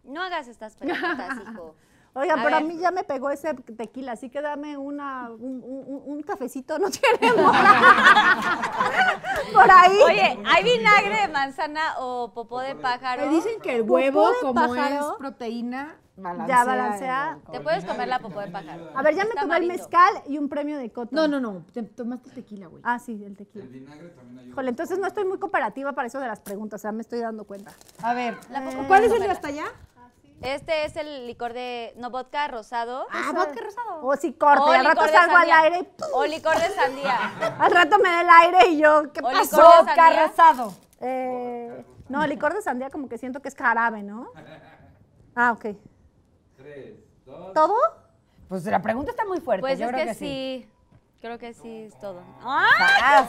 [0.10, 1.76] no hagas estas preguntas, hijo.
[2.16, 5.62] Oigan, A pero a mí ya me pegó ese tequila, así que dame una, un,
[5.64, 7.56] un- un cafecito, no tenemos.
[9.54, 9.98] Por ahí.
[10.06, 13.26] Oye, ¿hay vinagre de manzana o popó de pájaro?
[13.26, 15.12] Me dicen que el Popó huevo, de como pájaro.
[15.12, 16.58] es proteína, balancea.
[16.58, 17.38] Ya balancea.
[17.46, 18.90] el- Te puedes comer la popó de pájaro.
[18.96, 21.16] A ver, ya me tomé el mezcal y un premio de coto.
[21.16, 22.82] No, no, no, te tomaste tequila, güey.
[22.86, 23.66] Ah, sí, el tequila.
[23.66, 24.52] El vinagre también ayuda.
[24.54, 27.20] Híjole, entonces no estoy muy cooperativa para eso de las preguntas, o sea, me estoy
[27.20, 27.72] dando cuenta.
[28.02, 29.66] A ver, La popó ¿cuál es el de hasta allá?
[30.42, 33.06] Este es el licor de, no, vodka rosado.
[33.12, 34.06] Ah, vodka rosado.
[34.06, 35.60] O si corte, o al rato licor de salgo al sandía.
[35.62, 36.08] aire y ¡pum!
[36.14, 37.56] O licor de sandía.
[37.60, 39.58] al rato me da el aire y yo, ¿qué O pasó?
[39.58, 40.28] de Vodka sandía.
[40.28, 40.74] rosado.
[41.02, 44.32] Eh, no, licor de sandía como que siento que es jarabe, ¿no?
[45.36, 45.68] Ah, ok.
[47.54, 47.76] ¿Todo?
[48.50, 49.62] Pues la pregunta está muy fuerte.
[49.62, 50.70] Pues yo es creo que, que, sí.
[51.22, 52.22] Creo que sí es todo.
[52.42, 53.28] ¡Ah!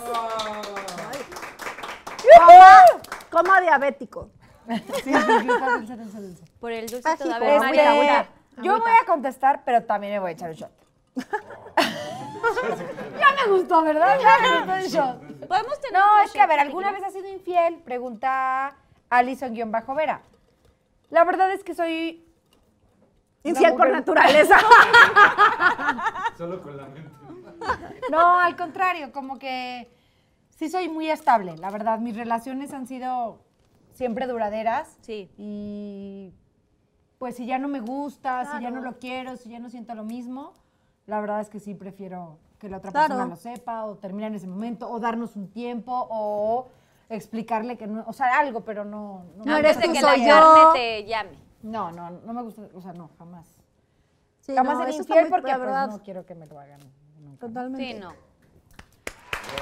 [2.40, 2.84] Ah,
[3.30, 4.30] Como diabético.
[5.04, 6.44] sí, dulce, dulce, dulce, dulce.
[6.60, 7.30] Por el dulce Ají, todo.
[7.30, 8.28] A por ver, agüita, María, agüita.
[8.56, 8.64] una.
[8.64, 10.70] Yo voy a contestar, pero también me voy a echar un shot.
[11.16, 11.26] ya
[13.46, 14.18] me gustó, ¿verdad?
[14.20, 15.20] Ya me gustó el shot.
[15.48, 17.76] Podemos tener No, es que a ver, ¿alguna vez has sido infiel?
[17.76, 18.76] Pregunta
[19.08, 20.22] Alison-Vera.
[21.10, 22.24] La verdad es que soy
[23.42, 24.58] Infiel por naturaleza.
[26.38, 27.10] Solo con la mente.
[28.10, 29.90] No, al contrario, como que
[30.50, 31.98] sí soy muy estable, la verdad.
[32.00, 33.42] Mis relaciones han sido
[33.92, 34.98] siempre duraderas.
[35.02, 35.30] Sí.
[35.36, 36.32] Y
[37.18, 39.94] pues si ya no me gusta, si ya no lo quiero, si ya no siento
[39.94, 40.52] lo mismo,
[41.06, 43.08] la verdad es que sí prefiero que la otra Claro.
[43.08, 46.68] persona lo sepa o terminar en ese momento o darnos un tiempo o
[47.08, 50.20] explicarle que no, o sea, algo, pero no no, No me eres de que soy
[50.20, 50.34] la yo.
[50.34, 51.38] carne te llame.
[51.62, 53.46] no, no, no me gusta, o sea, no, jamás.
[54.40, 56.80] Sí, jamás no, ser infiel porque pues, verdad, no quiero que me lo hagan
[57.20, 57.46] nunca.
[57.46, 57.92] Totalmente.
[57.94, 58.12] Sí, no.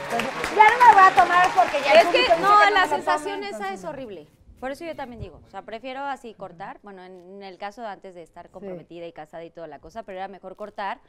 [0.05, 3.35] Entonces, ya no me voy a tomar porque ya Es que no, la lo sensación
[3.37, 3.91] tome, esa entonces es no.
[3.91, 4.27] horrible.
[4.61, 7.89] Por eso yo también digo, o sea, prefiero así cortar, bueno, en el caso de
[7.89, 11.01] antes de estar comprometida y casada y toda la cosa, pero era mejor cortar.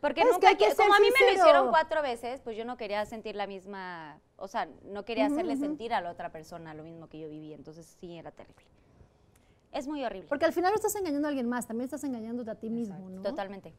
[0.00, 2.56] Porque Es que nunca, que que- como a mí me lo hicieron cuatro veces, pues
[2.56, 6.30] yo no quería sentir la misma, o sea, no quería hacerle sentir a la otra
[6.30, 8.64] persona lo mismo que yo viví, entonces sí era terrible.
[9.72, 10.28] Es muy horrible.
[10.28, 13.10] Porque al final no estás engañando a alguien más, también estás engañándote a ti mismo,
[13.10, 13.22] ¿no?
[13.22, 13.74] Totalmente.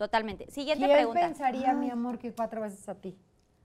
[0.00, 0.50] Totalmente.
[0.50, 1.20] Siguiente ¿Quién pregunta.
[1.20, 3.18] pensaría, mi amor, que cuatro veces a ti?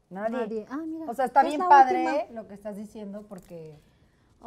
[0.10, 0.32] Nadie.
[0.38, 0.66] Nadie.
[0.70, 2.41] Ah, mira, O sea, está es bien padre última.
[2.41, 3.80] lo que estás diciendo porque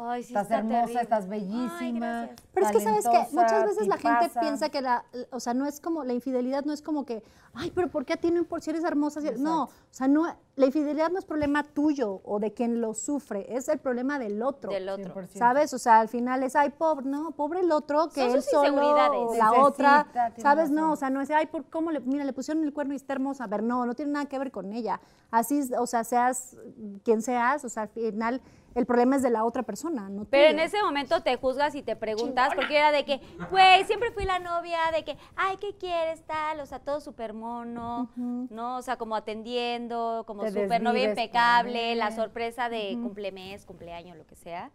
[0.01, 1.01] Ay, sí, estás está hermosa, terrible.
[1.01, 2.07] estás Ay, bellísima.
[2.21, 2.39] gracias.
[2.53, 5.65] Pero es que sabes que muchas veces la gente piensa que la, o sea, no
[5.65, 7.21] es como la infidelidad no es como que,
[7.53, 9.19] ay, pero ¿por qué a ti no importa si eres hermosa?
[9.21, 12.93] Si- No, o sea, no, la infidelidad no es problema tuyo o de quien lo
[12.93, 14.71] sufre, es el problema del otro.
[14.71, 15.13] Del otro.
[15.13, 15.37] 100%.
[15.37, 15.73] ¿Sabes?
[15.73, 18.51] O sea, al final es, ay, pobre, no, pobre el otro, que Son él sus
[18.51, 20.07] solo, la Necesita, otra,
[20.37, 20.71] ¿sabes?
[20.71, 22.97] No, o sea, no es, ay, por cómo le, mira, le pusieron el cuerno y
[22.97, 23.43] está hermosa.
[23.43, 24.99] A ver, no, no tiene nada que ver con ella.
[25.31, 26.55] Así, es, o sea, seas
[27.03, 28.41] quien seas, o sea, al final
[28.75, 31.81] el problema es de la otra persona, no Pero en ese momento te juzgas y
[31.81, 33.19] te preguntas, porque era de que,
[33.49, 36.59] güey, siempre fui la novia, de que, ay, ¿qué quieres, tal?
[36.59, 38.77] O sea, todo súper mono, ¿no?
[38.77, 44.35] O sea, como atendiendo, como súper novia impecable, la sorpresa de cumplemes, cumpleaños, lo que
[44.35, 44.71] sea.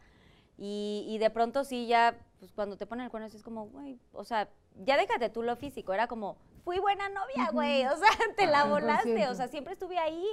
[0.56, 3.66] Y, y de pronto sí, ya, pues cuando te ponen el cuerno, sí es como,
[3.66, 4.48] güey, o sea,
[4.84, 8.64] ya déjate tú lo físico, era como, fui buena novia, güey, o sea, te la
[8.64, 10.24] volaste, o sea, siempre estuve ahí.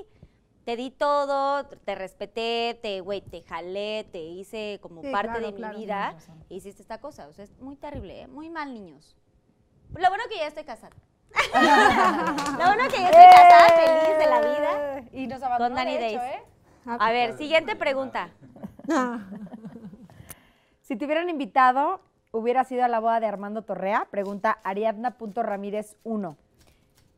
[0.65, 5.51] Te di todo, te respeté, te, güey, te jalé, te hice como Sí, parte claro,
[5.51, 6.15] de mi vida.
[6.49, 7.27] e hiciste esta cosa.
[7.27, 8.27] O sea, es muy terrible, ¿eh?
[8.27, 9.15] muy mal, niños.
[9.95, 10.95] Lo bueno que ya estoy casada.
[11.53, 14.97] Lo bueno que ya estoy casada, feliz de la vida.
[14.99, 16.33] Eh, Y nos abandonó, Con Danny de hecho, Days.
[16.35, 16.43] ¿eh?
[16.99, 18.29] A ver, siguiente pregunta.
[20.81, 22.01] Si te hubieran invitado,
[22.31, 24.07] hubiera sido a la boda de Armando Torrea.
[24.11, 26.35] Pregunta Ariadna.ramírez1.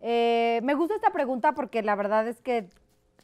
[0.02, 2.70] Eh, me gusta esta pregunta porque la verdad es que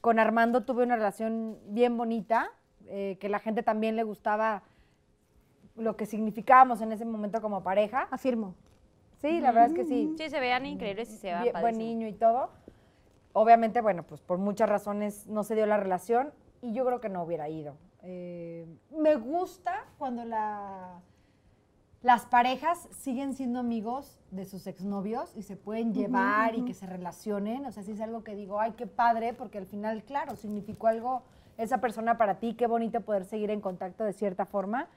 [0.02, 2.52] con Armando tuve una relación bien bonita,
[2.88, 4.64] eh, que la gente también le gustaba
[5.76, 8.08] lo que significábamos en ese momento como pareja.
[8.12, 8.56] Afirmo.
[9.22, 10.14] Sí, la verdad es que sí.
[10.18, 12.52] Sí, se vean increíbles y se vean Bien- buen niño y todo.
[13.34, 17.10] Obviamente, bueno, pues por muchas razones no se dio la relación y yo creo que
[17.10, 17.76] no hubiera ido.
[18.02, 18.66] Eh,
[18.98, 21.02] me gusta cuando la,
[22.02, 26.86] las parejas siguen siendo amigos de sus exnovios y se pueden llevar y que se
[26.86, 27.66] relacionen.
[27.66, 30.88] O sea, sí es algo que digo, ay, qué padre, porque al final, claro, significó
[30.88, 31.24] algo
[31.58, 34.88] esa persona para ti, qué bonito poder seguir en contacto de cierta forma.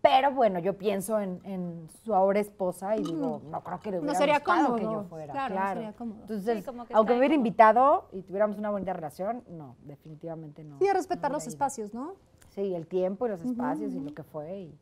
[0.00, 3.96] Pero bueno, yo pienso en, en su ahora esposa y digo, no creo que le
[3.98, 5.02] No hubiera sería gustado que cómodo.
[5.02, 5.32] yo fuera.
[5.32, 6.20] Claro, no sería cómodo.
[6.22, 10.64] Entonces, Sí, como que aunque me hubiera invitado y tuviéramos una bonita relación, no, definitivamente
[10.64, 10.78] no.
[10.78, 12.14] Sí, a respetar no los espacios, ¿no?
[12.48, 14.78] Sí, el tiempo y los espacios y lo que fue y,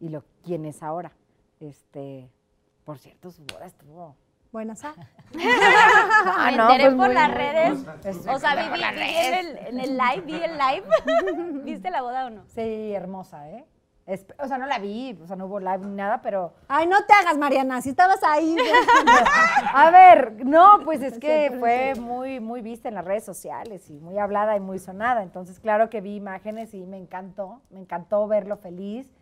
[0.00, 1.12] y lo quién es ahora.
[1.60, 2.30] Este,
[2.84, 4.16] por cierto, su boda estuvo.
[4.52, 4.84] Buenas.
[4.84, 4.94] ah.
[5.34, 7.78] Ah, Me no, enteré pues por las redes.
[8.04, 11.62] Es- O sea, vi, vi- vi en, el, en el live, vi el live.
[11.64, 12.44] ¿Viste la boda o no?
[12.46, 13.66] Sí, hermosa, ¿eh?
[14.06, 16.86] Es- o sea, no la vi, o sea, no hubo live ni nada, pero Ay,
[16.86, 18.56] no te hagas, Mariana, si estabas ahí.
[19.74, 23.98] A ver, no, pues es que fue muy, muy vista en las redes sociales y
[23.98, 25.22] muy hablada y muy sonada.
[25.24, 29.12] Entonces, claro que vi imágenes y me encantó, me encantó verlo feliz.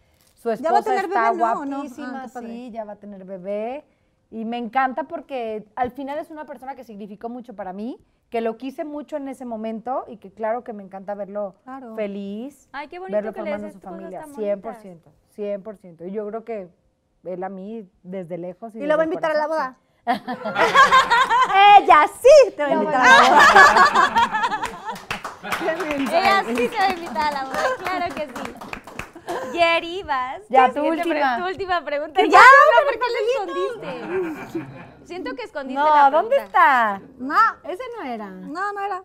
[0.44, 1.76] Su ¿Ya va a esposa tener está bebé, no, o no?
[1.78, 2.48] guapísima, Ah, padre.
[2.48, 3.84] sí, ya va a tener bebé.
[4.30, 7.98] Y me encanta porque al final es una persona que significó mucho para mí,
[8.28, 11.94] que lo quise mucho en ese momento y que claro que me encanta verlo Claro.
[11.96, 14.98] feliz, Ay, qué bonito verlo que le formando des su familia, tan 100%,
[15.36, 16.06] 100%.
[16.08, 16.68] Y yo creo que
[17.24, 18.74] él a mí desde lejos.
[18.74, 19.76] Y, Y lo va a invitar a la boda.
[21.78, 23.42] Ella sí te va a invitar a la boda.
[26.12, 28.54] Ella sí se va a invitar a la boda, claro que sí.
[29.54, 30.42] Yeri, vas.
[30.48, 31.38] Ya, tu última.
[31.38, 32.20] tu última pregunta.
[32.24, 32.40] Ya,
[32.84, 34.66] ¿por qué la escondiste?
[35.04, 37.00] Siento que escondiste No, la ¿dónde está?
[37.18, 38.30] No, Ese no era.
[38.30, 39.02] no, no era.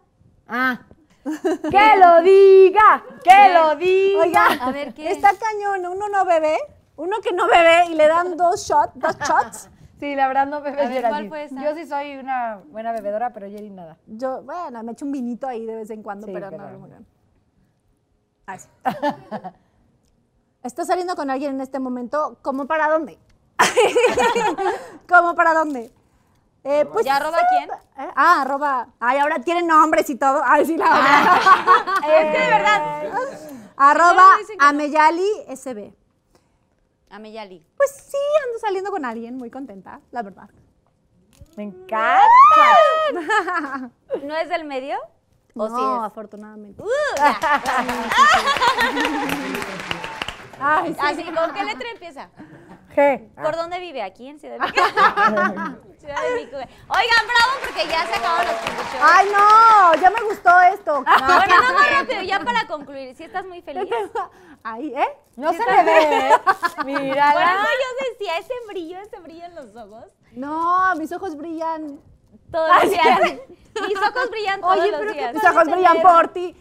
[0.47, 0.79] Ah.
[1.23, 3.03] ¡Que lo diga!
[3.23, 4.19] ¡Que lo diga!
[4.21, 5.11] Oiga, A ver, ¿qué?
[5.11, 5.85] está cañón.
[5.85, 6.57] Uno no bebe,
[6.95, 9.69] uno que no bebe y le dan dos shots, dos shots.
[9.99, 11.29] Sí, la verdad no bebes A ver, ¿cuál Geraldine.
[11.29, 11.61] fue esa?
[11.61, 13.97] Yo sí soy una buena bebedora, pero Jerry nada.
[14.07, 16.69] Yo, bueno, me echo un vinito ahí de vez en cuando, Sí, pero pero no.
[16.71, 16.79] no.
[16.79, 17.05] bueno.
[20.63, 22.37] ¿Estás saliendo con alguien en este momento?
[22.41, 23.17] ¿Cómo para dónde?
[25.09, 25.91] ¿Cómo para dónde?
[26.65, 27.69] Eh, pues, ¿Ya arroba quién?
[27.69, 28.89] eh, ah, arroba.
[28.99, 30.41] Ay, ahora tienen nombres y todo.
[30.45, 30.95] Ay, sí, la Ah.
[30.95, 31.37] verdad.
[32.19, 33.03] Es que de verdad.
[33.77, 34.65] arroba que no.
[34.65, 35.93] Ameyali SB.
[37.11, 37.65] Ameyali.
[37.77, 40.49] Pues sí, ando saliendo con alguien, muy contenta, la verdad.
[41.55, 42.19] Me encanta.
[44.23, 44.97] ¿No es del medio?
[45.55, 46.83] ¿O no, sí afortunadamente.
[46.83, 46.87] Uh,
[47.17, 47.39] ya.
[50.59, 50.99] Ay, sí.
[51.01, 52.29] Así, ¿con qué letra empieza?
[52.95, 53.29] G.
[53.35, 54.01] ¿Por dónde vive?
[54.01, 54.81] ¿Aquí en Ciudad de México?
[55.99, 56.57] Ciudad de México.
[56.57, 59.01] Oigan, bravo, porque ya se acabaron los conductores.
[59.01, 61.03] Ay, no, ya me gustó esto.
[61.03, 63.15] bueno, no más rápido, ya para concluir.
[63.15, 63.89] Si estás muy feliz.
[64.63, 65.07] Ay, ¿eh?
[65.35, 66.31] No se le ve.
[66.83, 67.63] Bueno, Mírala.
[67.63, 70.05] yo decía, ese brillo, ese brillo en los ojos.
[70.31, 71.99] No, mis ojos brillan.
[72.51, 73.19] Todos los días.
[73.87, 75.33] Mis ojos brillan todos Oye, los días.
[75.33, 76.55] mis ojos brillan por ti.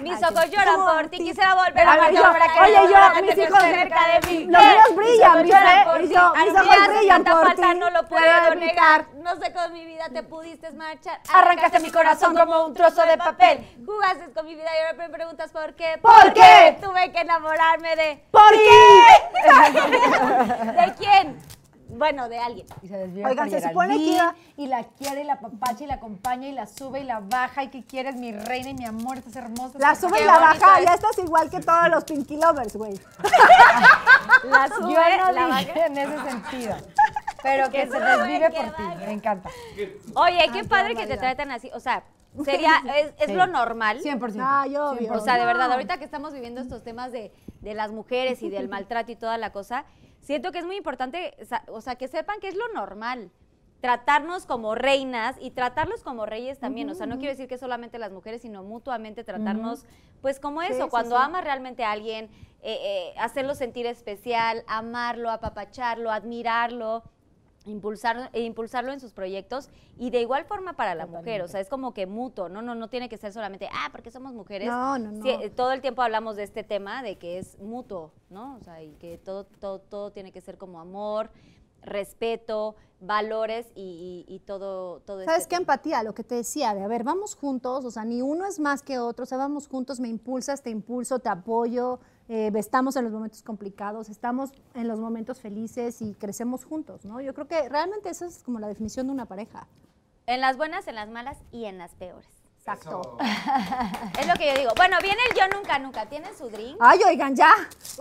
[0.00, 3.62] Mis ojos lloran por ti, quisiera volver a ver, para que Oye, yo, mis hijos
[3.62, 4.44] cerca de mí.
[4.46, 5.58] Los míos brillan, ¿viste?
[6.00, 7.62] Mis ojos brillan por ti.
[7.78, 9.06] No lo puedo negar.
[9.16, 11.20] No sé con mi vida te pudiste marchar.
[11.32, 13.66] Arrancaste mi corazón como un trozo de papel.
[13.84, 15.98] Jugaste con mi vida y ahora me preguntas por qué.
[16.00, 16.78] ¿Por qué?
[16.80, 18.24] Tuve que enamorarme de.
[18.30, 19.04] ¿Por qué?
[20.80, 21.38] ¿De quién?
[21.96, 22.66] Bueno, de alguien.
[22.82, 25.86] Y se desvive Oigan, se supone que iba- Y la quiere y la papacha y
[25.86, 27.62] la acompaña y la sube y la baja.
[27.64, 29.18] ¿Y qué quieres, mi reina y mi amor?
[29.18, 29.78] Estás hermosa.
[29.78, 30.84] La sube y la baja, es.
[30.86, 32.98] ya estás igual que todos los Pinky Lovers, güey.
[34.44, 34.88] La Yo sube,
[35.18, 35.86] no la dije baja.
[35.86, 36.76] en ese sentido.
[37.42, 38.82] Pero que Que se desvive por ti.
[39.06, 39.50] Me encanta.
[40.14, 41.70] Oye, qué padre que te tratan así.
[41.74, 42.02] O sea,
[42.44, 43.32] sería, es, es Sí.
[43.34, 44.00] lo normal.
[44.00, 44.42] 100%.
[44.42, 45.12] Ay, obvio.
[45.14, 48.50] O sea, de verdad, ahorita que estamos viviendo estos temas de, de las mujeres y
[48.50, 49.84] del maltrato y toda la cosa,
[50.24, 51.36] siento que es muy importante,
[51.68, 53.30] o sea, que sepan que es lo normal.
[53.80, 56.88] Tratarnos como reinas y tratarlos como reyes también.
[56.88, 59.84] O sea, no quiero decir que solamente las mujeres, sino mutuamente tratarnos,
[60.22, 61.22] pues como eso, sí, cuando sí.
[61.22, 62.30] amas realmente a alguien,
[62.62, 67.04] eh, eh, hacerlo sentir especial, amarlo, apapacharlo, admirarlo
[67.64, 71.60] impulsar, e impulsarlo en sus proyectos y de igual forma para la mujer, o sea,
[71.60, 74.68] es como que mutuo, no, no, no tiene que ser solamente, ah, porque somos mujeres.
[74.68, 75.22] No, no, no.
[75.22, 78.56] Sí, eh, todo el tiempo hablamos de este tema de que es mutuo, ¿no?
[78.56, 81.30] O sea, y que todo, todo, todo tiene que ser como amor,
[81.82, 85.60] respeto, valores y, y- y todo, todo ¿Sabes este qué tema.
[85.74, 86.02] empatía?
[86.02, 88.82] Lo que te decía, de a ver, vamos juntos, o sea, ni uno es más
[88.82, 93.04] que otro, o sea, vamos juntos, me impulsas, te impulso, te apoyo, eh, estamos en
[93.04, 97.20] los momentos complicados, estamos en los momentos felices y crecemos juntos, ¿no?
[97.20, 99.66] Yo creo que realmente esa es como la definición de una pareja.
[100.26, 102.28] En las buenas, en las malas y en las peores.
[102.58, 103.18] Exacto.
[104.18, 104.70] Es lo que yo digo.
[104.74, 106.06] Bueno, viene el yo nunca nunca.
[106.06, 106.78] ¿Tienen su drink?
[106.80, 107.52] Ay, oigan, ya.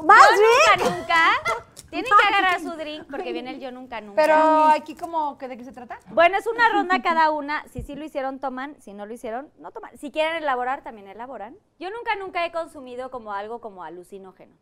[0.06, 0.90] ¿Más Yo drink?
[0.90, 1.66] nunca nunca.
[1.94, 4.22] Tienen que agarrar su drink porque viene el yo nunca nunca.
[4.22, 4.36] Pero
[4.70, 6.00] aquí, como, que ¿de qué se trata?
[6.12, 7.68] Bueno, es una ronda cada una.
[7.70, 8.76] Si sí lo hicieron, toman.
[8.82, 9.98] Si no lo hicieron, no toman.
[9.98, 11.56] Si quieren elaborar, también elaboran.
[11.80, 14.56] Yo nunca, nunca he consumido como algo como alucinógeno.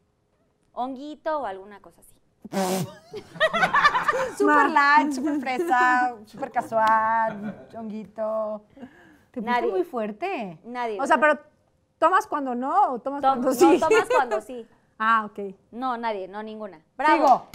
[0.73, 2.15] Honguito o alguna cosa así.
[4.37, 8.65] Super light, super fresa, super casual, chonguito.
[9.31, 9.71] Te pusiste Nadie.
[9.71, 10.59] muy fuerte.
[10.63, 10.99] Nadie.
[10.99, 11.39] O sea, ¿verdad?
[11.39, 11.49] pero
[11.97, 13.79] ¿tomas cuando no o tomas Tom- cuando no, sí?
[13.79, 14.67] tomas cuando sí.
[15.01, 15.55] Ah, ok.
[15.71, 16.79] No, nadie, no ninguna.
[16.95, 17.47] Bravo.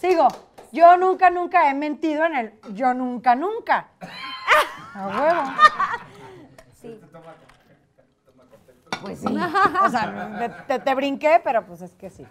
[0.00, 0.28] Sigo.
[0.28, 0.28] Sigo.
[0.72, 3.88] Yo nunca, nunca he mentido en el yo nunca, nunca.
[4.94, 5.42] A huevo.
[6.80, 7.00] Sí.
[9.02, 9.26] Pues sí.
[9.84, 12.26] O sea, te, te- te brinqué, pero pues es que sí.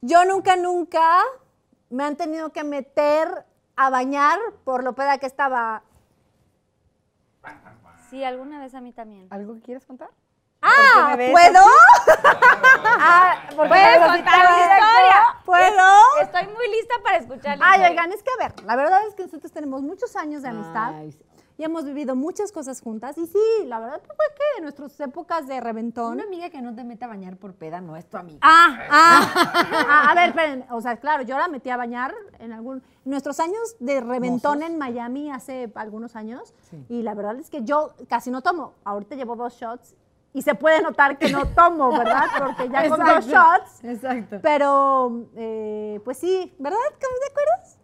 [0.00, 1.22] Yo nunca, nunca
[1.90, 3.44] me han tenido que meter
[3.76, 5.82] a bañar por lo peda que estaba.
[8.10, 9.26] Sí, alguna vez a mí también.
[9.30, 10.10] ¿Algo que quieres contar?
[10.78, 11.14] ¡Ah!
[11.16, 11.60] ¿Puedo?
[13.04, 15.36] Ah, ¿Puedes contar la historia?
[15.44, 15.88] ¿Puedo?
[16.22, 17.90] Estoy muy lista para escuchar Ay, historia.
[17.90, 20.94] oigan, es que a ver, la verdad es que nosotros tenemos muchos años de amistad
[20.94, 21.18] Ay, sí.
[21.58, 23.18] y hemos vivido muchas cosas juntas.
[23.18, 26.12] Y sí, la verdad fue que en nuestras épocas de reventón.
[26.14, 28.38] Una amiga que no te mete a bañar por peda no es tu amiga.
[28.42, 29.32] Ah, ah,
[29.88, 30.64] ah, a ver, esperen.
[30.70, 32.82] O sea, claro, yo la metí a bañar en algún.
[33.04, 34.70] En nuestros años de reventón Mozos.
[34.70, 36.54] en Miami hace algunos años.
[36.70, 36.84] Sí.
[36.88, 38.74] Y la verdad es que yo casi no tomo.
[38.84, 39.94] Ahorita llevo dos shots
[40.32, 42.24] y se puede notar que no tomo, ¿verdad?
[42.38, 43.84] Porque ya con dos shots.
[43.84, 44.38] Exacto.
[44.42, 46.78] Pero, eh, pues sí, ¿verdad?
[46.90, 47.78] ¿Cómo te acuerdas?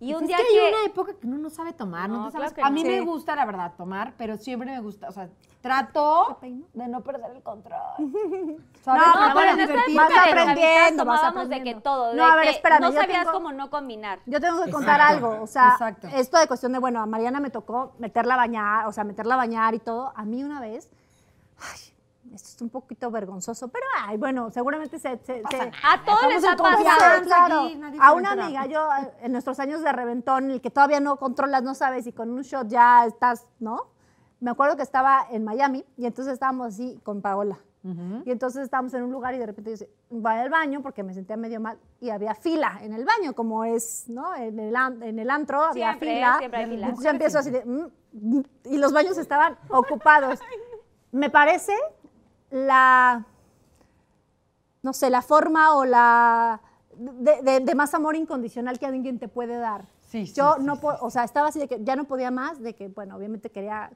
[0.00, 0.60] Y un es día que que...
[0.60, 2.16] hay una época que uno no sabe tomar, ¿no?
[2.18, 2.90] No, te sabes- claro que a mí no.
[2.90, 3.04] me Sí.
[3.04, 5.28] gusta, la verdad, tomar, pero siempre me gusta, o sea,
[5.60, 7.78] trato de no perder el control.
[8.84, 9.02] No, ¿Sabes?
[9.14, 11.82] pero No, pero en esta época Vas aprendiendo, vas tomábamos de que aprendiendo.
[11.82, 14.18] todo, No, de a ver, espérame, no sabías tengo- cómo no combinar.
[14.26, 16.08] Yo tengo que contar algo, o sea, Exacto.
[16.08, 19.34] esto de cuestión de, bueno, a Mariana me tocó meterla a bañar, o sea, meterla
[19.34, 20.12] a bañar y todo.
[20.16, 20.90] A mí una vez,
[21.62, 25.18] ay, esto es un poquito vergonzoso, pero ay, bueno, seguramente se...
[25.18, 27.22] se- se- A todos les ha pasado.
[27.24, 27.68] claro.
[28.00, 31.00] A va una amiga, yo eh, en nuestros años de reventón, en el que todavía
[31.00, 33.90] no controlas, no sabes, y con un shot ya estás, ¿no?
[34.40, 37.58] Me acuerdo que estaba en Miami y entonces estábamos así con Paola.
[38.24, 41.14] Y entonces estábamos en un lugar y de repente dice, voy al baño porque me
[41.14, 44.36] sentía medio mal y había fila en el baño, como es, ¿no?
[44.36, 44.72] En el,
[45.02, 46.38] en el antro había Siempre, fila.
[46.38, 46.86] siempre hay fila.
[46.86, 50.38] Entonces yo empiezo así de, "Mm, mm", y los baños estaban ocupados.
[51.12, 51.72] Me parece
[52.50, 53.24] la,
[54.82, 56.60] no sé, la forma o la
[56.94, 59.84] de, de- de más amor incondicional que alguien te puede dar.
[60.08, 62.60] Sí, sí, Yo sí, no, o sea, estaba así de que ya no podía más,
[62.60, 63.90] de que, bueno, obviamente quería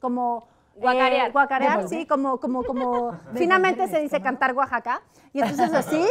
[0.00, 0.48] como...
[0.76, 1.32] eh, Guacarear.
[1.32, 1.98] guacarear, Devolver.
[2.00, 5.02] sí, como, como, como, finalmente se dice cantar Oaxaca.
[5.34, 6.02] Y entonces así,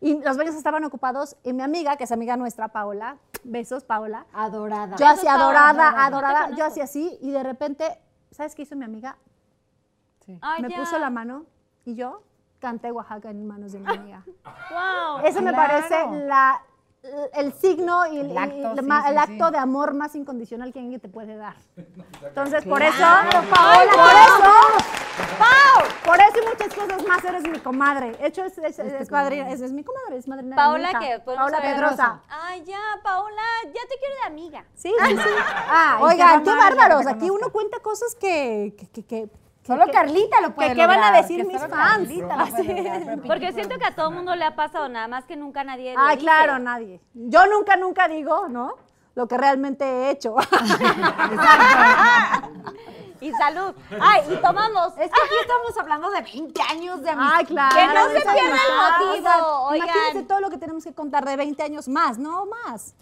[0.00, 4.26] y los baños estaban ocupados, y mi amiga, que es amiga nuestra, Paola, besos, Paola,
[4.32, 4.96] Adorada.
[4.96, 6.06] yo así Paola, adorada, adorada.
[6.40, 7.98] adorada, yo así así, y de repente,
[8.32, 9.16] ¿sabes qué hizo mi amiga?
[10.26, 10.38] Sí.
[10.42, 10.76] Ay, me ya.
[10.78, 11.44] puso la mano,
[11.84, 12.22] y yo
[12.58, 14.22] canté Oaxaca en manos de mi amiga.
[14.70, 15.24] Wow.
[15.24, 15.68] Eso me Claro.
[15.72, 16.60] parece la,
[17.34, 19.18] el signo y el, El acto, el sí, ma- sí, el sí.
[19.32, 21.54] acto de amor más incondicional que alguien te puede dar.
[22.22, 23.92] Entonces, por eso, Claro, Paola, Paola.
[23.92, 24.86] por eso,
[25.38, 25.84] ¡Pau!
[26.04, 28.12] Por eso y muchas cosas más eres mi comadre.
[28.12, 30.90] De hecho, es, es, es, es- es mi comadre, es madrina Paola,
[31.24, 32.20] podemos Paola Pedrosa.
[32.28, 34.64] Ay, ya, Paola, ya te quiero de amiga.
[34.74, 35.28] Sí, sí, sí.
[35.68, 37.06] Ah, Oigan, qué qué bárbaros.
[37.06, 38.74] Aquí uno cuenta cosas que...
[38.78, 39.30] que, que, que-
[39.66, 42.08] Solo que- Carlita lo puede que qué van a decir mis fans.
[42.10, 42.48] Lo lograr,
[43.26, 45.94] Porque Pinky siento que a todo mundo le ha pasado, nada más que nunca nadie
[45.94, 46.24] lo Ay, dice.
[46.26, 47.00] claro, nadie.
[47.14, 48.74] Yo nunca, nunca digo, ¿no?
[49.14, 50.34] Lo que realmente he hecho.
[53.18, 53.74] Y salud.
[53.98, 54.88] Ay, y tomamos.
[54.98, 57.34] Es que aquí estamos hablando de 20 años de amistad.
[57.38, 57.74] Ay, claro.
[57.74, 59.88] Que no se pierda el motivo, O sea, oigan.
[59.88, 62.94] Imagínense todo lo que tenemos que contar de 20 años más, no más.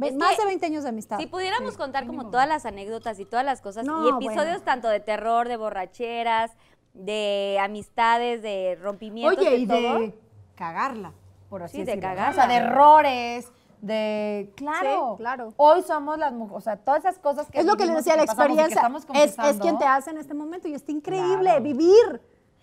[0.00, 1.18] Es más que de 20 años de amistad.
[1.18, 4.62] Si pudiéramos contar como todas las anécdotas y todas las cosas No, y episodios bueno.
[4.64, 6.52] tanto de terror, de borracheras,
[6.94, 9.98] de amistades, de rompimientos, Oye, de y todo.
[10.00, 10.14] de
[10.54, 11.12] cagarla,
[11.48, 12.08] por así Sí, de decirlo.
[12.10, 12.16] ¿no?
[12.16, 12.30] cagarla.
[12.30, 14.52] O sea, de errores, de...
[14.56, 15.14] Claro.
[15.16, 15.52] Sí, claro.
[15.56, 18.16] Hoy somos las mujeres, o sea, todas esas cosas que es lo que les decía,
[18.16, 20.90] la que que experiencia estamos es, es quien te hace en este momento y está
[20.92, 21.62] increíble Claro.
[21.62, 22.20] vivir.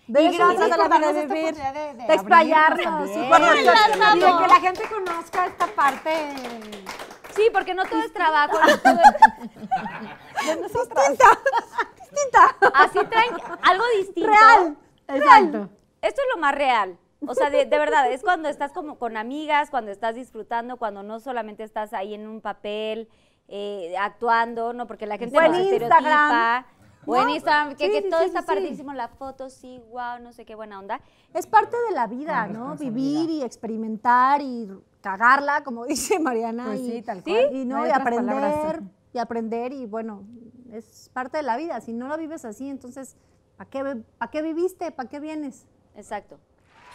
[0.07, 3.07] De Y gracias por la vida, de vivir, de, de de explayarnos.
[3.09, 6.11] de que la gente conozca esta parte
[7.35, 8.57] Sí, porque no todo es trabajo.
[8.59, 11.09] no todo es- de nosotras.
[11.09, 12.55] distinta.
[12.73, 13.31] Así traen
[13.63, 14.29] algo distinto.
[14.29, 14.77] Real.
[15.07, 15.69] Exacto.
[16.01, 16.97] Esto es lo más real.
[17.27, 21.01] O sea, de, de verdad, es cuando estás como con amigas, cuando estás disfrutando, cuando
[21.03, 23.09] no solamente estás ahí en un papel
[23.47, 25.95] eh, actuando, no, porque la gente O en nos Instagram.
[26.03, 26.65] estereotipa.
[27.07, 29.79] O en No, Instagram, que, sí, que sí, todo sí, está padrísimo, la foto, sí,
[29.89, 30.99] wow, no sé qué buena onda.
[31.33, 32.75] Es parte de la vida, ¿no?
[32.75, 34.67] Vivir y experimentar y
[35.05, 36.65] cagarla, como dice Mariana.
[36.65, 37.67] Pues y, sí, tal y cual.
[37.67, 38.81] no, No y aprender, palabras.
[39.13, 40.23] y aprender, y bueno,
[40.71, 41.79] es parte de la vida.
[41.79, 43.15] Si no lo vives así, entonces,
[43.55, 44.91] ¿para qué, ¿para qué viviste?
[44.91, 45.67] ¿Para qué vienes?
[45.95, 46.39] Exacto.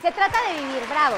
[0.02, 1.16] Se trata de vivir, bravo.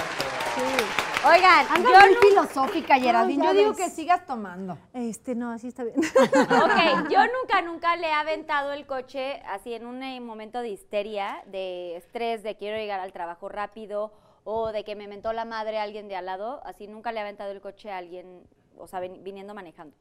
[1.25, 3.45] Oigan, Anda yo muy filosófica, Geraldine.
[3.45, 3.79] Yo digo ves.
[3.79, 4.77] que sigas tomando.
[4.93, 5.97] Este, no, así está bien.
[5.97, 10.71] Ok, yo nunca, nunca le he aventado el coche así en un eh, momento de
[10.71, 14.13] histeria, de estrés, de quiero llegar al trabajo rápido
[14.45, 16.61] o de que me mentó la madre alguien de al lado.
[16.65, 18.43] Así nunca le he aventado el coche a alguien,
[18.77, 19.97] o sea, ven- viniendo manejando.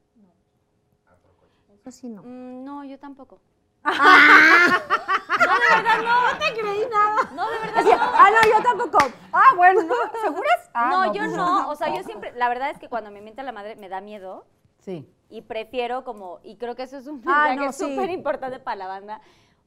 [1.74, 2.22] Eso sí, no.
[2.22, 3.40] Mm, no, yo tampoco.
[3.84, 6.32] no, de verdad no.
[6.32, 7.16] No te creí nada.
[7.34, 7.90] No, de verdad no.
[8.14, 8.98] Ah, no, yo tampoco.
[9.32, 9.94] Ah, bueno, ¿no?
[10.22, 10.70] ¿Seguras?
[10.74, 11.68] Ah, no, yo pues no.
[11.68, 14.00] O sea, yo siempre, la verdad es que cuando me miente la madre me da
[14.00, 14.44] miedo.
[14.78, 15.08] Sí.
[15.30, 17.84] y prefiero como, y creo que eso es un Ah, mensaje no, sí.
[17.94, 19.20] súper importante para la banda.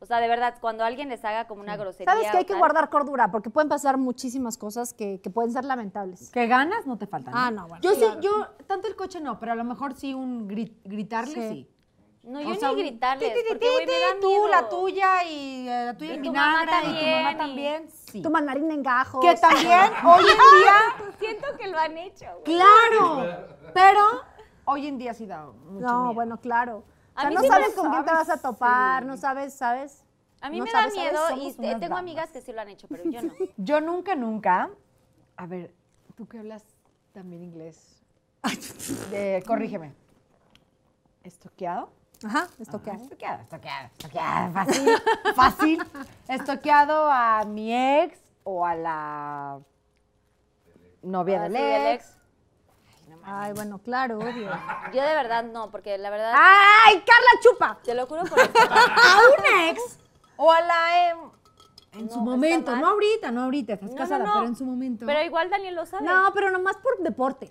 [0.05, 2.13] O sea, de verdad, cuando alguien les haga como una grosería.
[2.13, 5.31] Sabes que hay o que tal, guardar cordura, porque pueden pasar muchísimas cosas que, que
[5.31, 6.29] pueden ser lamentables.
[6.29, 7.33] Que ganas no te faltan.
[7.35, 7.81] Ah, no, bueno.
[7.81, 11.33] Yo sí, yo, tanto el coche no, pero a lo mejor sí un gri- gritarle
[11.33, 11.49] Sí.
[11.49, 11.71] sí.
[12.21, 16.13] No, O yo sea, ni gritarles, porque me Tú, la tuya y eh, la tuya
[16.13, 17.89] Y en tu mamá vinagre y tu también, mamá y- también.
[17.89, 18.21] Sí.
[18.21, 19.21] Tu mandarín en gajos.
[19.25, 22.43] Que también hoy en día, Siento que lo han hecho, güey.
[22.57, 24.01] claro, pero
[24.65, 26.13] hoy en día sí da mucho No, miedo.
[26.15, 26.83] bueno, claro.
[27.15, 29.07] O sea, no sí sabes con quién te vas a topar, sí.
[29.07, 30.03] no sabes, ¿sabes?
[30.41, 31.99] A mí No me da miedo y tengo damas.
[31.99, 33.33] amigas que sí lo han hecho, pero yo no.
[33.57, 34.69] Yo nunca, nunca,
[35.37, 35.73] a ver,
[36.15, 36.63] tú que hablas
[37.13, 38.01] también inglés,
[39.11, 39.93] de, corrígeme,
[41.23, 41.89] ¿estoqueado?
[42.25, 44.89] Ajá, Ah, Estoqueado, estoqueado, estoqueado, fácil,
[45.35, 45.83] fácil.
[46.27, 49.59] Estoqueado a mi ex o a la
[51.01, 52.14] novia del ex.
[53.27, 54.49] Ay, bueno, claro, obvio.
[54.93, 57.79] Yo de verdad no, porque la verdad, ¡Ay, Carla Chupa!
[57.83, 58.59] te lo juro por esto.
[58.69, 59.97] A un ex
[60.37, 61.17] o a la em,
[61.93, 64.33] en No, su momento, no ahorita, no ahorita, estás No, casada, no.
[64.33, 65.05] pero en su momento.
[65.05, 66.05] Pero igual Daniel lo sabe.
[66.05, 67.49] No, pero nomás por deporte.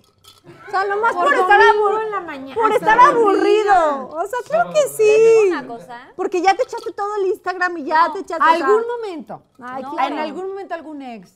[0.68, 2.02] O sea, nomás por, por estar aburrido.
[2.02, 2.54] en la mañana.
[2.54, 4.08] Por estar aburrido.
[4.10, 5.48] O sea, claro que ¿Les digo sí.
[5.48, 6.08] una cosa?
[6.14, 8.44] Porque ya te echaste todo el Instagram y ya No, te echaste.
[8.44, 9.42] o sea, Algún momento.
[9.62, 9.92] Ay, No.
[9.94, 10.14] claro.
[10.14, 11.32] En algún momento algún ex.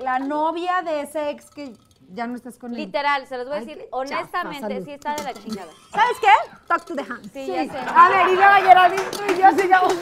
[0.00, 1.72] La novia de ese ex que
[2.08, 2.76] ya no estás con él.
[2.78, 5.72] Literal, se los voy a decir honestamente, chafa, sí está de la chingada.
[5.90, 6.56] ¿Sabes qué?
[6.66, 7.32] Talk to the hand.
[7.32, 7.78] Sí, ya sé.
[7.78, 9.94] A ver, y luego Geraldine, tú y yo sigamos.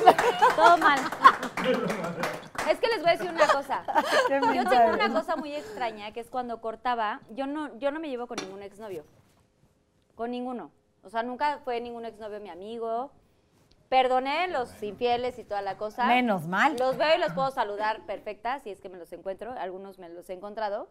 [0.55, 0.99] Todo mal.
[2.71, 3.85] Es que les voy a decir una cosa.
[4.29, 8.01] Qué Yo tengo una cosa muy extraña, que es cuando cortaba, yo no, yo no
[8.01, 9.05] me llevo con ningún exnovio.
[10.15, 10.71] Con ninguno.
[11.03, 13.13] O sea, nunca fue ningún exnovio mi amigo.
[13.89, 16.07] Perdoné los infieles y toda la cosa.
[16.07, 16.77] Menos mal.
[16.77, 19.53] Los veo y los puedo saludar perfecta, si es que me los encuentro.
[19.53, 20.89] Algunos me los he encontrado.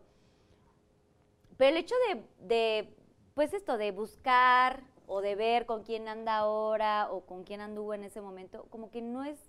[1.57, 2.95] Pero el hecho de, de,
[3.34, 7.94] pues esto, de buscar o de ver con quién anda ahora o con quién anduvo
[7.94, 9.40] en ese momento, como que no es,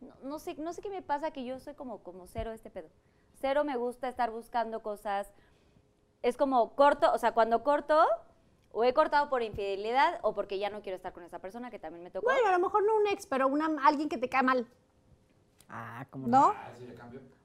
[0.00, 2.70] no, no sé, no sé qué me pasa, que yo soy como, como cero este
[2.70, 2.88] pedo.
[3.40, 5.32] Cero me gusta estar buscando cosas.
[6.22, 8.04] Es como corto, o sea, cuando corto,
[8.72, 11.78] o he cortado por infidelidad o porque ya no quiero estar con esa persona, que
[11.78, 12.24] también me tocó.
[12.24, 14.66] Bueno, a lo mejor no un ex, pero una, alguien que te cae mal,
[15.74, 16.48] Ah, como no.
[16.48, 16.54] ¿no?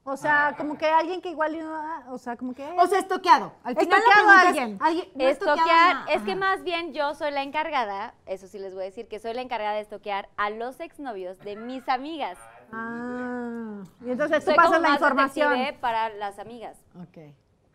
[0.04, 2.64] O sea, como que alguien que igual, ah, o sea, como que...
[2.78, 3.52] O sea, estoqueado.
[3.62, 4.78] Al final la Estoqueado a alguien.
[4.80, 8.82] alguien- no Estoquear, es que más bien yo soy la encargada, eso sí les voy
[8.82, 12.38] a decir, que soy la encargada de estoquear a los exnovios de mis amigas.
[12.72, 15.76] Ah, y entonces tú Soy pasas como la más información.
[15.80, 16.76] para las amigas.
[17.02, 17.18] Ok.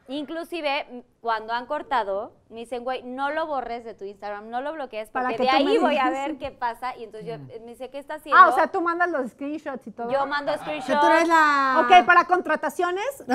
[0.10, 4.74] Inclusive, cuando han cortado, me dicen, güey, no lo borres de tu Instagram, no lo
[4.74, 6.94] bloquees, Para porque que de ahí voy a ver qué pasa.
[6.98, 8.38] Y entonces yo, me dice, ¿qué está haciendo?
[8.42, 10.12] Ah, o sea, tú mandas los screenshots y todo.
[10.12, 11.00] Yo mando O sea, screenshots.
[11.00, 11.86] tú eres la...
[11.86, 13.34] Ok, para contrataciones, este.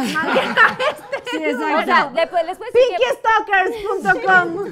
[1.31, 4.65] Sí, O sea, después, que- PinkyStalkers.com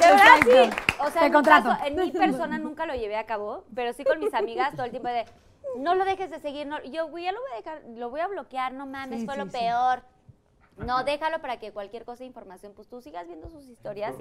[0.00, 0.70] De verdad sí.
[1.00, 1.68] O sea, Te en mi, contrato.
[1.68, 4.84] caso- en mi persona nunca lo llevé a cabo, pero sí con mis amigas todo
[4.84, 5.24] el tiempo de
[5.78, 6.66] no lo dejes de seguir.
[6.66, 6.82] No.
[6.84, 9.34] Yo, güey, ya lo voy a dejar, lo voy a bloquear, no mames, Sí, fue
[9.34, 9.52] sí, lo sí.
[9.52, 10.02] peor.
[10.78, 14.14] No, déjalo para que cualquier cosa de información, pues tú sigas viendo sus historias.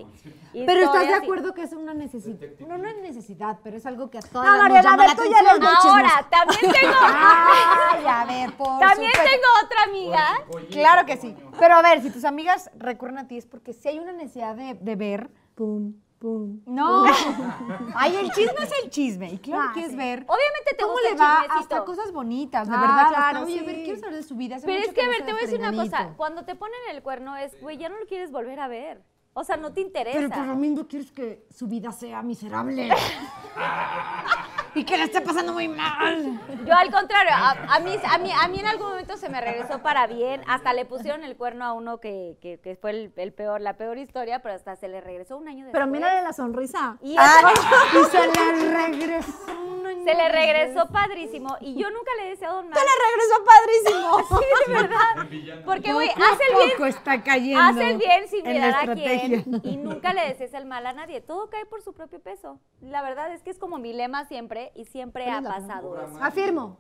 [0.54, 2.46] Y, Pero estás de y- acuerdo que es una necesidad.
[2.60, 5.14] No, no es necesidad, pero es algo que a todas No, nos llama a la
[5.14, 10.26] ver, tú ya muy Ahora, también tengo, Ay, a ver, por también tengo otra amiga.
[10.70, 11.34] Claro que sí.
[11.58, 14.54] Pero a ver, si tus amigas recurren a ti es porque si hay una necesidad
[14.56, 15.30] de, de ver.
[15.56, 16.62] Pum, pum.
[16.68, 17.04] No.
[17.96, 19.32] Ay, el chisme es el chisme.
[19.34, 19.96] Y claro Ah, que es sí.
[19.98, 20.20] ver.
[20.28, 21.76] Obviamente te ¿Cómo gusta le el va chismecito.
[21.76, 23.08] hasta cosas bonitas, de Ah, verdad?
[23.10, 23.66] claro, Oye, a sí.
[23.66, 24.56] ver, quiero saber de su vida.
[24.58, 26.14] hace Pero mucho es que, a ver, te voy a decir una cosa.
[26.16, 29.02] Cuando te ponen el cuerno es, güey, ya no lo quieres volver a ver.
[29.34, 30.18] O sea, no te interesa.
[30.18, 32.90] Pero por lo mismo quieres que su vida sea miserable.
[34.76, 36.40] y que la esté pasando muy mal.
[36.66, 39.42] Yo al contrario, a, a mí, a, mí, a mí en algún momento se me
[39.42, 43.14] regresó para bien, hasta le pusieron el cuerno a uno que, que, que fue el,
[43.18, 45.74] el peor, la peor historia, pero hasta se le regresó un año después.
[45.74, 46.98] Pero mírale la sonrisa.
[47.02, 47.42] Y Ah,
[47.94, 49.32] y se le regresó.
[49.62, 52.74] un año se le regresó padrísimo y yo nunca le he deseado mal.
[52.74, 54.12] ¡Te le regresó padrísimo!
[54.42, 55.62] Sí, de verdad.
[55.66, 56.70] Porque, güey, haz el bien.
[56.72, 60.66] poco está cayendo Haz el bien sin mirar a quién y nunca le desees el
[60.66, 61.22] mal a nadie.
[61.22, 62.60] Todo cae por su propio peso.
[62.82, 66.18] La verdad es que es como mi lema siempre y siempre ha pasado eso.
[66.24, 66.78] Afirmo.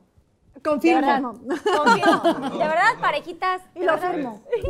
[0.53, 1.01] De Confirmo.
[1.01, 1.21] verdad,
[1.77, 2.49] confirmo.
[2.49, 3.61] De verdad, parejitas.
[3.73, 4.11] Y de lo verdad.
[4.11, 4.41] firmo.
[4.51, 4.67] De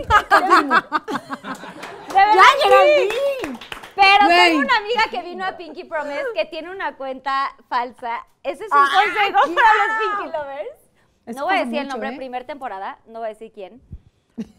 [2.14, 3.58] verdad, ¡Ya, sí.
[3.96, 8.26] Pero tengo una amiga que vino a Pinky Promise que tiene una cuenta falsa.
[8.44, 10.92] Ese es un Ah, consejo para los Pinky Lovers.
[11.26, 12.16] Eso no voy a decir el nombre, ¿eh?
[12.18, 13.82] primer temporada, no voy a decir quién.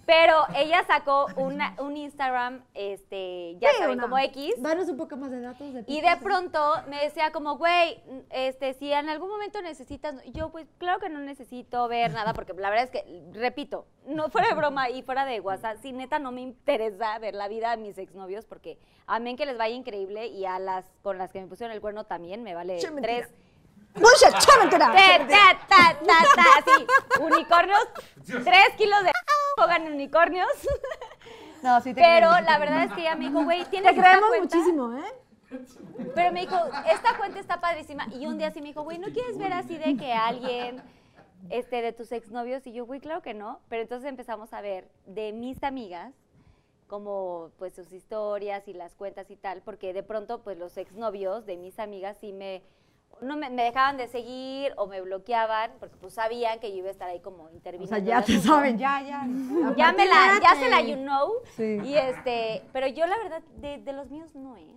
[0.06, 4.02] Pero ella sacó una- un Instagram, este, ya Sí, saben, una.
[4.02, 4.54] como X.
[4.59, 5.72] Danos un poco más de datos.
[5.72, 10.50] De Y de pronto me decía como, güey, este, si en algún momento necesitas, yo
[10.50, 14.48] pues claro que no necesito ver nada, porque la verdad es que, repito, no fuera
[14.48, 17.76] de broma y fuera de WhatsApp, sí, neta no me interesa ver la vida de
[17.78, 21.46] mis exnovios, porque amén que les vaya increíble y a las con las que me
[21.46, 23.28] pusieron el cuerno también me vale Che, tres.
[23.94, 24.38] ¡Bullshit!
[24.38, 24.86] ¡Che, mentira!
[24.90, 26.86] Ta, ta, ta, ta, así,
[27.20, 27.86] unicornios,
[28.24, 29.10] tres kilos de
[29.56, 30.48] juegan unicornios.
[31.62, 34.28] No, sí te Pero la verdad es que ella me dijo, güey, tienes Te creemos
[34.28, 34.56] cuenta?
[34.56, 35.58] muchísimo, ¿eh?
[36.14, 36.56] Pero me dijo,
[36.92, 38.06] esta cuenta está padrísima.
[38.12, 40.82] Y un día sí me dijo, güey, ¿no quieres ver así de que alguien,
[41.50, 42.66] este, de tus exnovios?
[42.66, 43.60] Y yo, güey, claro que no.
[43.68, 46.14] Pero entonces empezamos a ver de mis amigas,
[46.86, 51.46] como pues sus historias y las cuentas y tal, porque de pronto pues los exnovios
[51.46, 52.62] de mis amigas sí me,
[53.20, 56.89] no me, me dejaban de seguir o me bloqueaban, porque pues sabían que yo iba
[56.89, 57.89] a estar ahí como O interviniendo.
[57.89, 58.55] sea, en ya te asunto.
[58.55, 59.26] saben, ya, ya.
[59.76, 61.34] Ya me la, ya se la you know.
[61.56, 61.78] Sí.
[61.84, 64.74] Y este, pero yo la verdad, de, de los míos no, ¿eh?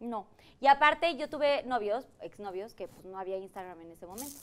[0.00, 0.26] No.
[0.60, 4.36] Y aparte yo tuve novios, exnovios, que pues no había Instagram en ese momento.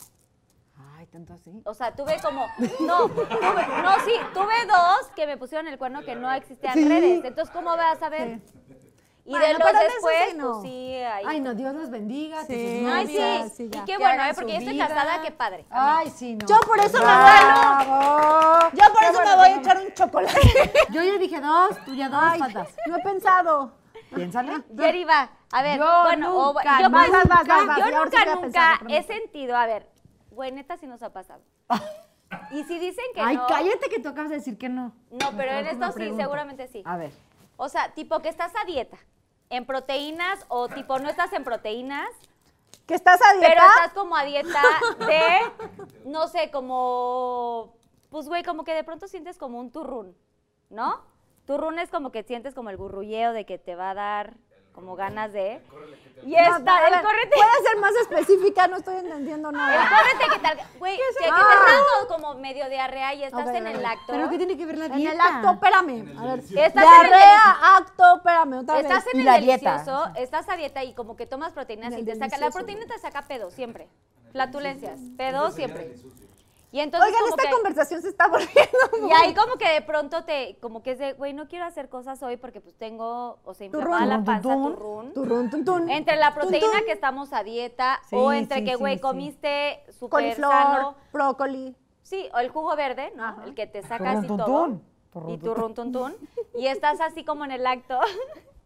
[0.98, 1.62] Ay, tanto así.
[1.66, 2.46] O sea, tuve como,
[2.80, 3.28] no, tuve,
[3.84, 6.88] no, sí, tuve dos que me pusieron el cuerno que no existían Sí.
[6.88, 7.24] redes.
[7.24, 8.40] Entonces, ¿cómo vas a ver?
[9.26, 10.52] Y Bueno, de los después, sí no.
[10.52, 11.24] pues sí, ahí.
[11.26, 12.44] Ay, no, Dios los bendiga.
[12.44, 12.86] Sí.
[12.92, 13.08] Ay,
[13.56, 13.80] sí, ya.
[13.82, 14.32] y qué bueno, ¿eh?
[14.36, 15.66] Porque yo estoy casada, qué padre.
[15.70, 16.46] Ay, sí, no.
[16.46, 18.70] Yo por eso me Bravo.
[18.74, 20.40] Yo por eso me voy a echar un chocolate.
[20.92, 22.70] Yo ya dije dos, tú ya dos, Ay, faltas.
[22.86, 23.72] no he pensado.
[24.14, 24.62] Piénsale.
[24.74, 25.30] Yeri va.
[25.54, 29.56] A ver, Yo bueno, o- nunca, yo, vas, pues, yo nunca, voy nunca he sentido,
[29.56, 29.88] a ver,
[30.32, 31.42] güey, neta sí nos ha pasado.
[32.50, 34.92] Y si dicen que Ay, no, cállate que tú acabas de decir que no.
[35.12, 36.82] no, pero en esto sí, seguramente sí.
[36.84, 37.12] A ver.
[37.58, 38.98] O sea, tipo que estás a dieta,
[39.56, 42.10] en proteínas o tipo no estás en proteínas,
[42.86, 43.48] ¿Que estás a dieta?
[43.48, 44.62] Pero estás como a dieta
[45.00, 45.40] de,
[46.06, 47.78] no sé, como,
[48.10, 50.18] pues güey, como que de pronto sientes como un turrún,
[50.70, 51.02] ¿no?
[51.46, 54.38] Turrún es como que sientes como el gurrulleo de que te va a dar
[54.74, 55.62] como ganas de...
[56.26, 57.36] Y No, está, a el córrete...
[57.36, 58.68] ¿Puedes ser más específica?
[58.70, 59.90] No estoy entendiendo El nada.
[59.90, 61.38] córrete que tal, güey, que, que te Ah.
[61.38, 64.06] está dando como medio diarrea y estás en el acto.
[64.14, 65.14] ¿Pero qué tiene que ver la En dieta?
[65.14, 66.18] el acto, espérame.
[66.18, 66.40] A ver.
[66.40, 66.74] Estás en el
[67.10, 68.84] Diarrea, acto, espérame, otra vez.
[68.86, 69.72] Estás en Y el la dieta.
[69.74, 72.46] delicioso, estás a dieta y como que tomas proteínas En y el te saca, la
[72.46, 72.58] delicioso.
[72.58, 73.90] proteína te saca pedo siempre,
[74.32, 75.94] flatulencias, pedo siempre.
[76.74, 79.10] Y entonces Oigan, como esta que- conversación se está volviendo muy...
[79.10, 81.88] y ahí como que de pronto te, como que es de, güey, no quiero hacer
[81.88, 84.74] cosas hoy porque pues tengo, o sea, inflamada la panza, turrún.
[84.74, 85.14] turrún.
[85.14, 85.90] Turrún, tun, tun.
[85.92, 86.86] Entre la proteína tun.
[86.86, 89.02] que estamos a dieta Sí, o entre sí, que, güey, sí.
[89.02, 90.96] comiste súper Coliflor, sano.
[91.14, 91.76] brócoli.
[92.02, 93.24] Sí, o el jugo verde, ¿no?
[93.24, 93.44] Ajá.
[93.46, 94.82] El que te saca así todo.
[95.30, 96.16] Y turrún, tuntún.
[96.56, 98.00] Y estás así como en el acto.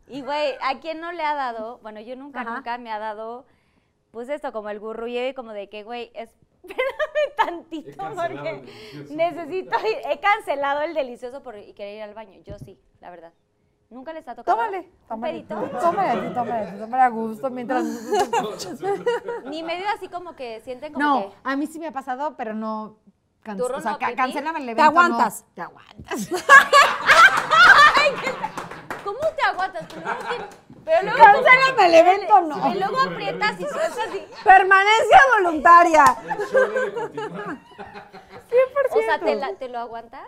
[0.10, 1.80] Y, güey, ¿a quién no le ha dado?
[1.82, 2.56] Bueno, yo nunca, Ajá.
[2.56, 3.44] nunca me ha dado,
[4.12, 6.14] pues esto, como el gurrulleo y como de que, güey,
[6.68, 8.64] espérame tantito porque
[9.10, 9.98] necesito ir.
[10.10, 12.40] He cancelado el delicioso por y querer ir al baño.
[12.46, 13.34] Yo sí, la verdad.
[13.90, 15.44] Nunca les ha tocado Tómale, tómale.
[15.48, 17.86] Tómale, tómale, tómale a gusto mientras...
[19.46, 21.36] Ni medio así como que sienten como No, que...
[21.46, 22.98] a mí sí me ha pasado, pero no...
[23.44, 24.18] can- ¿Turrón o sea, o ca- pipí?
[24.18, 24.84] cancélame el Te evento.
[24.84, 25.00] no.
[25.00, 25.46] aguantas.
[25.54, 26.30] Te aguantas.
[29.06, 29.86] ¿Cómo te aguantas?
[29.96, 32.72] Luego, que- pero luego Cancélame el evento, no.
[32.72, 34.44] Y luego aprietas y sueltas y...
[34.44, 36.06] Permanencia voluntaria.
[38.92, 40.28] O sea, ¿te, la- te lo aguantas?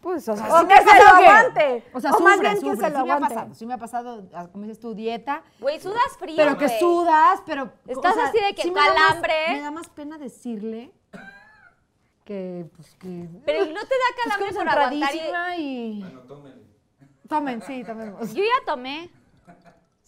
[0.00, 1.84] Pues, o sea, O sí que me ha se pasado lo aguante.
[1.92, 3.34] O sea, O sufre, más bien que se lo sí me ha aguante.
[3.34, 6.66] pasado, sí me ha pasado, ah, como dices tu dieta, Güey, sudas frío, pero que
[6.66, 6.78] güey.
[6.78, 7.72] sudas, pero...
[7.86, 9.34] Estás así de que me da más- calambre.
[9.50, 10.92] me da más pena decirle
[12.24, 13.28] que, pues, que...
[13.44, 15.18] Pero ¿y no te da calambre es por aguantar y...
[15.18, 16.22] centradísima y...
[17.28, 18.32] Tomen, sí, tomemos.
[18.34, 19.10] Yo ya tomé.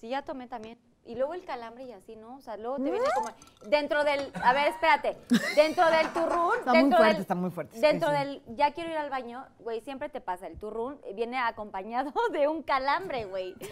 [0.00, 0.78] Sí, ya tomé también.
[1.04, 2.36] Y luego el calambre y así, ¿no?
[2.36, 3.28] O sea, luego te viene como...
[3.68, 4.32] Dentro del...
[4.42, 5.16] A ver, espérate.
[5.56, 6.52] Dentro del turrún...
[6.58, 8.14] Está muy dentro fuerte, del, está muy fuerte, Dentro sí.
[8.14, 8.42] del...
[8.56, 10.46] Ya quiero ir al baño, güey, siempre te pasa.
[10.46, 13.54] El turrún viene acompañado de un calambre, güey.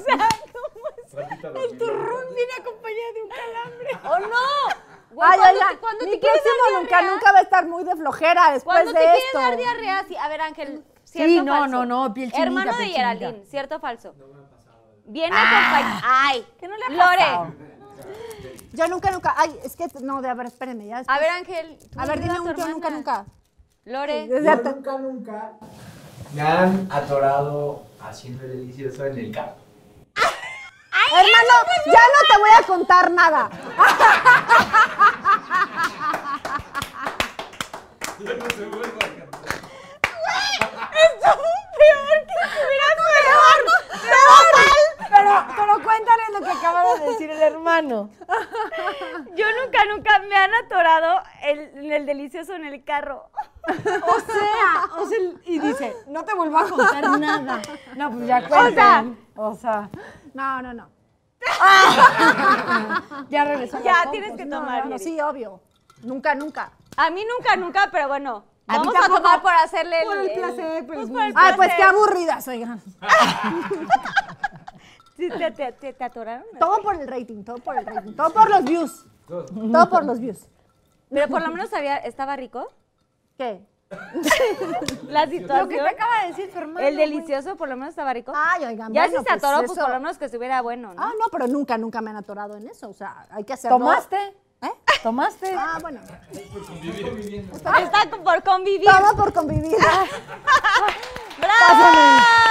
[0.00, 1.70] O sea, ¿cómo es?
[1.72, 3.88] El turrón viene acompañado de un calambre.
[4.04, 5.14] ¡Oh, no!
[5.14, 7.42] Güey, Ay, cuando te, cuando mi te quieres próximo dar nunca, diarrea- nunca va a
[7.42, 9.38] estar muy de flojera después Cuando de te esto.
[9.38, 10.16] quieres dar diarrea, sí.
[10.16, 11.76] A ver, Ángel, ¿cierto Sí, no, falso?
[11.76, 13.44] no, no, piel chinita, Hermano de Geraldine.
[13.44, 14.14] ¿cierto o falso?
[15.12, 16.00] Viene acompañado.
[16.04, 16.46] ¡Ay!
[16.58, 17.54] ¿Qué no le ha Lore.
[18.72, 19.34] Yo nunca, nunca.
[19.36, 21.02] Ay, es que no, de a ver, espérenme ya.
[21.06, 21.78] A ver, Ángel.
[21.98, 23.26] a ver, dime un yo nunca, nunca.
[23.84, 24.26] Lore.
[24.26, 25.52] Desde Yo nunca, nunca
[26.34, 29.56] me han atorado haciendo el delicioso en el carro.
[30.16, 33.50] Hermano, ya no te voy a contar nada.
[38.18, 38.46] Pero,
[45.56, 48.10] pero cuéntale lo que acaba de decir el hermano.
[49.34, 53.30] Yo nunca, nunca me han atorado el, en el delicioso en el carro.
[53.68, 57.62] O sea, o sea, y dice, no te vuelvo a contar nada.
[57.96, 59.18] No, pues ya cuenten.
[59.36, 59.88] O sea,
[60.34, 60.88] No, no, no.
[63.30, 63.82] ya regresó.
[63.82, 64.86] Ya, tienes que tomar.
[64.86, 65.60] no, sí, obvio.
[66.02, 66.72] Nunca, nunca.
[66.96, 68.44] A mí nunca, nunca, pero bueno.
[68.68, 69.22] A mí Vamos a tampoco.
[69.22, 70.06] tomar por hacerle el...
[70.06, 72.80] Por el placer, el pues por el Ay, pues qué aburridas, oigan.
[75.16, 76.44] ¿Te, te, te, te atoraron?
[76.58, 79.06] Todo por el rating, todo por el rating, todo por los views.
[79.26, 80.48] Todo por los views.
[81.10, 82.68] Pero por lo menos sabía, ¿estaba rico?
[83.36, 83.64] ¿Qué?
[85.08, 85.68] La Lo que situación.
[85.68, 86.86] te acaba de decir tu hermano.
[86.86, 87.10] El güey.
[87.10, 88.32] delicioso por lo menos estaba rico.
[88.34, 90.62] Ay, oigan, ya bueno, si se pues atoró, pues, eso- por lo menos que estuviera
[90.62, 91.02] bueno, ¿no?
[91.02, 92.88] Ah, no, pero nunca, nunca me han atorado en eso.
[92.88, 93.78] O sea, hay que hacerlo.
[93.78, 94.16] ¿Tomaste?
[94.62, 94.70] ¿Eh?
[95.02, 95.52] ¿Tomaste?
[95.56, 96.00] Ah, bueno.
[96.30, 98.88] Está por convivir.
[98.88, 99.76] Todo por convivir.
[101.38, 102.42] ¡Bravo!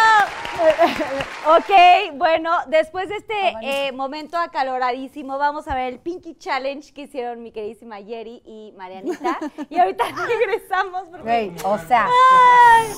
[1.47, 7.03] ok, bueno, después de este eh, momento acaloradísimo, vamos a ver el Pinky Challenge que
[7.03, 9.39] hicieron mi queridísima Yeri y Marianita.
[9.69, 11.23] y ahorita regresamos porque...
[11.23, 12.07] Güey, o sea.
[12.07, 12.93] Ay.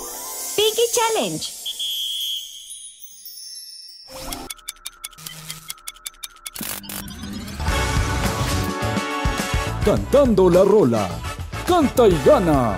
[0.55, 1.62] Pinky Challenge.
[9.85, 11.07] Cantando la rola.
[11.67, 12.77] Canta y gana.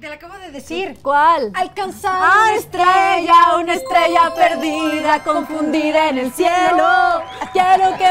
[0.00, 0.98] Te lo acabo de decir.
[1.02, 1.52] ¿Cuál?
[1.54, 7.22] Alcanzar Ah, estrella, una estrella perdida, confundida en el cielo.
[7.52, 8.08] Quiero que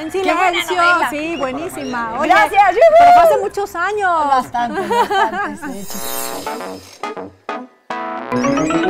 [0.00, 0.76] en silencio.
[0.76, 1.10] novela.
[1.10, 2.14] Sí, buenísima.
[2.18, 2.62] Oye, Gracias,
[2.98, 4.10] Pero hace muchos años.
[4.28, 5.86] Bastante, bastante.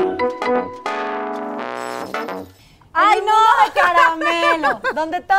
[2.95, 3.33] Ay, no.
[3.75, 5.39] caramelo, donde todo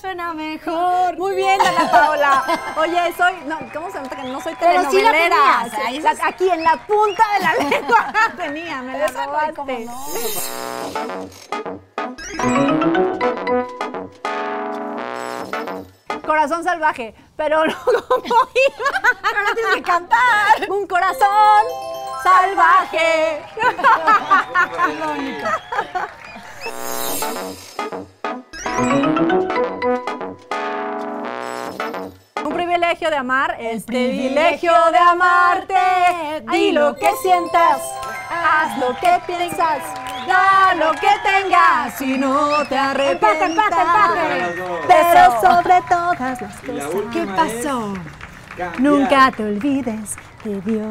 [0.00, 1.16] suena mejor.
[1.18, 2.44] Muy bien, Ana Paola.
[2.76, 3.34] Oye, soy.
[3.46, 5.36] No, ¿Cómo se nota que no soy Pero sí la telenovelera?
[5.64, 6.20] tenías, ahí La- sí.
[6.24, 9.54] aquí en la punta de la lengua tenía, me la Esa no, robaste.
[9.54, 9.94] ¿cómo no?
[16.26, 19.10] Corazón salvaje, pero no como iba.
[19.22, 20.70] Ahora tienes que cantar.
[20.70, 21.64] Un corazón
[22.24, 23.42] salvaje.
[32.44, 36.44] Un privilegio de amar, el privilegio de amarte.
[36.50, 37.80] Di lo que sientas,
[38.30, 39.82] haz lo que piensas,
[40.26, 43.48] da lo que tengas y no te arrepientas.
[43.50, 44.62] empate, empate.
[44.86, 47.94] Pero sobre todas las cosas, ¿Qué pasó?
[48.56, 48.80] cambiar.
[48.80, 50.86] nunca te olvides de Dios.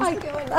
[0.00, 0.56] Ay, qué bueno.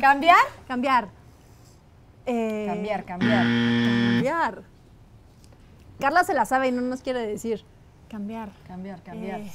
[0.00, 0.36] ¿Cambiar?
[0.68, 1.08] Cambiar.
[2.26, 3.42] Eh, Cambiar, cambiar.
[3.44, 4.62] Cambiar.
[5.98, 7.64] Carla se la sabe y no nos quiere decir.
[8.08, 8.50] Cambiar.
[8.66, 9.40] Cambiar, cambiar.
[9.40, 9.50] Eh,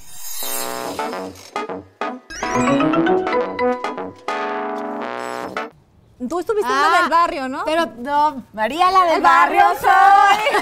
[6.29, 7.65] Tú estuviste en la Ah, del barrio, ¿no?
[7.65, 10.61] Pero no, María la del El barrio barrio soy.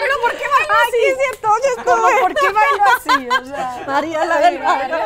[0.00, 2.20] Pero ¿por qué bailo Ay, sí, es cierto, yo ¿Cómo estuve.
[2.22, 3.28] por qué bailo así?
[3.28, 4.98] O sea, María la del barrio.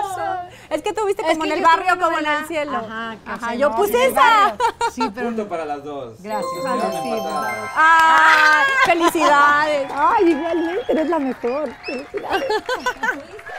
[0.71, 2.77] Es que tuviste Es como que en el yo barrio como en el cielo.
[2.79, 4.21] Ajá, Ajá, yo no, puse sí, del esa.
[4.21, 4.57] barrio.
[4.93, 6.21] Sí, pero Punto para las dos.
[6.21, 6.63] Gracias.
[6.65, 7.23] Vale, sí.
[7.77, 8.63] ¡Ah!
[8.87, 9.91] ¡Felicidades!
[9.95, 11.69] Ay, igualmente eres la mejor.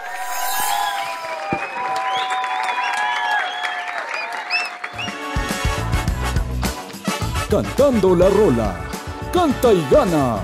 [7.50, 8.90] Cantando la rola.
[9.32, 10.42] Canta y gana.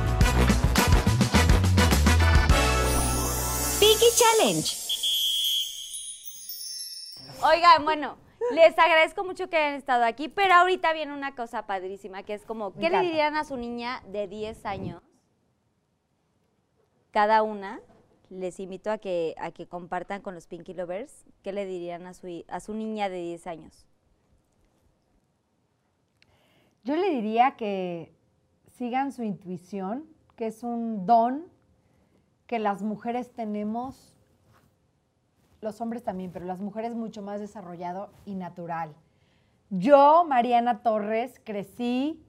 [3.80, 4.78] Piggy Challenge.
[7.44, 8.18] Oigan, bueno,
[8.52, 12.46] les agradezco mucho que hayan estado aquí, pero ahorita viene una cosa padrísima, que es
[12.46, 15.02] como, ¿qué le dirían a su niña de 10 años?
[17.10, 17.82] Cada una,
[18.30, 22.14] les invito a que, a que compartan con los Pinky Lovers, ¿qué le dirían a
[22.14, 23.88] su, a su niña de 10 años?
[26.84, 28.12] Yo le diría que
[28.78, 30.06] sigan su intuición,
[30.36, 31.46] que es un don
[32.48, 34.16] que las mujeres tenemos,
[35.62, 38.96] los hombres también, pero las mujeres mucho más desarrollado y natural.
[39.70, 42.22] Yo, Mariana Torres, crecí,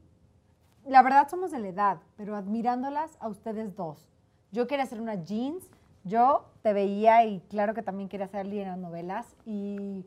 [0.84, 4.12] la verdad somos de la edad, pero admirándolas a ustedes dos.
[4.52, 5.64] Yo quería hacer una jeans,
[6.04, 10.04] yo te veía y claro que también quería en las novelas y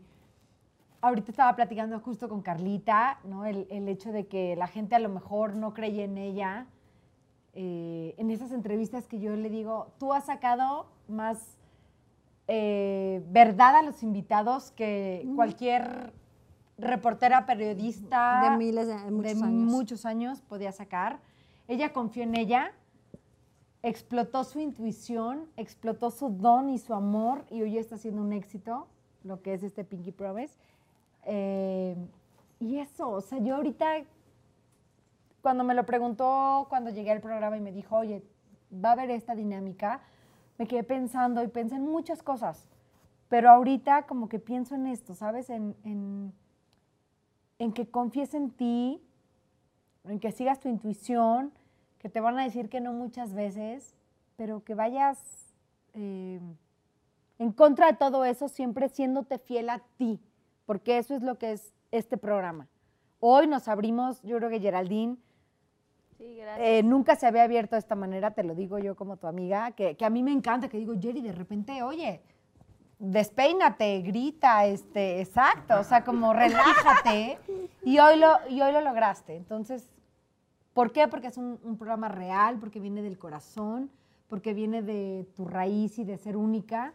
[1.08, 3.46] ahorita estaba platicando justo con Carlita, ¿no?
[3.46, 6.68] El, el hecho de que la gente a lo mejor no creía en ella.
[7.54, 11.58] eh, en esas entrevistas que yo le digo, tú has sacado más
[12.48, 16.14] eh, verdad a los invitados que cualquier
[16.78, 19.72] reportera, periodista De miles de- muchos de años.
[19.72, 21.20] muchos años podía sacar.
[21.68, 22.72] Ella confió en ella,
[23.84, 28.88] explotó su intuición, explotó su don y su amor y hoy está haciendo un éxito,
[29.24, 30.56] lo que es este Pinky Promise.
[31.26, 31.96] Eh,
[32.60, 34.04] y eso, o sea, yo ahorita,
[35.42, 38.24] cuando me lo preguntó, cuando llegué al programa y me dijo, oye,
[38.74, 40.02] va a haber esta dinámica,
[40.58, 42.68] me quedé pensando y pensé en muchas cosas,
[43.28, 45.50] pero ahorita como que pienso en esto, ¿sabes?
[45.50, 49.02] En, en, que confíes en ti,
[50.06, 51.52] en que sigas tu intuición,
[52.00, 53.96] que te van a decir que no muchas veces,
[54.38, 55.20] pero que vayas
[55.94, 56.40] eh,
[57.40, 60.22] en contra de todo eso, siempre siéndote fiel a ti,
[60.66, 62.68] porque eso es lo que es este programa.
[63.20, 65.18] Hoy nos abrimos, yo creo que Geraldine,
[66.18, 69.28] Sí, eh, nunca se había abierto de esta manera, te lo digo yo como tu
[69.28, 72.22] amiga, que, que a mí me encanta, que digo, Jerry, de repente, oye,
[73.00, 77.38] despeínate, grita, este, exacto, o sea, como relájate,
[77.84, 79.36] y hoy lo, y hoy lo lograste.
[79.36, 79.92] Entonces,
[80.74, 81.10] ¿por qué?
[81.10, 83.92] Porque es un, un programa real, porque viene del corazón,
[84.30, 86.94] porque viene de tu raíz y de ser única,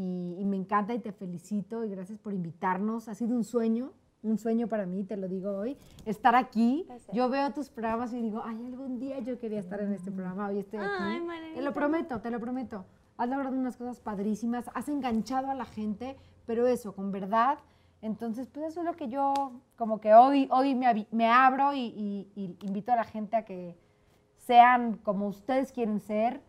[0.00, 3.92] y, y me encanta y te felicito, y gracias por invitarnos, ha sido un sueño,
[4.22, 6.84] un sueño para mí, te lo digo hoy, estar aquí.
[6.86, 7.14] Gracias.
[7.14, 10.48] Yo veo tus programas y digo, ay, algún día yo quería estar en este programa,
[10.48, 10.88] hoy estoy aquí.
[11.00, 11.20] Ay,
[11.54, 12.84] te lo prometo, te lo prometo.
[13.16, 16.16] Has logrado unas cosas padrísimas, has enganchado a la gente,
[16.46, 17.58] pero eso, con verdad.
[18.02, 21.80] Entonces, pues eso es lo que yo, como que hoy, hoy me, me abro y,
[21.80, 23.76] y- y invito a la gente a que
[24.38, 26.40] sean como ustedes quieren ser,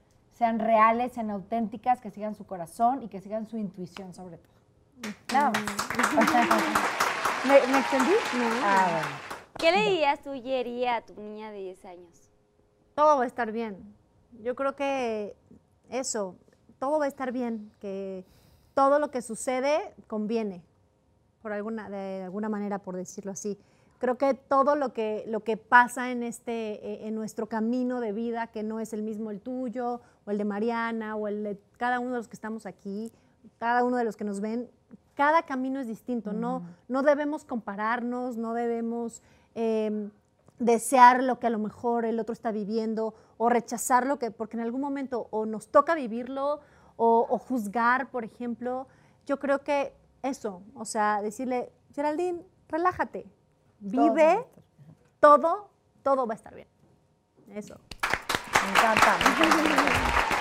[0.42, 4.54] sean reales, sean auténticas, que sigan su corazón y que sigan su intuición sobre todo.
[7.48, 8.14] ¿Me, me extendí?
[8.64, 9.08] Ah, bueno.
[9.60, 12.32] ¿Qué le dirías tú, Jerry, a tu niña de 10 años?
[12.96, 13.96] todo va a estar bien.
[14.42, 15.36] Yo creo que
[15.90, 16.36] eso,
[16.80, 18.26] todo va a estar bien, que
[18.74, 20.64] todo lo que sucede conviene,
[21.44, 23.60] por alguna, de alguna manera, por decirlo así.
[24.02, 28.14] Creo que todo lo que, lo que pasa en, este, eh, en nuestro camino de
[28.14, 31.62] vida, que no es el mismo el tuyo, o el de Mariana, o el de
[31.78, 33.12] cada uno de los que estamos aquí,
[33.60, 34.72] cada uno de los que nos ven,
[35.14, 36.34] cada camino es distinto.
[36.34, 39.22] No, no debemos compararnos, no debemos
[39.54, 40.10] eh,
[40.58, 44.58] desear lo que a lo mejor el otro está viviendo o rechazar lo que, porque
[44.58, 46.62] en algún momento o nos toca vivirlo
[46.96, 48.88] o, o juzgar, por ejemplo.
[49.28, 53.28] Yo creo que eso, o sea, decirle, Geraldine, relájate,
[53.82, 54.46] vive,
[55.20, 55.70] todo,
[56.04, 56.68] todo va a estar bien.
[57.50, 57.76] Eso.
[58.64, 59.18] Me encanta.
[59.18, 60.32] me encanta.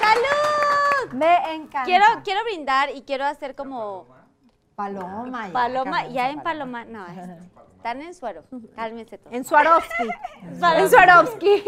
[0.00, 1.12] ¡Salud!
[1.14, 1.84] Me encanta.
[1.84, 4.06] Quiero, quiero brindar y quiero hacer como
[4.74, 5.46] Paloma.
[5.48, 7.42] ya, paloma, ya en paloma, no, es-
[7.76, 8.44] están en suero,
[8.76, 9.34] cálmense todos.
[9.34, 9.44] En.
[9.44, 10.08] Swarovski.
[10.42, 11.64] en Swarovski.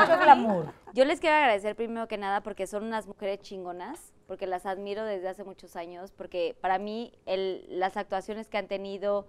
[0.00, 0.72] Mucho glamour.
[0.94, 5.04] Yo les quiero agradecer primero que nada porque son unas mujeres chingonas, porque las admiro
[5.04, 9.26] desde hace muchos años, porque para mí el- las actuaciones que han tenido,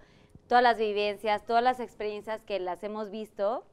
[0.48, 3.66] todas las vivencias, todas las experiencias que las hemos visto,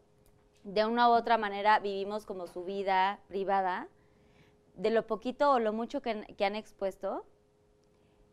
[0.65, 3.89] de una u otra manera vivimos como su vida privada,
[4.77, 7.25] de lo poquito o lo mucho que, han- expuesto,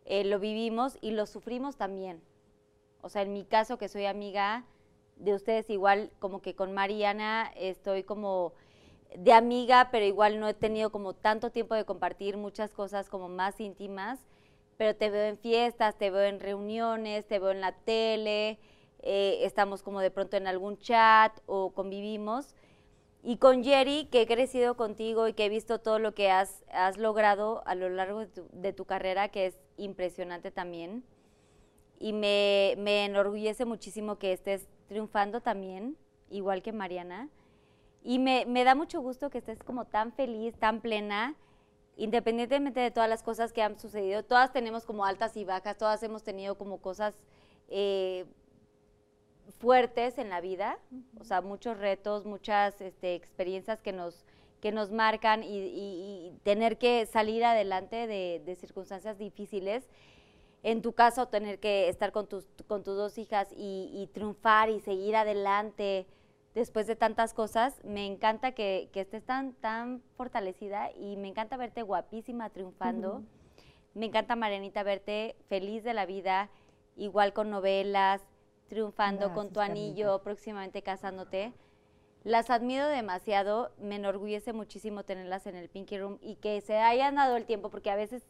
[0.05, 2.21] eh, lo vivimos y lo sufrimos también.
[3.01, 4.65] O sea, en mi caso, que soy amiga
[5.17, 8.53] de ustedes, igual como que con Mariana estoy como
[9.15, 13.29] de amiga, pero igual no he tenido como tanto tiempo de compartir muchas cosas como
[13.29, 14.19] más íntimas,
[14.81, 18.57] pero te veo en fiestas, te veo en reuniones, te veo en la tele,
[19.03, 22.55] eh, estamos como de pronto en algún chat o convivimos.
[23.21, 26.63] Y con Jerry, que he crecido contigo y que he visto todo lo que has,
[26.73, 31.03] has logrado a lo largo de tu, de tu carrera, que es impresionante también.
[31.99, 35.95] Y me, me enorgullece muchísimo que estés triunfando también,
[36.31, 37.29] igual que Mariana.
[38.03, 41.35] Y me, me da mucho gusto que estés como tan feliz, tan plena,
[41.97, 44.23] independientemente de todas las cosas que han sucedido.
[44.23, 47.15] Todas tenemos como altas y bajas, todas hemos tenido como cosas
[47.67, 48.25] eh,
[49.59, 50.79] fuertes en la vida,
[51.19, 54.25] o sea, muchos retos, muchas este, experiencias que nos,
[54.59, 59.87] que nos marcan y, tener que salir adelante de, circunstancias difíciles.
[60.63, 64.79] En tu caso, tener que estar con tus, con tus dos hijas y triunfar y
[64.79, 66.05] seguir adelante
[66.55, 71.57] después de tantas cosas, me encanta que, que estés tan, tan fortalecida y me encanta
[71.57, 73.23] verte guapísima, triunfando.
[73.93, 76.49] Me encanta, Marianita, verte feliz de la vida,
[76.95, 78.21] igual con novelas,
[78.67, 81.53] triunfando con tu anillo, próximamente casándote.
[82.23, 87.15] Las admiro demasiado, me enorgullece muchísimo tenerlas en el Pinky Room y que se hayan
[87.15, 88.23] dado el tiempo, porque a veces,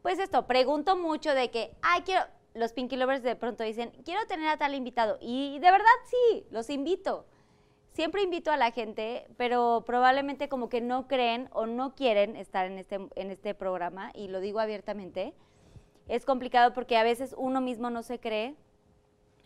[0.00, 2.24] pues esto, pregunto mucho de que, ay, quiero,
[2.54, 5.18] los Pinky Lovers de pronto dicen, quiero tener a tal invitado.
[5.20, 7.26] Y de verdad sí, los invito.
[7.96, 12.66] Siempre invito a la gente, pero probablemente como que no creen o no quieren estar
[12.66, 15.32] en este, en este programa, y lo digo abiertamente.
[16.06, 18.54] Es complicado porque a veces uno mismo no se cree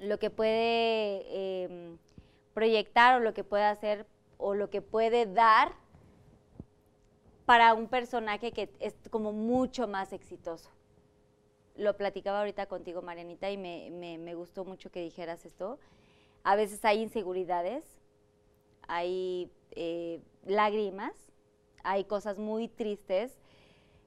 [0.01, 1.97] lo que puede eh,
[2.53, 4.05] proyectar o lo que puede hacer
[4.37, 5.71] o lo que puede dar
[7.47, 10.71] para un personaje que es como mucho más exitoso.
[11.77, 15.79] Lo platicaba ahorita contigo, Marianita, y me- me gustó mucho que dijeras esto.
[16.43, 18.00] A veces hay inseguridades,
[18.89, 21.13] hay eh, lágrimas,
[21.85, 23.39] hay cosas muy tristes,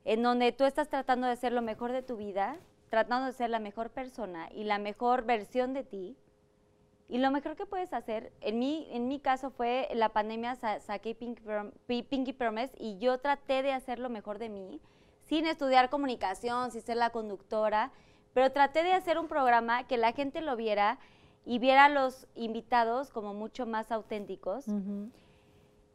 [0.05, 2.57] en donde tú estás tratando de ser lo mejor de tu vida,
[2.89, 6.17] tratando de ser la mejor persona y la mejor versión de ti.
[7.09, 10.79] Y lo mejor que puedes hacer, en mi, en mi caso fue la pandemia, sa-
[10.79, 11.43] saqué Pinky,
[12.03, 14.79] Pinky Promise y yo traté de hacer lo mejor de mí,
[15.21, 17.91] sin estudiar comunicación, sin ser la conductora,
[18.33, 20.97] pero traté de hacer un programa que la gente lo viera
[21.45, 24.65] y viera a los invitados como mucho más auténticos.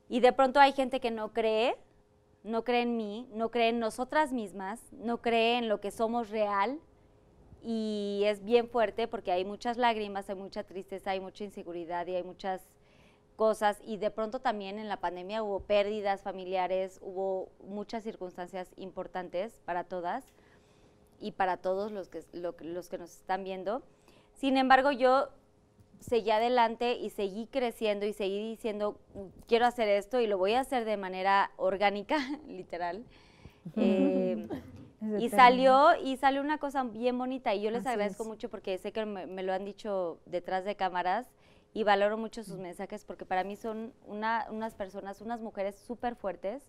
[0.08, 1.76] Y de pronto hay gente que no cree,
[2.44, 6.30] no cree en mí, no cree en nosotras mismas, no cree en lo que somos
[6.30, 6.78] real.
[7.62, 12.14] Y es bien fuerte porque hay muchas lágrimas, hay mucha tristeza, hay mucha inseguridad y
[12.14, 12.62] hay muchas
[13.36, 13.78] cosas.
[13.84, 19.84] Y de pronto también en la pandemia hubo pérdidas familiares, hubo muchas circunstancias importantes para
[19.84, 20.24] todas
[21.20, 23.82] y para todos los que, lo- los que nos están viendo.
[24.38, 25.30] Sin embargo, yo
[26.00, 28.98] seguí adelante y seguí creciendo y seguí diciendo,
[29.48, 33.04] quiero hacer esto y lo voy a hacer de manera orgánica, literal.
[33.76, 34.48] Eh,
[35.18, 38.28] y salió, y salió una cosa bien bonita y yo les Así agradezco es.
[38.30, 41.26] mucho porque sé que me, me lo han dicho detrás de cámaras
[41.74, 46.16] y valoro mucho sus mensajes porque para mí son una- unas personas, unas mujeres súper
[46.16, 46.62] fuertes,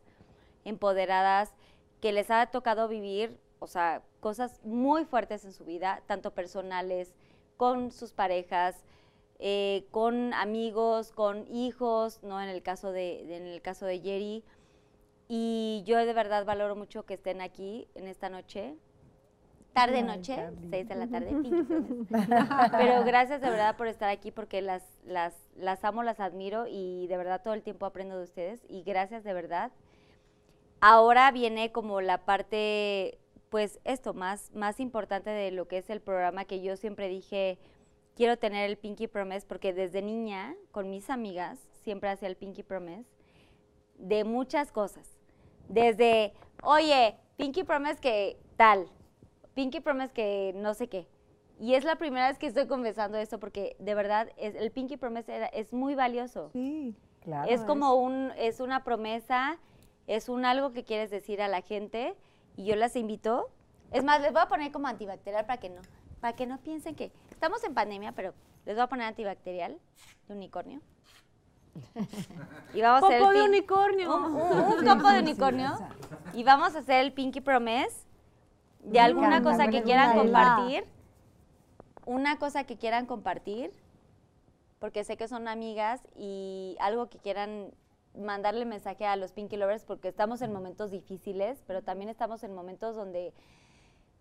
[0.65, 1.53] empoderadas,
[2.01, 7.13] que les ha tocado vivir, o sea, cosas muy fuertes en su vida, tanto personales,
[7.59, 8.85] con sus parejas,
[9.37, 12.41] eh, con amigos, con hijos, ¿no?
[12.41, 14.45] En el caso de, de- en el caso de Jerry.
[15.27, 18.75] Y yo de verdad valoro mucho que estén aquí en esta noche
[19.73, 20.35] tarde noche,
[20.69, 21.29] 6 de la tarde.
[22.71, 27.07] Pero gracias de verdad por estar aquí porque las, las, las amo, las admiro y
[27.07, 29.71] de verdad todo el tiempo aprendo de ustedes y gracias de verdad.
[30.81, 33.19] Ahora viene como la parte,
[33.49, 37.57] pues esto, más, más importante de lo que es el programa que yo siempre dije,
[38.15, 42.63] quiero tener el Pinky Promise porque desde niña con mis amigas siempre hacía el Pinky
[42.63, 43.09] Promise
[43.97, 45.17] de muchas cosas.
[45.67, 48.87] Desde, oye, Pinky Promise que tal,
[49.53, 51.07] Pinky Promise que no sé qué.
[51.59, 54.95] Y es la primera vez que estoy confesando esto porque de verdad es, el Pinky
[54.97, 56.49] Promise era- es muy valioso.
[56.53, 56.95] Sí.
[57.21, 57.51] Claro.
[57.51, 59.59] es como un, es una promesa,
[60.07, 62.15] es un algo que quieres decir a la gente
[62.59, 63.49] y yo las invito.
[63.91, 65.81] Es más, les voy a poner como antibacterial para que no,
[66.19, 68.33] para que no piensen que estamos en pandemia, pero
[68.65, 69.79] les voy a poner antibacterial
[70.27, 70.81] de unicornio.
[72.73, 74.15] Y vamos a hacer de unicornio.
[74.15, 75.77] Un, un- un copo de unicornio.
[76.33, 77.95] Y vamos a hacer el Pinky Promise
[78.83, 80.85] de alguna cosa que quieran compartir.
[82.05, 83.71] Una cosa que quieran compartir,
[84.79, 87.71] porque sé que son amigas y algo que quieran
[88.15, 92.53] mandarle mensaje a los Pinky Lovers, porque estamos en momentos difíciles, pero también estamos en
[92.53, 93.33] momentos donde,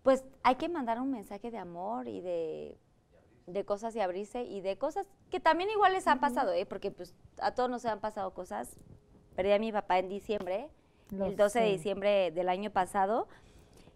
[0.03, 2.77] pues, hay que mandar un mensaje de amor y de,
[3.53, 6.65] de cosas y abrirse y de cosas que también igual les han pasado, ¿eh?
[6.65, 8.77] porque pues a todos nos han pasado cosas.
[9.35, 10.69] Perdí a mi papá en diciembre,
[11.11, 13.27] Lo el 12 de diciembre del año pasado.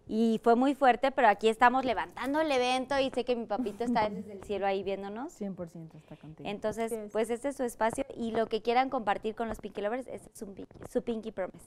[0.06, 3.84] Y fue muy fuerte, pero aquí estamos levantando el evento y sé que mi papito
[3.84, 5.40] está desde el cielo ahí viéndonos.
[5.40, 6.50] 100% está contigo.
[6.50, 7.12] Entonces, es.
[7.12, 10.30] pues este es su espacio y lo que quieran compartir con los Pinky Lovers es
[10.34, 10.54] su,
[10.90, 11.66] su Pinky Promise.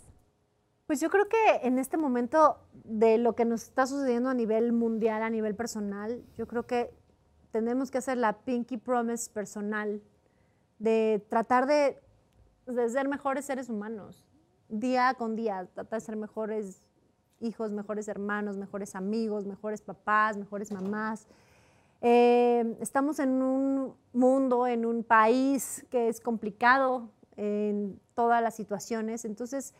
[0.86, 4.72] Pues yo creo que en este momento de lo que nos está sucediendo a nivel
[4.72, 6.94] mundial, a nivel personal, yo creo que
[7.50, 10.02] tenemos que hacer la Pinky Promise personal,
[10.78, 11.98] de tratar de,
[12.66, 14.24] de ser mejores seres humanos,
[14.68, 16.85] día con día, tratar de ser mejores
[17.40, 21.26] hijos, mejores hermanos, mejores amigos, mejores papás, mejores mamás.
[22.00, 29.24] Eh, estamos en un mundo, en un país que es complicado en todas las situaciones,
[29.24, 29.74] entonces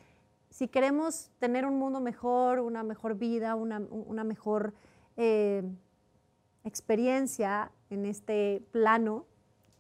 [0.51, 4.73] si queremos tener un mundo mejor, una mejor vida, una, una mejor
[5.17, 5.63] eh,
[6.65, 9.27] experiencia en este plano,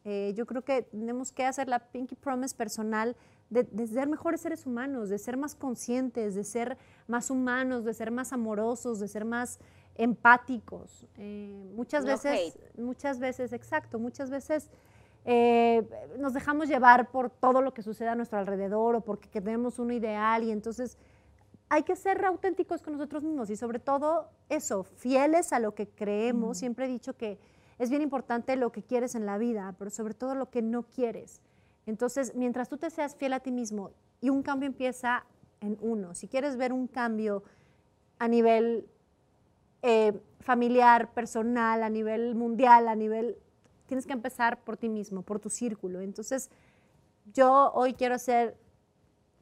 [0.04, 3.16] eh, yo creo que tenemos que hacer la Pinky Promise personal
[3.50, 7.94] de, de ser mejores seres humanos, de ser más conscientes, de ser más humanos, de
[7.94, 9.58] ser más amorosos, de ser más
[9.94, 11.06] empáticos.
[11.16, 14.70] Eh, muchas No veces, muchas veces, exacto, muchas veces
[15.24, 19.78] eh, nos dejamos llevar por todo lo que sucede a nuestro alrededor o porque tenemos
[19.78, 20.98] un ideal y entonces
[21.68, 25.88] hay que ser auténticos con nosotros mismos y sobre todo eso, fieles a lo que
[25.88, 26.58] creemos.
[26.58, 27.38] Siempre he dicho que
[27.78, 30.84] es bien importante lo que quieres en la vida, pero sobre todo lo que no
[30.84, 31.40] quieres.
[31.86, 35.24] Entonces, mientras tú te seas fiel a ti mismo y un cambio empieza
[35.60, 37.44] en uno, si quieres ver un cambio
[38.18, 38.88] a nivel
[39.82, 43.38] eh, familiar, personal, a nivel mundial, a nivel...
[43.86, 46.00] Tienes que empezar por ti mismo, por tu círculo.
[46.00, 46.50] Entonces,
[47.32, 48.56] yo hoy quiero hacer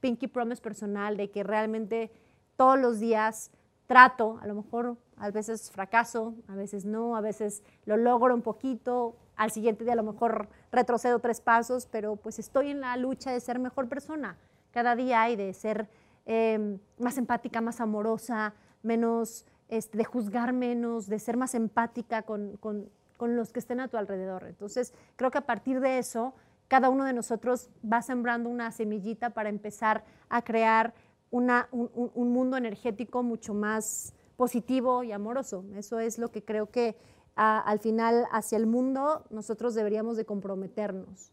[0.00, 2.10] Pinky Promise personal de que realmente
[2.56, 3.50] todos los días
[3.86, 8.42] trato, a lo mejor a veces fracaso, a veces no, a veces lo logro un
[8.42, 12.96] poquito, al siguiente día a lo mejor retrocedo tres pasos, pero pues estoy en la
[12.96, 14.36] lucha de ser mejor persona
[14.72, 15.88] cada día y de ser
[16.26, 22.56] eh, más empática, más amorosa, menos, este, de juzgar menos, de ser más empática con,
[22.58, 24.44] con- con los que estén a tu alrededor.
[24.44, 26.34] Entonces, creo que a partir de eso,
[26.66, 30.94] cada uno de nosotros va sembrando una semillita para empezar a crear
[31.34, 35.64] una- un, un- un mundo energético mucho más positivo y amoroso.
[35.74, 36.96] Eso es lo que creo que
[37.34, 41.32] a- al final hacia el mundo nosotros deberíamos de comprometernos.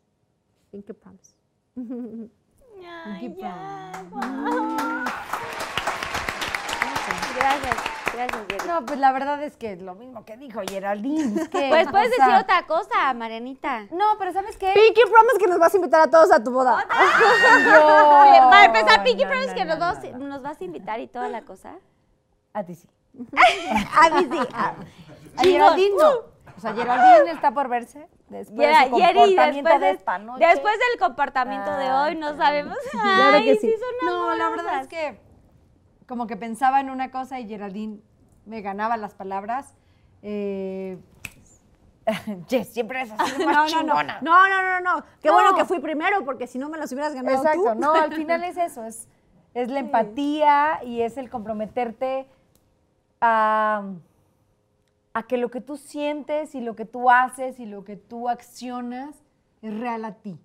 [0.71, 1.35] Pinky Promise.
[3.05, 5.05] Ay, ya, guau.
[7.35, 7.75] Gracias,
[8.13, 8.67] gracias, Jerry.
[8.67, 11.41] No, pues la verdad es que lo mismo que dijo Geraldine.
[11.41, 13.87] es que, Pues puedes decir otra cosa, Marianita.
[13.91, 14.71] No, pero ¿sabes qué?
[14.73, 16.85] Pinky Promise que nos vas a invitar a todos a tu boda.
[17.65, 20.27] No, Para empezar, Pinky no, Promise no, que no, nos, no.
[20.27, 21.75] nos vas a invitar y toda la cosa.
[22.53, 22.87] A ti sí.
[23.99, 24.39] A mí sí.
[24.53, 24.75] a-.
[25.41, 26.09] Geraldine no.
[26.57, 29.91] O sea, Geraldine está por verse después de Yera- su Jerry, comportamiento después, de de-
[29.93, 30.45] esta noche.
[30.45, 32.37] después del comportamiento de hoy, no claro.
[32.37, 32.77] sabemos.
[32.91, 33.71] Claro Ay, que sí.
[34.01, 35.19] son No, la verdad es que
[36.11, 38.01] como que pensaba en una cosa y Geraldine
[38.45, 39.73] me ganaba las palabras.
[40.21, 40.97] Eh,
[42.49, 44.03] Jess, siempre es así No, no, no.
[44.03, 45.05] No, no, no, no.
[45.21, 45.35] Qué No.
[45.35, 47.79] bueno que fui primero, porque si no me los hubieras ganado Exacto, tú.
[47.79, 49.07] no, al final es eso, es,
[49.53, 52.27] es la empatía y es el comprometerte
[53.21, 53.83] a,
[55.13, 58.27] a que lo que tú sientes y lo que tú haces y lo que tú
[58.27, 59.15] accionas
[59.61, 60.37] es real a ti.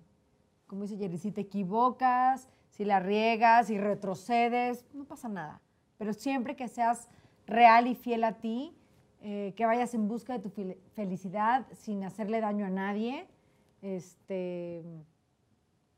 [0.67, 5.61] Como dice Jerry, si te equivocas, si la riegas, si retrocedes, no pasa nada.
[5.97, 7.09] Pero siempre que seas
[7.47, 8.77] real y fiel a ti,
[9.21, 13.27] eh, que vayas en busca de tu fel- felicidad sin hacerle daño a nadie.
[13.81, 14.83] Este,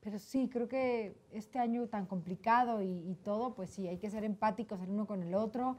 [0.00, 4.08] pero sí, creo que este año tan complicado y, y todo, pues sí, hay que
[4.10, 5.76] ser empáticos el uno con el otro,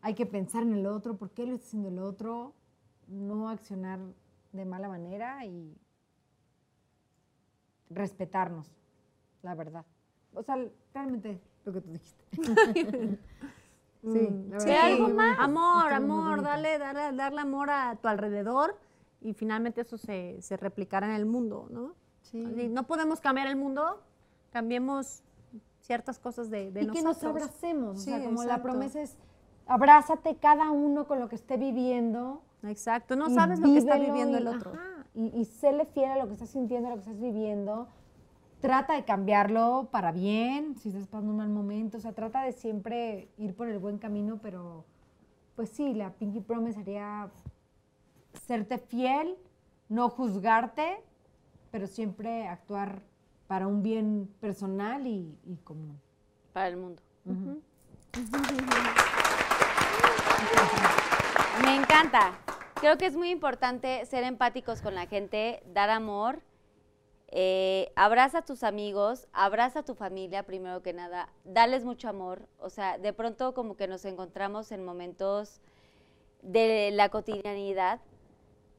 [0.00, 2.54] hay que pensar en el otro, por qué lo está haciendo el otro,
[3.08, 3.98] no accionar
[4.52, 5.76] de mala manera y
[7.90, 8.70] respetarnos,
[9.42, 9.84] la verdad.
[10.34, 10.58] O sea,
[10.92, 12.24] realmente lo que tú dijiste.
[14.02, 15.40] sí, la Sí, verdad, muy bonito.
[15.40, 18.76] Amor, amor, dale, dale, darle amor a tu alrededor
[19.20, 21.94] y finalmente eso se, se replicará en el mundo, ¿no?
[22.22, 22.44] Sí.
[22.44, 24.02] Así, No podemos cambiar el mundo,
[24.52, 25.22] cambiemos
[25.80, 27.42] ciertas cosas de, de y que nos nosotros.
[27.42, 27.98] abracemos.
[27.98, 29.16] o sea, Sí, como la promesa es,
[29.66, 32.42] abrázate cada uno con lo que esté viviendo.
[32.62, 34.72] Exacto, no sabes lo que está viviendo y- el otro.
[34.72, 37.88] ajá, y, y séle fiel a lo que estás sintiendo, a lo que estás viviendo.
[38.64, 41.98] Trata de cambiarlo para bien, si estás pasando un mal momento.
[41.98, 44.86] O sea, trata de siempre ir por el buen camino, pero
[45.54, 47.28] pues sí, la Pinky Promise sería
[48.46, 49.36] serte fiel,
[49.90, 50.96] no juzgarte,
[51.70, 53.02] pero siempre actuar
[53.48, 56.00] para un bien personal y, y común.
[56.54, 57.02] Para el mundo.
[61.62, 62.32] Me encanta.
[62.76, 66.40] Creo que es muy importante ser empáticos con la gente, dar amor.
[67.36, 72.46] Eh, abraza a tus amigos, abraza a tu familia primero que nada, dales mucho amor.
[72.60, 75.60] O sea, de pronto como que nos encontramos en momentos
[76.42, 78.00] de la cotidianidad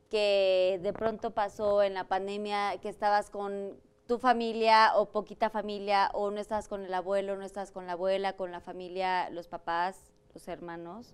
[0.09, 3.77] que de pronto pasó en la pandemia, que estabas con
[4.07, 7.93] tu familia o poquita familia, o no estabas con el abuelo, no estabas con la
[7.93, 11.13] abuela, con la familia, los papás, los hermanos.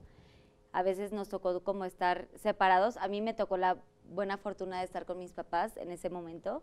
[0.73, 2.97] A veces nos tocó como estar separados.
[2.97, 3.77] A mí me tocó la
[4.11, 6.61] buena fortuna de estar con mis papás en ese momento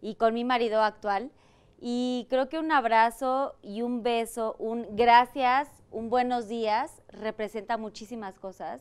[0.00, 1.30] y con mi marido actual.
[1.80, 8.38] Y creo que un abrazo y un beso, un gracias, un buenos días, representa muchísimas
[8.38, 8.80] cosas.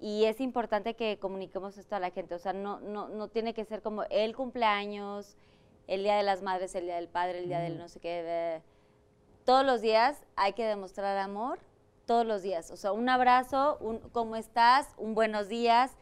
[0.00, 2.34] Y es importante que comuniquemos esto a la gente.
[2.34, 5.36] O sea, no, no, no tiene que ser como el cumpleaños,
[5.86, 8.22] el Día de las Madres, el Día del Padre, el Día del no sé qué.
[8.22, 8.62] de-
[9.44, 11.58] Todos los días hay que demostrar amor,
[12.06, 12.70] todos los días.
[12.70, 15.96] O sea, un abrazo, un cómo estás, un buenos días,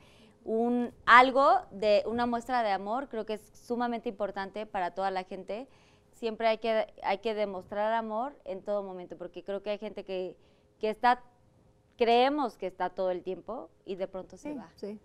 [0.47, 5.25] un algo de una muestra de amor, creo que es sumamente importante para toda la
[5.25, 5.67] gente.
[6.13, 10.05] Siempre hay que, hay que demostrar amor en todo momento, porque creo que hay gente
[10.05, 10.37] que,
[10.79, 11.21] que está,
[11.99, 14.71] creemos que está todo el tiempo y de pronto se Sí, va.
[14.77, 14.99] sí.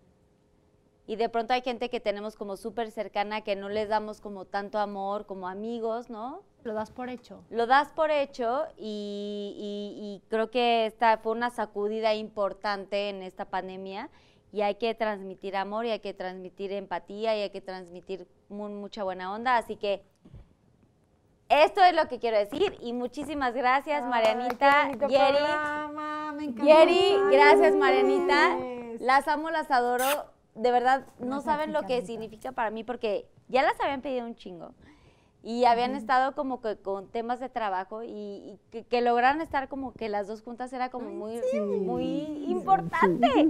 [1.08, 4.46] Y de pronto hay gente que tenemos como súper cercana, que no les damos como
[4.46, 6.44] tanto amor, como amigos, ¿no?
[6.64, 7.44] Lo das por hecho.
[7.50, 13.24] Lo das por hecho y, y- y creo que esta fue una sacudida importante en
[13.24, 14.10] esta pandemia
[14.52, 18.70] y hay que transmitir amor y hay que transmitir empatía y hay que transmitir mu-
[18.70, 19.58] mucha buena onda.
[19.58, 20.04] Así que
[21.50, 25.38] esto es lo que quiero decir y muchísimas gracias Marianita, Ay, Yeri.
[25.38, 26.64] programa, me encantó.
[26.66, 28.58] Yeri, gracias Marianita.
[29.00, 30.06] Las amo, las adoro.
[30.56, 34.36] De verdad, no saben lo que significa para mí porque ya las habían pedido un
[34.36, 34.74] chingo.
[35.44, 39.70] Y habían estado como que con temas de trabajo y, y que, que lograran estar
[39.70, 41.42] como que las dos juntas era como muy,
[41.80, 43.28] muy importante.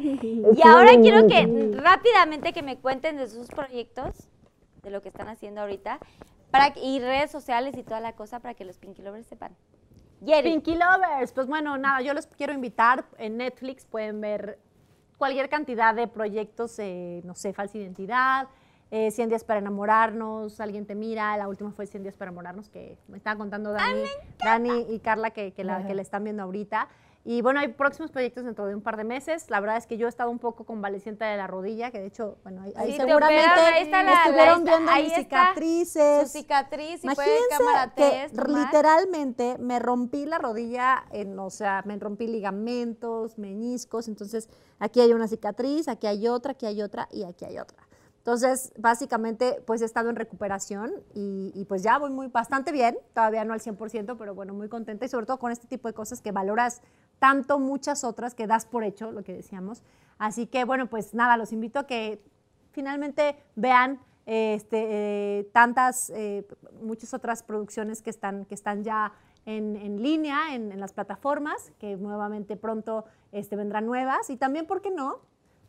[0.56, 4.30] Y ahora quiero que rápidamente que me cuenten de sus proyectos,
[4.84, 6.00] de lo que están haciendo ahorita,
[6.50, 9.56] para y redes sociales y toda la cosa para que los Pinky Lovers sepan.
[10.44, 13.06] Pinky Lovers, pues bueno, nada, yo les quiero invitar.
[13.18, 14.60] En Netflix pueden ver
[15.18, 18.48] cualquier cantidad de proyectos, eh, no sé, falsa identidad,
[18.92, 22.70] eh, 100 días para enamorarnos, alguien te mira, la última fue 100 días para enamorarnos,
[22.70, 24.04] que me estaba contando Dani,
[24.44, 26.88] Dani y Carla que, que la, que la están viendo ahorita.
[27.24, 29.48] Y bueno, hay próximos proyectos dentro de un par de meses.
[29.52, 32.08] La verdad es que yo he estado un poco convaleciente de la rodilla, que de
[32.08, 34.92] hecho, bueno, ahí, ahí Sí, seguramente operaron, ahí está la- la- estuvieron ahí está- viendo
[34.92, 35.22] ahí mis está
[35.54, 36.22] cicatrices.
[36.32, 41.96] Su cicatriz, y Imagínense cámara que literalmente me rompí la rodilla, en, o sea, me
[41.98, 44.50] rompí ligamentos, meniscos, entonces
[44.80, 47.78] aquí hay una cicatriz, aquí hay otra, aquí hay otra y aquí hay otra.
[48.22, 52.96] Entonces, básicamente, pues he estado en recuperación y, y, pues ya voy muy bastante bien,
[53.16, 55.96] todavía no al 100%, pero bueno, muy contenta y sobre todo con este tipo de
[55.96, 56.82] cosas que valoras
[57.18, 59.82] tanto muchas otras que das por hecho, lo que decíamos.
[60.20, 62.22] Así que bueno, pues nada, los invito a que
[62.72, 66.48] finalmente vean este, eh, tantas, eh,
[66.80, 69.14] muchas otras producciones que están, que están ya
[69.46, 74.30] en, en línea, en, en las plataformas, que nuevamente pronto este, vendrán nuevas.
[74.30, 75.22] Y también, ¿por qué no?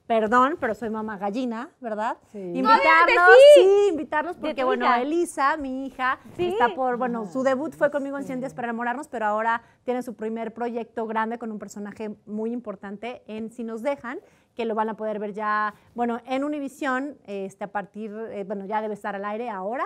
[0.07, 2.17] Perdón, pero soy mamá gallina, ¿verdad?
[2.33, 2.39] Sí.
[2.39, 3.87] Invitarlos, sí.
[3.91, 5.01] invitarlos porque, bueno, hija.
[5.01, 6.49] Elisa, mi hija, Sí.
[6.49, 10.03] está por, bueno, su debut fue conmigo en 100 días para enamorarnos, pero ahora tiene
[10.03, 14.19] su primer proyecto grande con un personaje muy importante en Si nos dejan,
[14.55, 18.67] que lo van a poder ver ya, bueno, en Univisión, este, a partir, eh, bueno,
[18.67, 19.85] ya debe estar al aire ahora.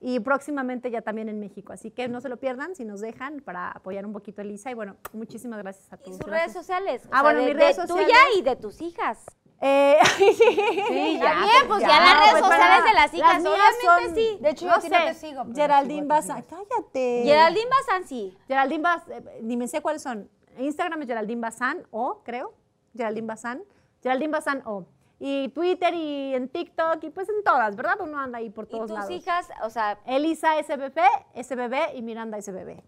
[0.00, 1.72] y próximamente ya también en México.
[1.72, 4.70] Así que no se lo pierdan si nos dejan para apoyar un poquito a Elisa.
[4.70, 6.16] Y bueno, muchísimas gracias a Y todos.
[6.18, 6.46] sus Gracias.
[6.46, 7.02] redes sociales.
[7.06, 8.36] o Ah, sea, bueno, de, mis de redes tuya sociales.
[8.38, 9.24] y de tus hijas.
[9.60, 14.06] Eh, Sí, Está bien, pues ya, las redes pues, sociales de las hijas, mías obviamente
[14.06, 14.38] son- sí.
[14.40, 16.42] De hecho, yo no no sé, te sigo, Geraldine tus Bazán.
[16.42, 17.22] Cállate.
[17.24, 18.38] Geraldine Bazán sí.
[18.46, 20.30] Geraldine Bazán, eh, ni me sé cuáles son.
[20.58, 22.52] Instagram es Geraldine Bazán O, creo.
[22.96, 23.62] Geraldine Bazán.
[24.02, 24.84] Geraldine Bazán O.
[25.20, 27.96] Y Twitter y en TikTok y pues en todas, ¿verdad?
[28.00, 29.10] Uno anda ahí por Y todos tus lados.
[29.10, 31.00] hijas, o sea, Elisa SBB,
[31.34, 32.80] SBB y Miranda SBB.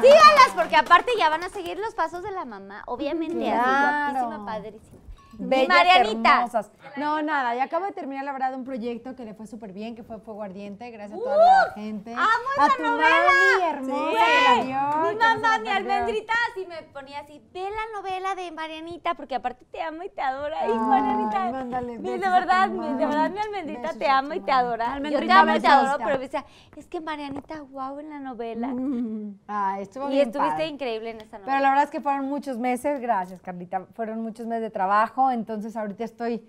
[0.00, 2.82] Síganlas porque aparte ya van a seguir los pasos de la mamá.
[2.86, 3.60] Obviamente, Claro.
[3.60, 5.00] así guapísima, padrísima.
[5.42, 6.34] Bellas, Marianita.
[6.36, 6.70] hermosas.
[6.98, 9.94] No, nada, ya acabo de terminar, la verdad, un proyecto que le fue súper bien,
[9.96, 12.14] que fue Fuego Ardiente, gracias a toda la gente.
[12.64, 13.08] A tu novela.
[13.26, 17.98] mami hermosa que la vio, Mi mamá, mi almendrita, así me ponía así, ve la
[18.00, 20.56] novela de Marianita, porque aparte te ama y te adora.
[20.60, 21.50] Ay, Marianita.
[21.52, 24.84] mándale Mi- de verdad, mi- de verdad, mi almendrita Besos te ama y te adora.
[24.86, 26.44] Yo te Almendrita, amo y te adoro, pero me decía,
[26.76, 28.68] es que Marianita, wow, en la novela.
[29.48, 30.66] Ah, estuvo Y bien estuviste padre.
[30.66, 31.44] increíble en esa novela.
[31.52, 35.30] Pero la verdad es que fueron muchos meses, gracias Carlita, fueron muchos meses de trabajo,
[35.30, 36.42] entonces ahorita estoy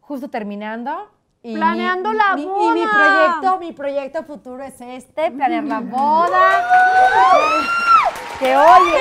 [0.00, 1.10] justo terminando.
[1.42, 2.90] Y Planeando mi- la mi- Y mi boda.
[2.92, 6.50] proyecto, mi proyecto futuro es este, planear la boda.
[8.38, 8.98] que oye,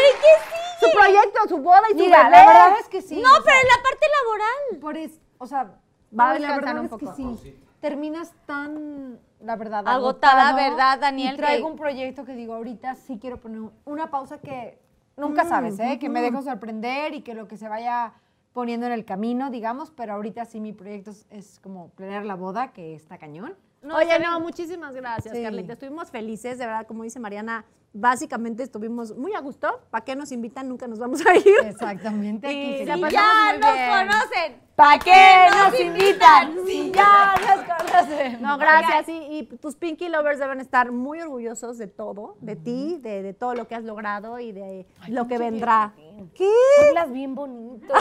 [0.80, 2.32] Su proyecto, su boda y su mira, bebé.
[2.38, 3.16] la verdad es que sí.
[3.22, 4.80] no, sea, pero en la parte laboral.
[4.82, 5.72] por es, o sea,
[6.18, 7.16] Va a la verdad un es que poco.
[7.16, 7.60] sí.
[7.82, 11.34] Terminas tan, la verdad, Agotada, agotado, ¿verdad, Daniel?
[11.36, 14.80] Y traigo Que- un proyecto que digo, ahorita sí quiero poner una pausa que
[15.16, 15.98] nunca sabes, ¿eh?
[16.00, 18.14] Que me dejo sorprender y que lo que se vaya
[18.54, 22.36] poniendo en el camino, digamos, pero ahorita sí mi proyecto es, es como planear la
[22.36, 23.56] boda, que está cañón.
[23.84, 25.44] Oye, no, muchísimas gracias, Sí.
[25.44, 25.74] Carlita.
[25.74, 27.64] Estuvimos felices, de verdad, como dice Mariana,
[27.94, 29.82] básicamente estuvimos muy a gusto.
[29.90, 30.68] ¿Para qué nos invitan?
[30.68, 31.46] Nunca nos vamos a ir.
[31.64, 32.52] Exactamente.
[32.52, 33.90] Y la pasamos ya muy nos bien.
[33.90, 34.68] conocen.
[34.76, 36.56] ¿Para qué nos invitan?
[36.66, 38.42] Si ya nos conocen.
[38.42, 39.10] No, gracias.
[39.10, 43.34] Y, y tus Pinky Lovers deben estar muy orgullosos de todo, de ti, de, de
[43.34, 45.94] todo lo que has logrado y de lo que vendrá.
[46.36, 46.50] ¿Qué?
[46.90, 47.94] Hablas bien bonito.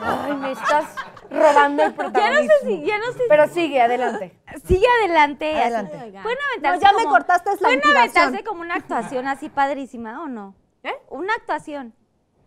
[0.00, 0.84] Ay, me estás
[1.30, 2.42] robando el Ya protagonismo.
[2.42, 4.38] no sé si, ya no sé Pero sigue, adelante.
[4.66, 5.56] Sigue adelante.
[5.60, 5.96] Adelante.
[5.96, 10.22] Pueden No, aventarse ya me como- cortaste la Pueden aventarse como una actuación así padrísima,
[10.22, 10.54] ¿o no?
[10.82, 10.94] ¿Eh?
[11.10, 11.94] Una actuación.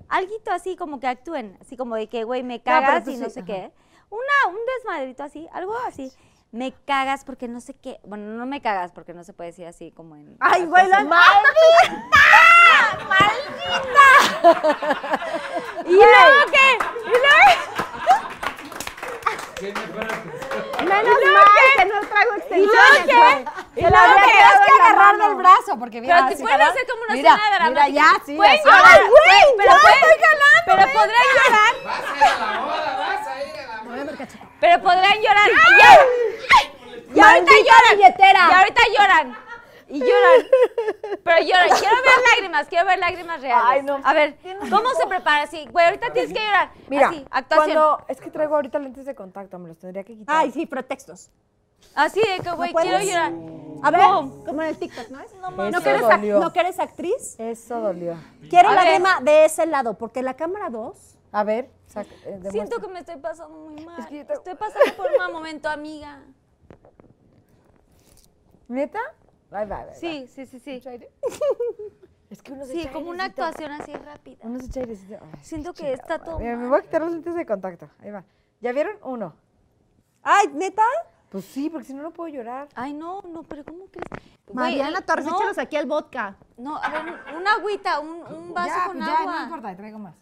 [0.08, 3.26] Alguito así como que actúen, así como de que, güey, me pero cagas y no
[3.26, 3.46] sí, sé ajá.
[3.48, 3.72] qué.
[4.10, 6.12] Una, un desmadrito así, algo así.
[6.52, 8.00] Me cagas porque no sé qué.
[8.06, 10.38] Bueno, no me cagas porque no se puede decir así como en.
[10.40, 11.04] Ay, güey, la
[15.86, 16.78] ¿Y luego qué?
[17.06, 17.52] ¿Y luego?
[20.86, 21.44] Menos mal
[21.78, 23.46] que no traigo extensiones.
[23.76, 24.32] ¿Y Se la luego qué?
[24.32, 26.16] Tienes que agarrar del brazo, porque mira.
[26.16, 27.86] Pero te así, pueden hacer como una mira, escena dramática.
[27.88, 28.36] Mira, ya, sí.
[28.36, 28.82] Pueden llorar.
[28.86, 29.44] ¡Ay, güey!
[29.58, 31.74] Pero ¡Ya pueden- estoy jalando, Pero podrán llorar.
[31.86, 34.28] Vas a ir a la boda, vas a ir a la boda.
[34.60, 35.50] Pero podrán llorar.
[35.66, 35.90] ¡Ay, ya!
[37.16, 37.96] Y ahorita lloran.
[38.00, 39.45] Y ahorita lloran.
[39.88, 40.48] Y lloran.
[41.24, 41.70] Pero lloran.
[41.80, 43.66] Quiero ver lágrimas, quiero ver lágrimas reales.
[43.68, 44.00] Ay, no.
[44.04, 44.38] A ver,
[44.70, 45.68] ¿cómo se prepara así?
[45.72, 46.72] Güey, ahorita tienes que llorar.
[46.88, 47.78] Mira, Así, actuación.
[47.78, 50.36] cuando es que traigo ahorita lentes de contacto, me los tendría que quitar.
[50.36, 51.30] Ay, sí, pretextos.
[51.94, 53.32] Así de que, güey, quiero llorar.
[53.84, 54.44] A ver, Pum.
[54.46, 55.34] como en el TikTok, ¿no es?
[55.36, 56.40] No, Eso que eres, ac- dolió.
[56.40, 57.36] ¿No que eres actriz?
[57.40, 58.16] Eso dolió.
[58.50, 59.00] Quiero A la ver.
[59.02, 61.18] lágrima de ese lado, porque la cámara 2...
[61.32, 64.00] A ver, saca, eh, Siento que me estoy pasando muy mal.
[64.00, 66.22] Es que yo te- Estoy pasando por un mal momento, amiga.
[68.68, 69.00] ¿Neta?
[69.54, 69.94] Va, va, va.
[69.94, 70.74] Sí, sí, sí, sí.
[70.76, 71.10] ¿Mucho aire?
[72.30, 74.38] Es que uno se Sí, echa como una actuación así rápida.
[74.42, 75.16] Uno se echa airecito.
[75.22, 76.40] Ay, Siento que está chingada todo.
[76.40, 77.88] Mira, me voy a quitar los lentes de contacto.
[78.02, 78.24] Ahí va.
[78.62, 78.98] ¿Ya vieron?
[79.04, 79.36] Uno.
[80.24, 80.82] Ay, ¿neta?
[81.30, 82.68] Pues sí, porque si no, no puedo llorar.
[82.74, 84.08] Ay, no, no, pero ¿cómo crees?
[84.48, 86.36] Güey, Mariana el- Torres, no, échalos aquí al vodka.
[86.58, 87.04] No, a ver,
[87.38, 89.36] una agüita, un, un vaso ya, con pues ya, agua.
[89.38, 90.16] no importa, traigo más.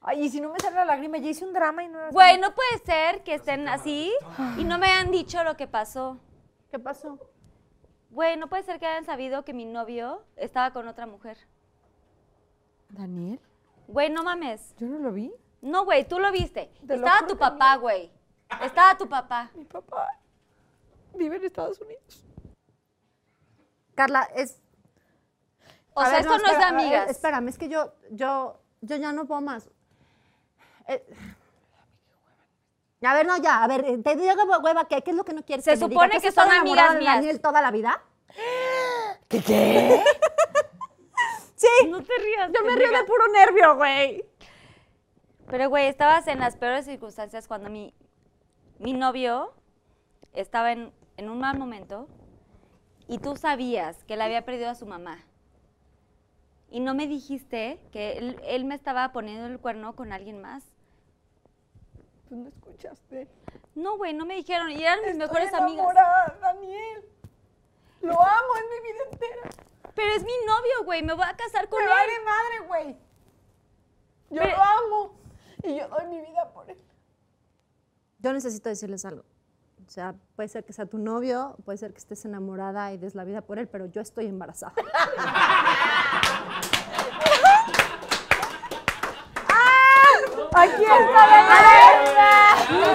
[0.00, 2.10] Ay, y si no me sale la lágrima, ya hice un drama y no era
[2.10, 4.12] Güey, no puede ser que estén así
[4.56, 6.18] y no me hayan dicho lo que pasó.
[6.70, 7.18] ¿Qué pasó?
[8.16, 11.36] Güey, no puede ser que hayan sabido que mi novio estaba con otra mujer.
[12.88, 13.38] ¿Daniel?
[13.88, 14.74] Güey, no mames.
[14.78, 15.34] ¿Yo no lo vi?
[15.60, 16.72] No, güey, tú lo viste.
[16.86, 18.10] Lo Estaba tu papá, güey.
[18.62, 19.50] Estaba tu papá.
[19.54, 20.08] Mi papá
[21.12, 22.24] vive en Estados Unidos.
[23.94, 24.62] Carla, es...
[25.92, 27.10] O a sea, ver, esto no, es de ver, amigas.
[27.10, 29.68] espérame, es que yo, yo, yo ya no puedo más.
[30.88, 31.06] Eh,
[33.06, 35.44] a ver, no, ya, a ver, te digo hueva, ¿qué, ¿qué es lo que no
[35.44, 36.02] quieres Se que me diga?
[36.04, 37.14] supone ¿Que son amigas mías.
[37.16, 38.02] Daniel toda la vida?
[39.28, 40.02] ¿Qué qué?
[41.56, 42.50] Sí, No te rías.
[42.54, 44.24] yo me río de puro nervio, güey.
[45.48, 47.94] Pero, güey, estabas en las peores circunstancias cuando mi,
[48.78, 49.54] mi novio
[50.34, 52.08] estaba en, en un mal momento
[53.08, 55.24] y tú sabías que le había perdido a su mamá.
[56.68, 60.62] Y no me dijiste que él, él me estaba poniendo el cuerno con alguien más.
[62.28, 63.28] Pues no escuchaste.
[63.74, 64.70] No, güey, no me dijeron.
[64.70, 65.74] Y eran mis Estoy mejores amigas.
[65.84, 67.04] enamorada, Daniel.
[68.02, 69.50] Lo amo, es mi vida entera.
[69.94, 71.02] Pero es mi novio, güey.
[71.02, 71.90] Me voy a casar con Me él.
[71.90, 72.96] vale madre, güey.
[74.30, 75.16] Yo Pero- lo amo.
[75.62, 76.78] Y yo doy mi vida por él.
[78.18, 79.22] Yo necesito decirles algo.
[79.86, 83.14] O sea, puede ser que sea tu novio, puede ser que estés enamorada y des
[83.14, 84.74] la vida por él, pero yo estoy embarazada.
[90.58, 91.40] Aquí está la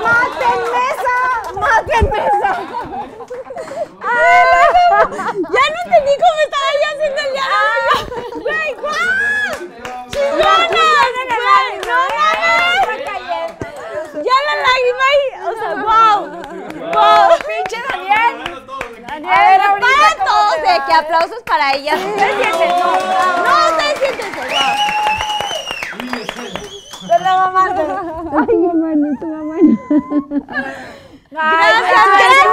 [0.01, 1.17] ¡Mátenme esa!
[1.53, 2.51] ¡Mátenme esa!
[5.21, 7.93] Ya no entendí cómo estaba yo haciendo el diálogo.
[8.41, 9.09] ¡Güey, guau!
[10.09, 10.41] Güey!
[10.41, 10.51] ¡No!
[14.23, 15.25] Ya la lágrima ahí.
[15.45, 16.19] O sea, wow.
[16.91, 17.29] Wow.
[17.45, 18.33] pinche Daniel.
[19.07, 21.99] Daniel, para todos de que aplausos para ellas.
[22.03, 22.67] Ustedes siéntense.
[22.81, 22.89] No,
[23.43, 23.91] no, ustedes
[27.21, 27.51] siéntense.
[27.51, 28.41] Wow.
[28.51, 29.57] De la mamá.
[31.31, 32.45] Gracias, gracias.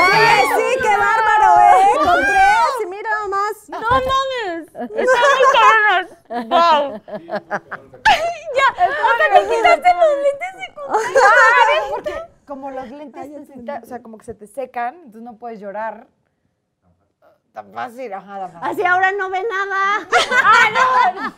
[0.00, 1.96] Oye, sí, qué bárbaro, ¿eh?
[1.96, 3.56] Con tres, y mira nomás.
[3.68, 4.64] No mames.
[4.68, 6.08] Están muy cabronas.
[6.28, 7.00] Wow.
[8.56, 11.86] ya, hasta te quitaste los lentes secundarios.
[11.90, 12.14] Porque
[12.46, 13.24] como los lentes,
[13.82, 16.06] o sea, como que se te secan, entonces no puedes llorar.
[17.52, 18.70] Tan fácil, ajá, tan fácil.
[18.70, 20.06] Así ahora no ve nada.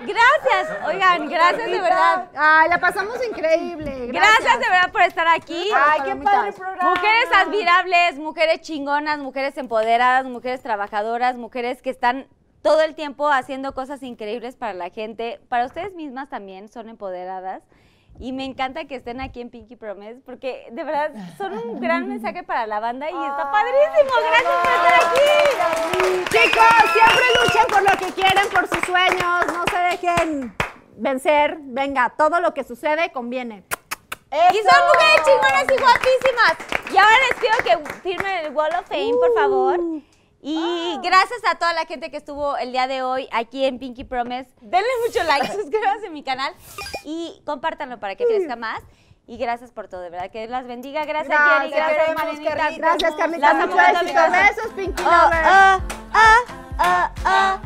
[0.00, 2.28] Gracias, oigan, gracias de verdad.
[2.36, 4.06] Ay, la pasamos increíble.
[4.06, 5.70] Gracias de verdad por estar aquí.
[5.74, 6.90] Ay, qué padre programa.
[6.90, 12.28] Mujeres admirables, mujeres chingonas, mujeres empoderadas, mujeres trabajadoras, mujeres que están
[12.62, 15.40] todo el tiempo haciendo cosas increíbles para la gente.
[15.48, 17.62] Para ustedes mismas también son empoderadas.
[18.20, 22.06] Y me encanta que estén aquí en Pinky Promise porque de verdad son un gran
[22.08, 24.12] mensaje para la banda y está padrísimo.
[24.28, 26.24] Gracias por estar aquí.
[26.28, 29.46] Chicos, siempre luchen por lo que quieren, por sus sueños.
[29.46, 30.54] No se dejen
[30.96, 31.56] vencer.
[31.60, 33.64] Venga, todo lo que sucede conviene.
[34.30, 36.92] Y son mujeres chingonas y guapísimas.
[36.92, 39.80] Y ahora les pido que firmen el Wall of Fame, por favor.
[40.42, 44.04] Y gracias a toda la gente que estuvo el día de hoy aquí en Pinky
[44.04, 44.48] Promise.
[44.62, 46.54] Denle mucho like, suscríbanse a mi canal
[47.04, 48.80] y compártanlo para que crezca más.
[49.26, 50.30] Y gracias por todo, de verdad.
[50.30, 51.04] Que Dios las bendiga.
[51.04, 51.70] Gracias, Gracias.
[51.70, 52.56] Gracias, Marinita.
[52.56, 52.86] Carlita.
[52.96, 54.28] Gracias, Carlita.
[54.30, 55.46] Besos, Pinky Ah, Lovers.
[55.46, 55.80] ah,
[56.78, 57.60] ah, ah,